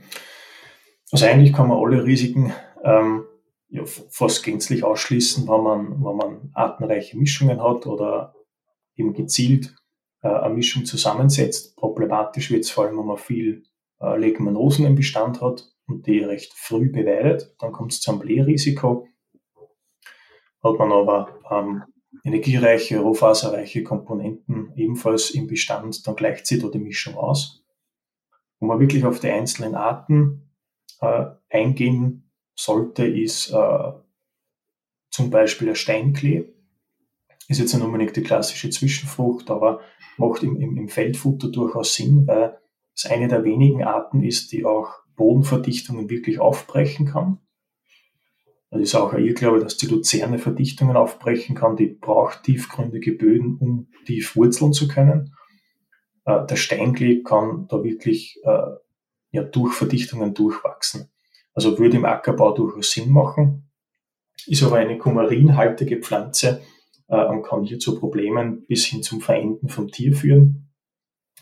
Also 1.11 1.25
eigentlich 1.25 1.53
kann 1.53 1.67
man 1.67 1.77
alle 1.77 2.03
Risiken 2.03 2.53
ähm, 2.83 3.25
ja, 3.69 3.83
fast 3.85 4.43
gänzlich 4.43 4.83
ausschließen, 4.83 5.47
wenn 5.47 5.63
man, 5.63 6.03
wenn 6.03 6.17
man 6.17 6.51
artenreiche 6.53 7.17
Mischungen 7.17 7.61
hat 7.61 7.85
oder 7.85 8.33
eben 8.95 9.13
gezielt 9.13 9.75
äh, 10.21 10.29
eine 10.29 10.53
Mischung 10.53 10.85
zusammensetzt. 10.85 11.75
Problematisch 11.75 12.51
wird 12.51 12.63
es 12.63 12.71
vor 12.71 12.85
allem, 12.85 12.97
wenn 12.97 13.05
man 13.05 13.17
viel 13.17 13.63
äh, 13.99 14.17
Leguminosen 14.17 14.85
im 14.85 14.95
Bestand 14.95 15.41
hat 15.41 15.67
und 15.87 16.07
die 16.07 16.19
recht 16.19 16.53
früh 16.55 16.89
beweidet. 16.89 17.55
Dann 17.59 17.71
kommt 17.71 17.93
es 17.93 18.01
zum 18.01 18.19
Blährisiko 18.19 19.07
hat 20.65 20.79
man 20.79 20.91
aber 20.91 21.29
ähm, 21.51 21.83
energiereiche, 22.23 22.99
rohfaserreiche 22.99 23.83
Komponenten 23.83 24.73
ebenfalls 24.75 25.29
im 25.29 25.47
Bestand, 25.47 26.05
dann 26.07 26.15
gleicht 26.15 26.47
sich 26.47 26.59
da 26.59 26.67
die 26.69 26.79
Mischung 26.79 27.15
aus. 27.15 27.63
Wo 28.59 28.65
man 28.65 28.79
wirklich 28.79 29.05
auf 29.05 29.19
die 29.19 29.29
einzelnen 29.29 29.75
Arten 29.75 30.49
äh, 31.01 31.25
eingehen 31.49 32.31
sollte, 32.55 33.05
ist 33.05 33.51
äh, 33.51 33.91
zum 35.11 35.29
Beispiel 35.29 35.67
der 35.67 35.75
Steinklee. 35.75 36.51
Ist 37.47 37.59
jetzt 37.59 37.73
nicht 37.73 37.83
unbedingt 37.83 38.15
die 38.15 38.23
klassische 38.23 38.71
Zwischenfrucht, 38.71 39.51
aber 39.51 39.81
macht 40.17 40.41
im, 40.41 40.59
im, 40.59 40.77
im 40.77 40.89
Feldfutter 40.89 41.49
durchaus 41.49 41.93
Sinn, 41.93 42.25
weil 42.25 42.59
es 42.95 43.05
eine 43.05 43.27
der 43.27 43.43
wenigen 43.43 43.83
Arten 43.83 44.23
ist, 44.23 44.51
die 44.51 44.65
auch 44.65 44.95
Bodenverdichtungen 45.15 46.09
wirklich 46.09 46.39
aufbrechen 46.39 47.05
kann. 47.05 47.39
Das 48.75 48.89
ist 48.89 48.95
auch 48.95 49.13
ein 49.13 49.23
Irrglaube, 49.23 49.59
dass 49.59 49.77
die 49.77 49.85
Luzerne 49.87 50.37
Verdichtungen 50.37 50.97
aufbrechen 50.97 51.55
kann. 51.55 51.77
Die 51.77 51.87
braucht 51.87 52.43
tiefgründige 52.43 53.13
Böden, 53.13 53.57
um 53.57 53.87
tief 54.05 54.35
wurzeln 54.35 54.73
zu 54.73 54.89
können. 54.89 55.33
Äh, 56.25 56.45
der 56.45 56.57
Steinklee 56.57 57.23
kann 57.23 57.67
da 57.69 57.81
wirklich 57.85 58.37
äh, 58.43 58.75
ja, 59.31 59.43
durch 59.43 59.73
Verdichtungen 59.73 60.33
durchwachsen. 60.33 61.09
Also 61.53 61.79
würde 61.79 61.95
im 61.95 62.03
Ackerbau 62.03 62.51
durchaus 62.51 62.91
Sinn 62.91 63.11
machen, 63.11 63.71
ist 64.45 64.61
aber 64.61 64.75
eine 64.75 64.97
kumarinhaltige 64.97 66.01
Pflanze 66.01 66.61
äh, 67.07 67.25
und 67.25 67.43
kann 67.43 67.63
hier 67.63 67.79
zu 67.79 67.97
Problemen 67.97 68.65
bis 68.67 68.83
hin 68.87 69.03
zum 69.03 69.21
Verenden 69.21 69.69
vom 69.69 69.87
Tier 69.87 70.13
führen. 70.13 70.69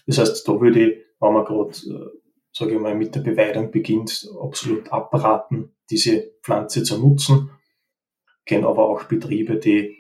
Das 0.06 0.20
heißt, 0.20 0.48
da 0.48 0.62
würde 0.62 0.86
ich, 0.88 0.98
wenn 1.20 1.34
man 1.34 1.46
gerade, 1.46 1.72
äh, 1.72 2.12
sage 2.54 2.76
ich 2.76 2.80
mal, 2.80 2.96
mit 2.96 3.16
der 3.16 3.22
Beweidung 3.22 3.72
beginnt, 3.72 4.30
absolut 4.40 4.92
abraten, 4.92 5.76
diese 5.90 6.32
Pflanze 6.42 6.84
zu 6.84 6.98
nutzen. 7.00 7.50
Kennen 8.46 8.66
aber 8.66 8.88
auch 8.88 9.04
Betriebe, 9.06 9.58
die 9.58 9.98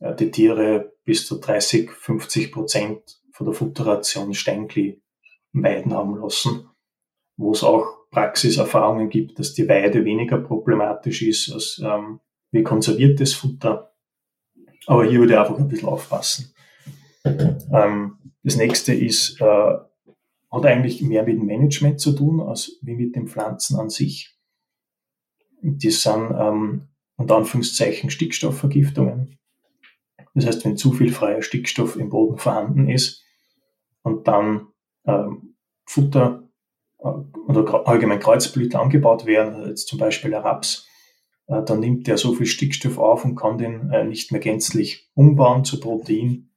äh, 0.00 0.14
die 0.14 0.30
Tiere 0.30 0.92
bis 1.04 1.26
zu 1.26 1.38
30, 1.38 1.90
50 1.90 2.52
Prozent 2.52 3.20
von 3.32 3.46
der 3.46 3.54
Futterration 3.54 4.34
Steinklee 4.34 5.00
weiden 5.52 5.94
haben 5.94 6.16
lassen, 6.16 6.68
wo 7.36 7.52
es 7.52 7.62
auch 7.62 7.86
Praxiserfahrungen 8.10 9.08
gibt, 9.08 9.38
dass 9.38 9.54
die 9.54 9.68
Weide 9.68 10.04
weniger 10.04 10.38
problematisch 10.38 11.22
ist 11.22 11.52
als 11.52 11.80
ähm, 11.84 12.20
wie 12.50 12.62
konserviertes 12.62 13.34
Futter. 13.34 13.92
Aber 14.86 15.04
hier 15.04 15.18
würde 15.18 15.34
ich 15.34 15.38
einfach 15.38 15.58
ein 15.58 15.68
bisschen 15.68 15.88
aufpassen. 15.88 16.54
Ähm, 17.24 18.18
das 18.42 18.56
nächste 18.56 18.94
ist, 18.94 19.40
äh, 19.40 19.74
hat 20.50 20.64
eigentlich 20.64 21.02
mehr 21.02 21.24
mit 21.24 21.36
dem 21.36 21.46
Management 21.46 22.00
zu 22.00 22.12
tun, 22.12 22.40
als 22.40 22.78
wie 22.82 22.94
mit 22.94 23.16
den 23.16 23.26
Pflanzen 23.26 23.78
an 23.78 23.90
sich. 23.90 24.36
Die 25.62 25.90
sind 25.90 26.32
ähm, 26.38 26.88
unter 27.16 27.36
Anführungszeichen 27.36 28.10
Stickstoffvergiftungen. 28.10 29.38
Das 30.34 30.46
heißt, 30.46 30.64
wenn 30.64 30.76
zu 30.76 30.92
viel 30.92 31.12
freier 31.12 31.42
Stickstoff 31.42 31.96
im 31.96 32.10
Boden 32.10 32.36
vorhanden 32.36 32.88
ist 32.88 33.24
und 34.02 34.28
dann 34.28 34.68
ähm, 35.06 35.56
Futter 35.86 36.48
äh, 36.98 37.08
oder 37.08 37.88
allgemein 37.88 38.20
Kreuzblüter 38.20 38.80
angebaut 38.80 39.24
werden, 39.24 39.66
jetzt 39.66 39.88
zum 39.88 39.98
Beispiel 39.98 40.30
der 40.30 40.44
Raps, 40.44 40.86
äh, 41.46 41.62
dann 41.62 41.80
nimmt 41.80 42.06
der 42.06 42.18
so 42.18 42.34
viel 42.34 42.46
Stickstoff 42.46 42.98
auf 42.98 43.24
und 43.24 43.34
kann 43.34 43.58
den 43.58 43.90
äh, 43.90 44.04
nicht 44.04 44.30
mehr 44.30 44.40
gänzlich 44.40 45.10
umbauen 45.14 45.64
zu 45.64 45.80
Protein. 45.80 46.50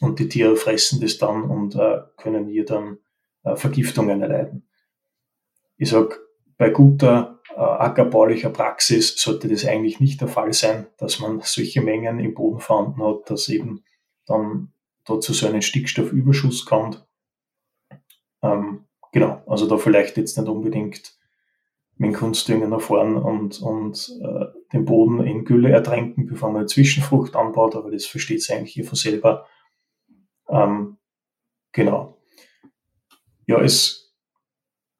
Und 0.00 0.18
die 0.18 0.28
Tiere 0.28 0.56
fressen 0.56 1.00
das 1.00 1.18
dann 1.18 1.44
und 1.44 1.74
äh, 1.74 2.00
können 2.16 2.48
hier 2.48 2.64
dann 2.64 2.98
äh, 3.44 3.56
Vergiftungen 3.56 4.20
erleiden. 4.20 4.68
Ich 5.78 5.90
sag, 5.90 6.20
bei 6.58 6.70
guter 6.70 7.40
äh, 7.54 7.60
ackerbaulicher 7.60 8.50
Praxis 8.50 9.16
sollte 9.16 9.48
das 9.48 9.66
eigentlich 9.66 10.00
nicht 10.00 10.20
der 10.20 10.28
Fall 10.28 10.52
sein, 10.52 10.86
dass 10.98 11.20
man 11.20 11.40
solche 11.42 11.80
Mengen 11.82 12.18
im 12.18 12.34
Boden 12.34 12.60
vorhanden 12.60 13.02
hat, 13.02 13.30
dass 13.30 13.48
eben 13.48 13.84
dann 14.26 14.72
dazu 15.04 15.32
so 15.32 15.46
einen 15.46 15.62
Stickstoffüberschuss 15.62 16.64
kommt. 16.64 17.06
Ähm, 18.42 18.84
genau, 19.12 19.42
also 19.46 19.66
da 19.66 19.76
vielleicht 19.76 20.16
jetzt 20.16 20.36
nicht 20.36 20.48
unbedingt 20.48 21.16
mit 21.98 22.14
Kunstdünger 22.14 22.66
nach 22.68 22.80
vorn 22.80 23.16
und, 23.16 23.60
und 23.62 24.14
äh, 24.22 24.46
den 24.72 24.84
Boden 24.84 25.24
in 25.24 25.44
Gülle 25.44 25.70
ertränken, 25.70 26.26
bevor 26.26 26.50
man 26.50 26.58
eine 26.58 26.66
Zwischenfrucht 26.66 27.36
anbaut, 27.36 27.74
aber 27.74 27.90
das 27.90 28.04
versteht 28.04 28.42
sich 28.42 28.54
eigentlich 28.54 28.74
hier 28.74 28.84
von 28.84 28.96
selber. 28.96 29.46
Ähm, 30.48 30.96
genau. 31.72 32.18
Ja, 33.46 33.60
es 33.60 34.06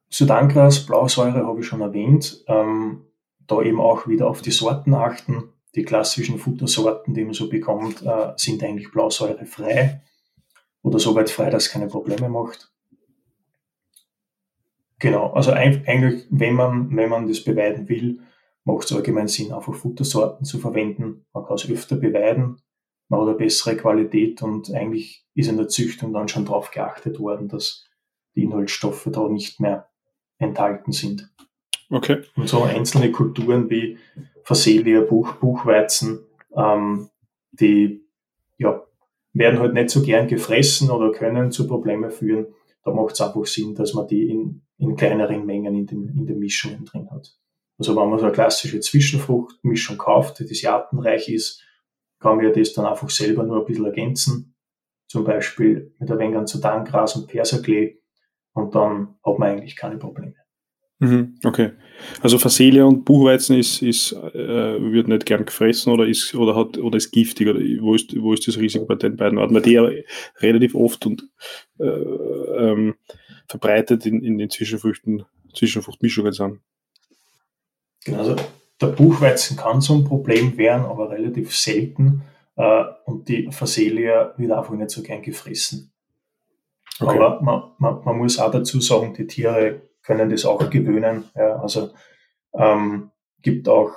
Sudangras, 0.08 0.86
Blausäure 0.86 1.46
habe 1.46 1.60
ich 1.60 1.66
schon 1.66 1.80
erwähnt. 1.80 2.44
Ähm, 2.46 3.06
da 3.46 3.62
eben 3.62 3.80
auch 3.80 4.06
wieder 4.08 4.28
auf 4.28 4.42
die 4.42 4.50
Sorten 4.50 4.94
achten. 4.94 5.52
die 5.74 5.84
klassischen 5.84 6.38
Futtersorten, 6.38 7.12
die 7.12 7.22
man 7.22 7.34
so 7.34 7.50
bekommt, 7.50 8.02
äh, 8.02 8.32
sind 8.36 8.62
eigentlich 8.62 8.90
blausäurefrei 8.90 10.02
oder 10.82 10.98
so 10.98 11.14
weit 11.14 11.28
frei, 11.28 11.50
dass 11.50 11.66
es 11.66 11.70
keine 11.70 11.86
Probleme 11.86 12.30
macht. 12.30 12.72
Genau, 14.98 15.34
also 15.34 15.52
eigentlich, 15.52 16.26
wenn 16.30 16.54
man, 16.54 16.96
wenn 16.96 17.10
man 17.10 17.28
das 17.28 17.44
beweiden 17.44 17.90
will, 17.90 18.20
macht 18.64 18.86
es 18.86 18.96
allgemein 18.96 19.28
Sinn, 19.28 19.52
einfach 19.52 19.74
Futtersorten 19.74 20.46
zu 20.46 20.58
verwenden. 20.58 21.26
Man 21.34 21.44
kann 21.44 21.56
es 21.56 21.68
öfter 21.68 21.96
beweiden, 21.96 22.62
man 23.08 23.20
hat 23.20 23.28
eine 23.28 23.36
bessere 23.36 23.76
Qualität 23.76 24.42
und 24.42 24.72
eigentlich 24.72 25.24
ist 25.34 25.48
in 25.48 25.56
der 25.56 25.68
Züchtung 25.68 26.12
dann 26.12 26.28
schon 26.28 26.44
darauf 26.44 26.70
geachtet 26.70 27.18
worden, 27.20 27.48
dass 27.48 27.86
die 28.34 28.42
Inhaltsstoffe 28.42 29.08
da 29.10 29.28
nicht 29.28 29.60
mehr 29.60 29.88
enthalten 30.38 30.92
sind. 30.92 31.30
Okay. 31.90 32.22
Und 32.36 32.48
so 32.48 32.62
einzelne 32.62 33.12
Kulturen 33.12 33.70
wie 33.70 33.98
Facelia, 34.42 35.02
Buch, 35.02 35.34
Buchweizen, 35.34 36.20
ähm, 36.56 37.10
die 37.52 38.04
ja, 38.58 38.84
werden 39.32 39.60
halt 39.60 39.74
nicht 39.74 39.90
so 39.90 40.02
gern 40.02 40.26
gefressen 40.26 40.90
oder 40.90 41.12
können 41.12 41.52
zu 41.52 41.66
Problemen 41.66 42.10
führen. 42.10 42.46
Da 42.84 42.92
macht 42.92 43.14
es 43.14 43.20
einfach 43.20 43.46
Sinn, 43.46 43.74
dass 43.74 43.94
man 43.94 44.08
die 44.08 44.28
in, 44.28 44.62
in 44.78 44.96
kleineren 44.96 45.46
Mengen 45.46 45.74
in 45.74 45.86
den, 45.86 46.08
in 46.08 46.26
den 46.26 46.38
Mischungen 46.38 46.84
drin 46.84 47.10
hat. 47.10 47.36
Also 47.78 47.94
wenn 47.94 48.08
man 48.08 48.18
so 48.18 48.24
eine 48.24 48.32
klassische 48.32 48.80
Zwischenfruchtmischung 48.80 49.98
kauft, 49.98 50.40
die 50.40 50.54
sehr 50.54 50.74
artenreich 50.74 51.28
ist, 51.28 51.62
kann 52.18 52.36
man 52.36 52.46
ja 52.46 52.52
das 52.52 52.72
dann 52.72 52.86
einfach 52.86 53.10
selber 53.10 53.42
nur 53.42 53.60
ein 53.60 53.66
bisschen 53.66 53.84
ergänzen. 53.84 54.54
Zum 55.08 55.24
Beispiel 55.24 55.94
mit 55.98 56.10
ein 56.10 56.18
wenig 56.18 56.44
Zutangras 56.46 57.16
und 57.16 57.28
Perserklee. 57.28 57.98
Und 58.52 58.74
dann 58.74 59.16
hat 59.24 59.38
man 59.38 59.50
eigentlich 59.50 59.76
keine 59.76 59.98
Probleme. 59.98 60.34
Mhm, 60.98 61.38
okay. 61.44 61.72
Also 62.22 62.38
Facelia 62.38 62.84
und 62.84 63.04
Buchweizen 63.04 63.58
ist, 63.58 63.82
ist, 63.82 64.12
äh, 64.12 64.92
wird 64.92 65.08
nicht 65.08 65.26
gern 65.26 65.44
gefressen 65.44 65.92
oder 65.92 66.06
ist, 66.06 66.34
oder 66.34 66.56
hat, 66.56 66.78
oder 66.78 66.96
ist 66.96 67.10
giftig 67.10 67.48
oder 67.48 67.60
wo 67.80 67.94
ist, 67.94 68.18
wo 68.18 68.32
ist 68.32 68.48
das 68.48 68.56
Risiko 68.56 68.86
bei 68.86 68.94
den 68.94 69.16
beiden 69.16 69.38
Arten? 69.38 69.54
Weil 69.54 69.62
die 69.62 69.72
ja 69.72 69.88
relativ 70.40 70.74
oft 70.74 71.04
und 71.04 71.28
äh, 71.78 71.84
ähm, 71.84 72.94
verbreitet 73.46 74.06
in, 74.06 74.22
in 74.22 74.38
den 74.38 74.48
Zwischenfrüchten, 74.48 75.24
Zwischenfruchtmischungen 75.54 76.32
sind. 76.32 76.60
Genau, 78.04 78.18
also 78.18 78.36
der 78.80 78.88
Buchweizen 78.88 79.56
kann 79.56 79.80
so 79.80 79.94
ein 79.94 80.04
Problem 80.04 80.56
werden, 80.58 80.84
aber 80.84 81.10
relativ 81.10 81.56
selten. 81.56 82.22
Äh, 82.56 82.84
und 83.04 83.28
die 83.28 83.50
Facelia 83.50 84.34
wird 84.36 84.52
einfach 84.52 84.74
nicht 84.74 84.90
so 84.90 85.02
gern 85.02 85.22
gefressen. 85.22 85.92
Okay. 87.00 87.18
Aber 87.18 87.42
man, 87.42 87.62
man, 87.78 88.04
man 88.04 88.18
muss 88.18 88.38
auch 88.38 88.50
dazu 88.50 88.80
sagen, 88.80 89.14
die 89.14 89.26
Tiere 89.26 89.82
können 90.02 90.30
das 90.30 90.44
auch 90.44 90.70
gewöhnen. 90.70 91.24
Ja, 91.34 91.56
also 91.56 91.90
ähm, 92.54 93.10
gibt 93.42 93.68
auch 93.68 93.92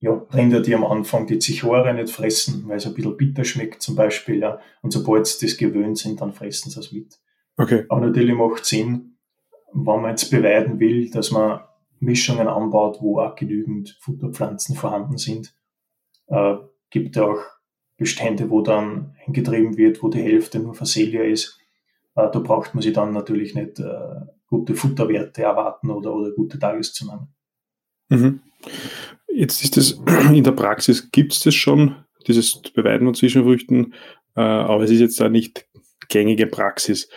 ja, 0.00 0.12
Rinder, 0.32 0.60
die 0.60 0.74
am 0.74 0.84
Anfang 0.84 1.26
die 1.26 1.38
Zichore 1.38 1.92
nicht 1.92 2.10
fressen, 2.10 2.64
weil 2.66 2.78
es 2.78 2.86
ein 2.86 2.94
bisschen 2.94 3.16
bitter 3.18 3.44
schmeckt 3.44 3.82
zum 3.82 3.96
Beispiel. 3.96 4.40
Ja, 4.40 4.58
und 4.82 4.92
sobald 4.92 5.26
sie 5.26 5.46
das 5.46 5.56
gewöhnt 5.56 5.98
sind, 5.98 6.20
dann 6.20 6.32
fressen 6.32 6.70
sie 6.70 6.80
es 6.80 6.90
mit. 6.90 7.18
Okay. 7.58 7.84
Aber 7.88 8.00
natürlich 8.00 8.34
macht 8.34 8.64
Sinn, 8.64 9.18
wenn 9.72 10.00
man 10.00 10.10
jetzt 10.10 10.30
beweiden 10.30 10.80
will, 10.80 11.10
dass 11.10 11.30
man 11.30 11.60
Mischungen 12.00 12.48
anbaut, 12.48 12.98
wo 13.00 13.20
auch 13.20 13.36
genügend 13.36 13.96
Futterpflanzen 14.00 14.74
vorhanden 14.74 15.18
sind. 15.18 15.54
Äh, 16.26 16.56
gibt 16.90 17.18
auch 17.18 17.38
Bestände, 17.96 18.50
wo 18.50 18.62
dann 18.62 19.14
eingetrieben 19.26 19.76
wird, 19.76 20.02
wo 20.02 20.08
die 20.08 20.22
Hälfte 20.22 20.58
nur 20.58 20.74
Facelia 20.74 21.22
ist. 21.22 21.58
Äh, 22.16 22.30
da 22.32 22.38
braucht 22.40 22.74
man 22.74 22.82
sich 22.82 22.94
dann 22.94 23.12
natürlich 23.12 23.54
nicht 23.54 23.78
äh, 23.78 24.20
gute 24.46 24.74
Futterwerte 24.74 25.42
erwarten 25.42 25.90
oder, 25.90 26.14
oder 26.14 26.30
gute 26.32 26.58
Tageszunahmen. 26.58 27.28
Mhm. 28.08 28.40
Jetzt 29.32 29.62
ist 29.62 29.76
es 29.76 29.92
in 30.32 30.42
der 30.42 30.52
Praxis, 30.52 31.10
gibt 31.10 31.34
es 31.34 31.40
das 31.40 31.54
schon, 31.54 31.96
dieses 32.26 32.60
Beweiden 32.62 33.06
von 33.06 33.14
Zwischenfrüchten, 33.14 33.94
äh, 34.36 34.40
aber 34.40 34.84
es 34.84 34.90
ist 34.90 35.00
jetzt 35.00 35.20
da 35.20 35.28
nicht 35.28 35.66
gängige 36.08 36.46
Praxis. 36.46 37.08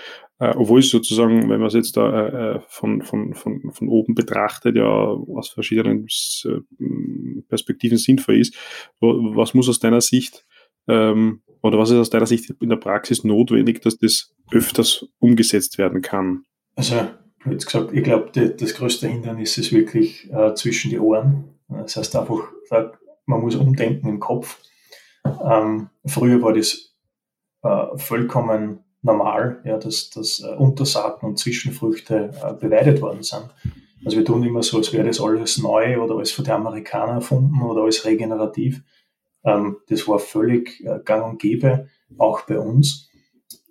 Äh, 0.43 0.57
obwohl 0.57 0.81
es 0.81 0.89
sozusagen, 0.89 1.49
wenn 1.49 1.59
man 1.59 1.67
es 1.67 1.73
jetzt 1.73 1.95
da 1.95 2.55
äh, 2.55 2.59
von, 2.67 3.01
von, 3.01 3.33
von, 3.33 3.71
von 3.71 3.87
oben 3.87 4.13
betrachtet, 4.13 4.75
ja 4.75 4.83
aus 4.83 5.49
verschiedenen 5.49 6.05
äh, 6.43 7.41
Perspektiven 7.47 7.97
sinnvoll 7.97 8.39
ist. 8.39 8.53
Was 8.99 9.53
muss 9.53 9.69
aus 9.69 9.79
deiner 9.79 10.01
Sicht 10.01 10.45
ähm, 10.89 11.43
oder 11.61 11.77
was 11.77 11.91
ist 11.91 11.97
aus 11.97 12.09
deiner 12.09 12.25
Sicht 12.25 12.53
in 12.59 12.67
der 12.67 12.75
Praxis 12.75 13.23
notwendig, 13.23 13.81
dass 13.81 13.97
das 13.97 14.33
öfters 14.51 15.05
umgesetzt 15.19 15.77
werden 15.77 16.01
kann? 16.01 16.43
Also, 16.75 17.07
jetzt 17.49 17.65
gesagt, 17.67 17.93
ich 17.93 18.03
glaube, 18.03 18.31
das 18.33 18.73
größte 18.73 19.07
Hindernis 19.07 19.57
ist 19.57 19.71
wirklich 19.71 20.29
äh, 20.33 20.53
zwischen 20.55 20.89
die 20.89 20.99
Ohren. 20.99 21.57
Das 21.69 21.95
heißt 21.95 22.17
einfach, 22.17 22.51
man 23.25 23.39
muss 23.39 23.55
umdenken 23.55 24.09
im 24.09 24.19
Kopf. 24.19 24.59
Ähm, 25.23 25.89
früher 26.05 26.41
war 26.41 26.51
das 26.51 26.93
äh, 27.61 27.97
vollkommen 27.97 28.83
normal, 29.03 29.61
ja, 29.65 29.77
dass, 29.77 30.09
dass 30.09 30.39
äh, 30.39 30.55
Untersaaten 30.55 31.27
und 31.27 31.37
Zwischenfrüchte 31.37 32.31
äh, 32.41 32.53
beweidet 32.53 33.01
worden 33.01 33.21
sind. 33.21 33.49
Also 34.05 34.17
wir 34.17 34.25
tun 34.25 34.43
immer 34.43 34.63
so, 34.63 34.77
als 34.77 34.91
wäre 34.91 35.05
das 35.05 35.21
alles 35.21 35.57
neu 35.57 36.01
oder 36.01 36.15
alles 36.15 36.31
von 36.31 36.43
den 36.43 36.53
Amerikanern 36.53 37.17
erfunden 37.17 37.61
oder 37.61 37.83
alles 37.83 38.05
regenerativ. 38.05 38.81
Ähm, 39.43 39.77
das 39.89 40.07
war 40.07 40.19
völlig 40.19 40.83
äh, 40.85 40.99
gang 41.03 41.25
und 41.25 41.41
gäbe, 41.41 41.89
auch 42.17 42.41
bei 42.41 42.57
uns. 42.57 43.09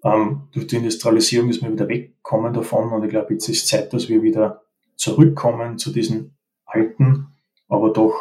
Ähm, 0.05 0.49
durch 0.53 0.67
die 0.67 0.77
Industrialisierung 0.77 1.49
ist 1.49 1.63
man 1.63 1.73
wieder 1.73 1.89
weggekommen 1.89 2.53
davon 2.53 2.93
und 2.93 3.05
ich 3.05 3.11
glaube, 3.11 3.33
jetzt 3.33 3.49
ist 3.49 3.69
Zeit, 3.69 3.93
dass 3.93 4.09
wir 4.09 4.23
wieder 4.23 4.63
zurückkommen 4.97 5.79
zu 5.79 5.91
diesen 5.93 6.37
alten, 6.65 7.29
aber 7.69 7.91
doch 7.91 8.15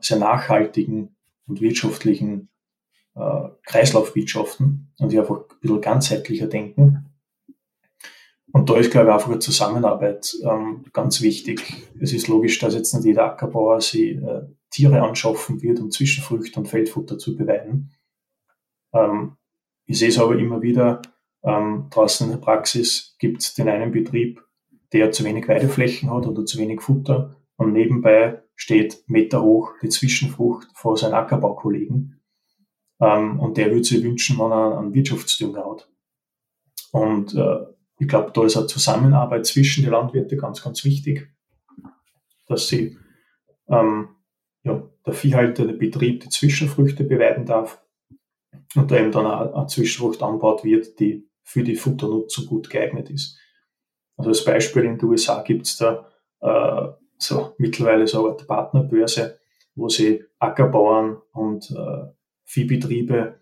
sehr 0.00 0.18
nachhaltigen 0.18 1.14
und 1.46 1.60
wirtschaftlichen 1.60 2.48
äh, 3.16 3.48
Kreislaufwirtschaften 3.64 4.92
und 4.98 5.12
die 5.12 5.18
einfach 5.18 5.36
ein 5.36 5.58
bisschen 5.60 5.80
ganzheitlicher 5.80 6.46
denken. 6.46 7.06
Und 8.52 8.70
da 8.70 8.76
ist, 8.76 8.90
glaube 8.90 9.08
ich, 9.08 9.14
einfach 9.14 9.28
eine 9.28 9.38
Zusammenarbeit 9.38 10.34
ähm, 10.44 10.84
ganz 10.92 11.20
wichtig. 11.20 11.62
Es 12.00 12.12
ist 12.12 12.28
logisch, 12.28 12.58
dass 12.58 12.74
jetzt 12.74 12.94
nicht 12.94 13.04
jeder 13.04 13.24
Ackerbauer 13.24 13.80
sich 13.80 14.16
äh, 14.16 14.42
Tiere 14.70 15.02
anschaffen 15.02 15.62
wird, 15.62 15.80
um 15.80 15.90
Zwischenfrüchte 15.90 16.60
und 16.60 16.66
Feldfutter 16.66 17.18
zu 17.18 17.36
beweiden. 17.36 17.92
Ähm, 18.94 19.36
ich 19.86 19.98
sehe 19.98 20.08
es 20.08 20.18
aber 20.18 20.38
immer 20.38 20.62
wieder, 20.62 21.02
ähm, 21.42 21.86
draußen 21.90 22.26
in 22.26 22.32
der 22.32 22.38
Praxis 22.38 23.14
gibt 23.18 23.42
es 23.42 23.54
den 23.54 23.68
einen 23.68 23.92
Betrieb, 23.92 24.42
der 24.92 25.12
zu 25.12 25.24
wenig 25.24 25.48
Weideflächen 25.48 26.10
hat 26.10 26.26
oder 26.26 26.44
zu 26.44 26.58
wenig 26.58 26.80
Futter 26.80 27.36
und 27.56 27.72
nebenbei 27.72 28.42
steht 28.54 29.04
Meter 29.06 29.42
hoch 29.42 29.72
die 29.82 29.88
Zwischenfrucht 29.88 30.68
vor 30.74 30.96
seinen 30.96 31.14
Ackerbaukollegen. 31.14 32.15
Ähm, 33.00 33.40
und 33.40 33.56
der 33.56 33.70
würde 33.70 33.84
sich 33.84 34.02
wünschen, 34.02 34.38
wenn 34.38 34.52
er 34.52 34.78
einen 34.78 34.94
Wirtschaftsdünger 34.94 35.64
hat. 35.64 35.88
Und 36.92 37.34
äh, 37.34 37.66
ich 37.98 38.08
glaube, 38.08 38.30
da 38.32 38.44
ist 38.44 38.56
eine 38.56 38.66
Zusammenarbeit 38.66 39.46
zwischen 39.46 39.84
den 39.84 39.92
Landwirten 39.92 40.38
ganz, 40.38 40.62
ganz 40.62 40.84
wichtig, 40.84 41.28
dass 42.46 42.68
sie 42.68 42.96
ähm, 43.68 44.08
ja, 44.62 44.82
der 45.04 45.12
Viehhalter, 45.12 45.66
der 45.66 45.74
Betrieb 45.74 46.22
die 46.22 46.28
Zwischenfrüchte 46.28 47.04
beweiden 47.04 47.46
darf 47.46 47.82
und 48.74 48.90
da 48.90 48.98
eben 48.98 49.12
dann 49.12 49.26
eine, 49.26 49.54
eine 49.54 49.66
Zwischenfrucht 49.66 50.22
anbaut 50.22 50.64
wird, 50.64 50.98
die 51.00 51.28
für 51.42 51.62
die 51.62 51.76
Futternutzung 51.76 52.46
gut 52.46 52.68
geeignet 52.68 53.10
ist. 53.10 53.38
Also 54.16 54.30
als 54.30 54.44
Beispiel 54.44 54.84
in 54.84 54.98
den 54.98 55.08
USA 55.08 55.42
gibt 55.42 55.66
es 55.66 55.76
da 55.76 56.08
äh, 56.40 56.88
so 57.18 57.54
mittlerweile 57.58 58.06
so 58.06 58.26
eine 58.26 58.36
Partnerbörse, 58.36 59.38
wo 59.74 59.88
sie 59.88 60.24
Ackerbauern 60.38 61.18
und 61.32 61.70
äh, 61.70 62.12
Viehbetriebe 62.46 63.40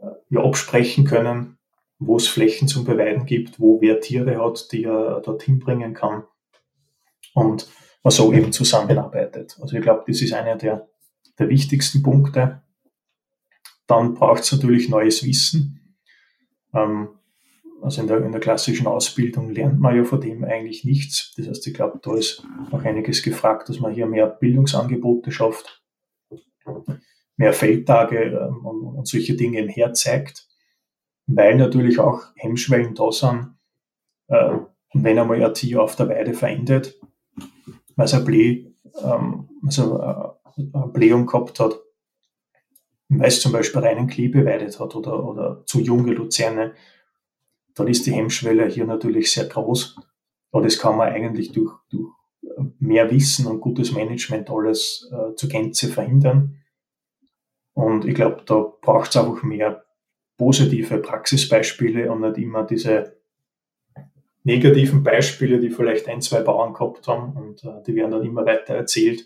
äh, 0.00 0.06
ja, 0.30 0.42
absprechen 0.42 1.04
können, 1.04 1.58
wo 1.98 2.16
es 2.16 2.26
Flächen 2.26 2.66
zum 2.66 2.84
Beweiden 2.84 3.26
gibt, 3.26 3.60
wo 3.60 3.80
wer 3.80 4.00
Tiere 4.00 4.42
hat, 4.42 4.72
die 4.72 4.84
er 4.84 5.20
dorthin 5.20 5.60
bringen 5.60 5.94
kann 5.94 6.24
und 7.34 7.68
man 8.02 8.10
so 8.10 8.32
eben 8.32 8.52
zusammenarbeitet. 8.52 9.56
Also 9.60 9.76
ich 9.76 9.82
glaube, 9.82 10.04
das 10.06 10.20
ist 10.20 10.32
einer 10.32 10.56
der, 10.56 10.88
der 11.38 11.48
wichtigsten 11.48 12.02
Punkte. 12.02 12.62
Dann 13.86 14.14
braucht 14.14 14.42
es 14.42 14.52
natürlich 14.52 14.88
neues 14.88 15.24
Wissen. 15.24 15.96
Ähm, 16.74 17.10
also 17.80 18.00
in 18.00 18.06
der, 18.06 18.24
in 18.24 18.32
der 18.32 18.40
klassischen 18.40 18.86
Ausbildung 18.86 19.50
lernt 19.50 19.80
man 19.80 19.96
ja 19.96 20.04
von 20.04 20.20
dem 20.20 20.44
eigentlich 20.44 20.84
nichts. 20.84 21.34
Das 21.36 21.48
heißt, 21.48 21.66
ich 21.66 21.74
glaube, 21.74 22.00
da 22.02 22.14
ist 22.16 22.44
noch 22.70 22.84
einiges 22.84 23.22
gefragt, 23.22 23.68
dass 23.68 23.80
man 23.80 23.92
hier 23.92 24.06
mehr 24.06 24.26
Bildungsangebote 24.26 25.30
schafft 25.30 25.82
mehr 27.36 27.52
Feldtage 27.52 28.16
ähm, 28.18 28.64
und, 28.64 28.82
und 28.96 29.08
solche 29.08 29.34
Dinge 29.34 29.60
im 29.60 29.68
herzeigt, 29.68 30.48
weil 31.26 31.56
natürlich 31.56 31.98
auch 31.98 32.22
Hemmschwellen 32.36 32.94
da 32.94 33.10
sind, 33.10 33.54
äh, 34.28 34.58
wenn 34.94 35.18
einmal 35.18 35.42
ein 35.42 35.54
Tier 35.54 35.82
auf 35.82 35.96
der 35.96 36.08
Weide 36.08 36.34
verendet, 36.34 37.00
weil 37.96 38.06
es 38.06 38.14
ein 38.14 38.24
Bläh, 38.24 38.66
ähm, 39.02 39.48
also 39.64 40.00
äh, 40.00 40.60
eine 40.72 40.88
Blähung 40.88 41.26
gehabt 41.26 41.60
hat, 41.60 41.80
weil 43.08 43.28
es 43.28 43.40
zum 43.40 43.52
Beispiel 43.52 43.80
reinen 43.80 44.06
Klee 44.06 44.28
beweidet 44.28 44.78
hat 44.78 44.94
oder, 44.94 45.24
oder 45.24 45.62
zu 45.66 45.80
junge 45.80 46.12
Luzerne, 46.12 46.74
dann 47.74 47.88
ist 47.88 48.06
die 48.06 48.12
Hemmschwelle 48.12 48.66
hier 48.68 48.84
natürlich 48.84 49.32
sehr 49.32 49.46
groß. 49.46 49.96
Aber 50.50 50.62
das 50.62 50.78
kann 50.78 50.96
man 50.96 51.08
eigentlich 51.08 51.52
durch, 51.52 51.72
durch 51.88 52.12
mehr 52.78 53.10
Wissen 53.10 53.46
und 53.46 53.60
gutes 53.60 53.92
Management 53.92 54.50
alles 54.50 55.10
äh, 55.10 55.34
zur 55.36 55.48
Gänze 55.48 55.88
verhindern. 55.88 56.61
Und 57.74 58.04
ich 58.04 58.14
glaube, 58.14 58.42
da 58.46 58.72
braucht 58.80 59.10
es 59.10 59.16
einfach 59.16 59.42
mehr 59.42 59.84
positive 60.36 60.98
Praxisbeispiele 60.98 62.10
und 62.10 62.20
nicht 62.20 62.38
immer 62.38 62.64
diese 62.64 63.16
negativen 64.44 65.02
Beispiele, 65.02 65.60
die 65.60 65.70
vielleicht 65.70 66.08
ein, 66.08 66.20
zwei 66.20 66.40
Bauern 66.40 66.74
gehabt 66.74 67.06
haben 67.06 67.36
und 67.36 67.64
äh, 67.64 67.82
die 67.86 67.94
werden 67.94 68.10
dann 68.10 68.24
immer 68.24 68.44
weiter 68.44 68.74
erzählt 68.74 69.24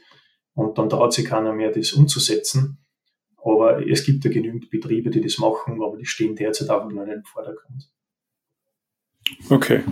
und 0.55 0.76
dann 0.78 0.90
traut 0.90 1.12
sich 1.12 1.24
keiner 1.24 1.53
mehr, 1.53 1.70
das 1.70 1.92
umzusetzen. 1.92 2.78
Aber 3.42 3.86
es 3.86 4.05
gibt 4.05 4.24
ja 4.24 4.30
genügend 4.30 4.70
Betriebe, 4.70 5.11
die 5.11 5.20
das 5.20 5.38
machen, 5.38 5.82
aber 5.82 5.97
die 5.97 6.05
stehen 6.05 6.34
derzeit 6.34 6.68
einfach 6.68 6.90
nur 6.90 7.05
in 7.05 7.11
den 7.11 7.24
Vordergrund. 7.24 7.90
Okay. 9.49 9.82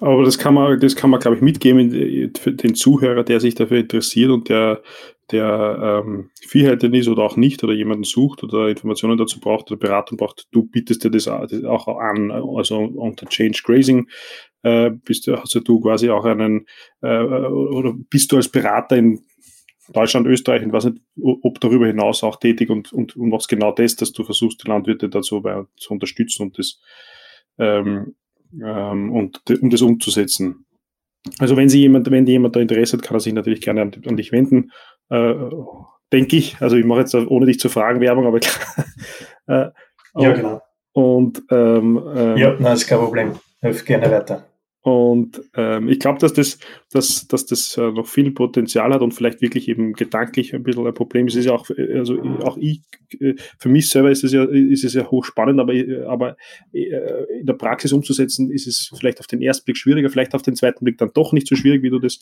Aber 0.00 0.24
das 0.24 0.38
kann 0.38 0.54
man, 0.54 0.78
das 0.80 0.96
kann 0.96 1.10
man, 1.10 1.20
glaube 1.20 1.36
ich, 1.36 1.42
mitgeben 1.42 2.32
für 2.36 2.52
den 2.52 2.74
Zuhörer, 2.74 3.24
der 3.24 3.40
sich 3.40 3.54
dafür 3.54 3.78
interessiert 3.78 4.30
und 4.30 4.48
der, 4.48 4.82
der 5.32 6.02
ähm, 6.04 6.30
Viehhalter 6.40 6.92
ist 6.92 7.08
oder 7.08 7.22
auch 7.22 7.36
nicht 7.36 7.64
oder 7.64 7.72
jemanden 7.72 8.04
sucht 8.04 8.44
oder 8.44 8.68
Informationen 8.68 9.16
dazu 9.16 9.40
braucht 9.40 9.70
oder 9.70 9.78
Beratung 9.78 10.18
braucht. 10.18 10.46
Du 10.52 10.64
bietest 10.64 11.04
dir 11.04 11.10
das 11.10 11.26
auch 11.28 11.88
an, 11.98 12.30
also 12.30 12.78
unter 12.78 13.26
Change 13.26 13.60
Grazing 13.64 14.08
äh, 14.62 14.90
bist 14.90 15.26
du, 15.26 15.36
hast 15.36 15.54
du 15.54 15.80
quasi 15.80 16.10
auch 16.10 16.24
einen, 16.24 16.66
äh, 17.00 17.18
oder 17.18 17.94
bist 18.10 18.30
du 18.32 18.36
als 18.36 18.48
Berater 18.48 18.96
in 18.96 19.20
Deutschland, 19.92 20.26
Österreich, 20.26 20.62
ich 20.62 20.72
weiß 20.72 20.84
nicht, 20.86 21.02
ob 21.20 21.60
darüber 21.60 21.86
hinaus 21.86 22.22
auch 22.22 22.36
tätig 22.36 22.70
und, 22.70 22.92
und, 22.92 23.16
und 23.16 23.28
machst 23.28 23.48
genau 23.48 23.72
das, 23.72 23.96
dass 23.96 24.12
du 24.12 24.22
versuchst, 24.22 24.62
die 24.62 24.68
Landwirte 24.68 25.08
dazu 25.08 25.42
bei, 25.42 25.64
zu 25.76 25.92
unterstützen 25.92 26.44
und 26.44 26.58
das 26.58 26.80
ähm, 27.58 28.14
ähm, 28.60 29.12
und 29.12 29.42
um 29.60 29.70
das 29.70 29.82
umzusetzen. 29.82 30.66
Also 31.38 31.56
wenn 31.56 31.68
sie 31.68 31.80
jemand, 31.80 32.10
wenn 32.10 32.26
jemand 32.26 32.56
da 32.56 32.60
Interesse 32.60 32.96
hat, 32.96 33.04
kann 33.04 33.16
er 33.16 33.20
sich 33.20 33.32
natürlich 33.32 33.60
gerne 33.60 33.82
an, 33.82 33.92
an 34.06 34.16
dich 34.16 34.32
wenden, 34.32 34.72
äh, 35.10 35.34
denke 36.12 36.36
ich. 36.36 36.56
Also 36.60 36.76
ich 36.76 36.84
mache 36.84 37.00
jetzt 37.00 37.14
ohne 37.14 37.46
dich 37.46 37.58
zu 37.58 37.68
fragen 37.68 38.00
Werbung, 38.00 38.26
aber 38.26 38.38
äh, 39.46 39.70
ja 40.14 40.32
genau. 40.32 40.60
Und 40.92 41.42
ähm, 41.50 42.02
ähm, 42.14 42.36
ja, 42.36 42.54
nein, 42.58 42.74
ist 42.74 42.86
kein 42.86 42.98
Problem. 42.98 43.32
Hilf 43.60 43.84
gerne 43.84 44.10
weiter. 44.10 44.44
Und 44.84 45.40
ähm, 45.54 45.88
ich 45.88 46.00
glaube, 46.00 46.18
dass 46.18 46.32
das, 46.32 46.58
dass, 46.90 47.28
dass 47.28 47.46
das 47.46 47.76
äh, 47.76 47.92
noch 47.92 48.08
viel 48.08 48.32
Potenzial 48.32 48.92
hat 48.92 49.00
und 49.00 49.14
vielleicht 49.14 49.40
wirklich 49.40 49.68
eben 49.68 49.92
gedanklich 49.92 50.54
ein 50.54 50.64
bisschen 50.64 50.84
ein 50.84 50.92
Problem 50.92 51.28
ist. 51.28 51.34
Es 51.34 51.40
ist 51.40 51.46
ja 51.46 51.52
auch, 51.52 51.70
äh, 51.70 51.98
also 51.98 52.20
auch 52.42 52.56
ich, 52.56 52.82
äh, 53.20 53.34
für 53.60 53.68
mich 53.68 53.88
selber 53.88 54.10
ist 54.10 54.24
es 54.24 54.32
ja, 54.32 54.42
ist 54.42 54.82
es 54.82 54.94
ja 54.94 55.08
hochspannend, 55.08 55.60
aber, 55.60 55.72
äh, 55.72 56.02
aber 56.02 56.36
in 56.72 57.46
der 57.46 57.54
Praxis 57.54 57.92
umzusetzen, 57.92 58.50
ist 58.50 58.66
es 58.66 58.90
vielleicht 58.98 59.20
auf 59.20 59.28
den 59.28 59.40
ersten 59.40 59.66
Blick 59.66 59.76
schwieriger, 59.76 60.10
vielleicht 60.10 60.34
auf 60.34 60.42
den 60.42 60.56
zweiten 60.56 60.84
Blick 60.84 60.98
dann 60.98 61.12
doch 61.14 61.32
nicht 61.32 61.46
so 61.46 61.54
schwierig, 61.54 61.84
wie 61.84 61.90
du 61.90 62.00
das 62.00 62.18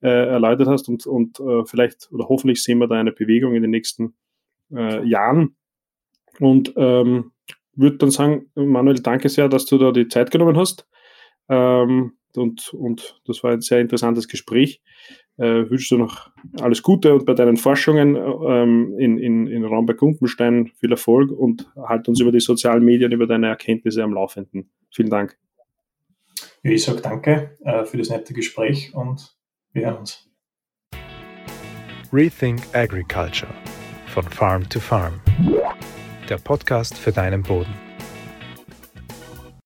äh, 0.00 0.08
erläutert 0.08 0.68
hast. 0.68 0.88
Und, 0.88 1.08
und 1.08 1.40
äh, 1.40 1.64
vielleicht 1.64 2.12
oder 2.12 2.28
hoffentlich 2.28 2.62
sehen 2.62 2.78
wir 2.78 2.86
da 2.86 2.94
eine 2.94 3.12
Bewegung 3.12 3.56
in 3.56 3.62
den 3.62 3.72
nächsten 3.72 4.14
äh, 4.72 5.04
Jahren. 5.04 5.56
Und 6.38 6.74
ähm, 6.76 7.32
würde 7.74 7.96
dann 7.96 8.12
sagen, 8.12 8.50
Manuel, 8.54 9.00
danke 9.00 9.28
sehr, 9.28 9.48
dass 9.48 9.66
du 9.66 9.78
da 9.78 9.90
die 9.90 10.06
Zeit 10.06 10.30
genommen 10.30 10.56
hast. 10.56 10.86
Ähm, 11.48 12.12
und, 12.36 12.74
und 12.74 13.20
das 13.26 13.42
war 13.44 13.52
ein 13.52 13.60
sehr 13.60 13.80
interessantes 13.80 14.28
Gespräch. 14.28 14.82
Äh, 15.36 15.68
wünschst 15.68 15.90
du 15.90 15.98
noch 15.98 16.30
alles 16.60 16.82
Gute 16.82 17.12
und 17.14 17.26
bei 17.26 17.34
deinen 17.34 17.56
Forschungen 17.56 18.16
ähm, 18.16 18.94
in, 18.98 19.18
in, 19.18 19.46
in 19.48 19.64
Raum 19.64 19.86
bei 19.86 19.94
Kumpenstein 19.94 20.70
viel 20.78 20.92
Erfolg 20.92 21.30
und 21.30 21.68
halt 21.76 22.08
uns 22.08 22.20
über 22.20 22.30
die 22.30 22.40
sozialen 22.40 22.84
Medien, 22.84 23.10
über 23.10 23.26
deine 23.26 23.48
Erkenntnisse 23.48 24.02
am 24.04 24.12
Laufenden. 24.12 24.70
Vielen 24.92 25.10
Dank. 25.10 25.36
Ich 26.62 26.84
sage 26.84 27.00
danke 27.02 27.58
äh, 27.64 27.84
für 27.84 27.98
das 27.98 28.10
nette 28.10 28.32
Gespräch 28.32 28.94
und 28.94 29.36
wir 29.72 29.86
hören 29.86 29.98
uns. 29.98 30.30
Rethink 32.12 32.62
Agriculture 32.72 33.52
von 34.06 34.22
Farm 34.22 34.68
to 34.68 34.78
Farm. 34.78 35.20
Der 36.28 36.38
Podcast 36.38 36.96
für 36.96 37.10
deinen 37.10 37.42
Boden. 37.42 37.83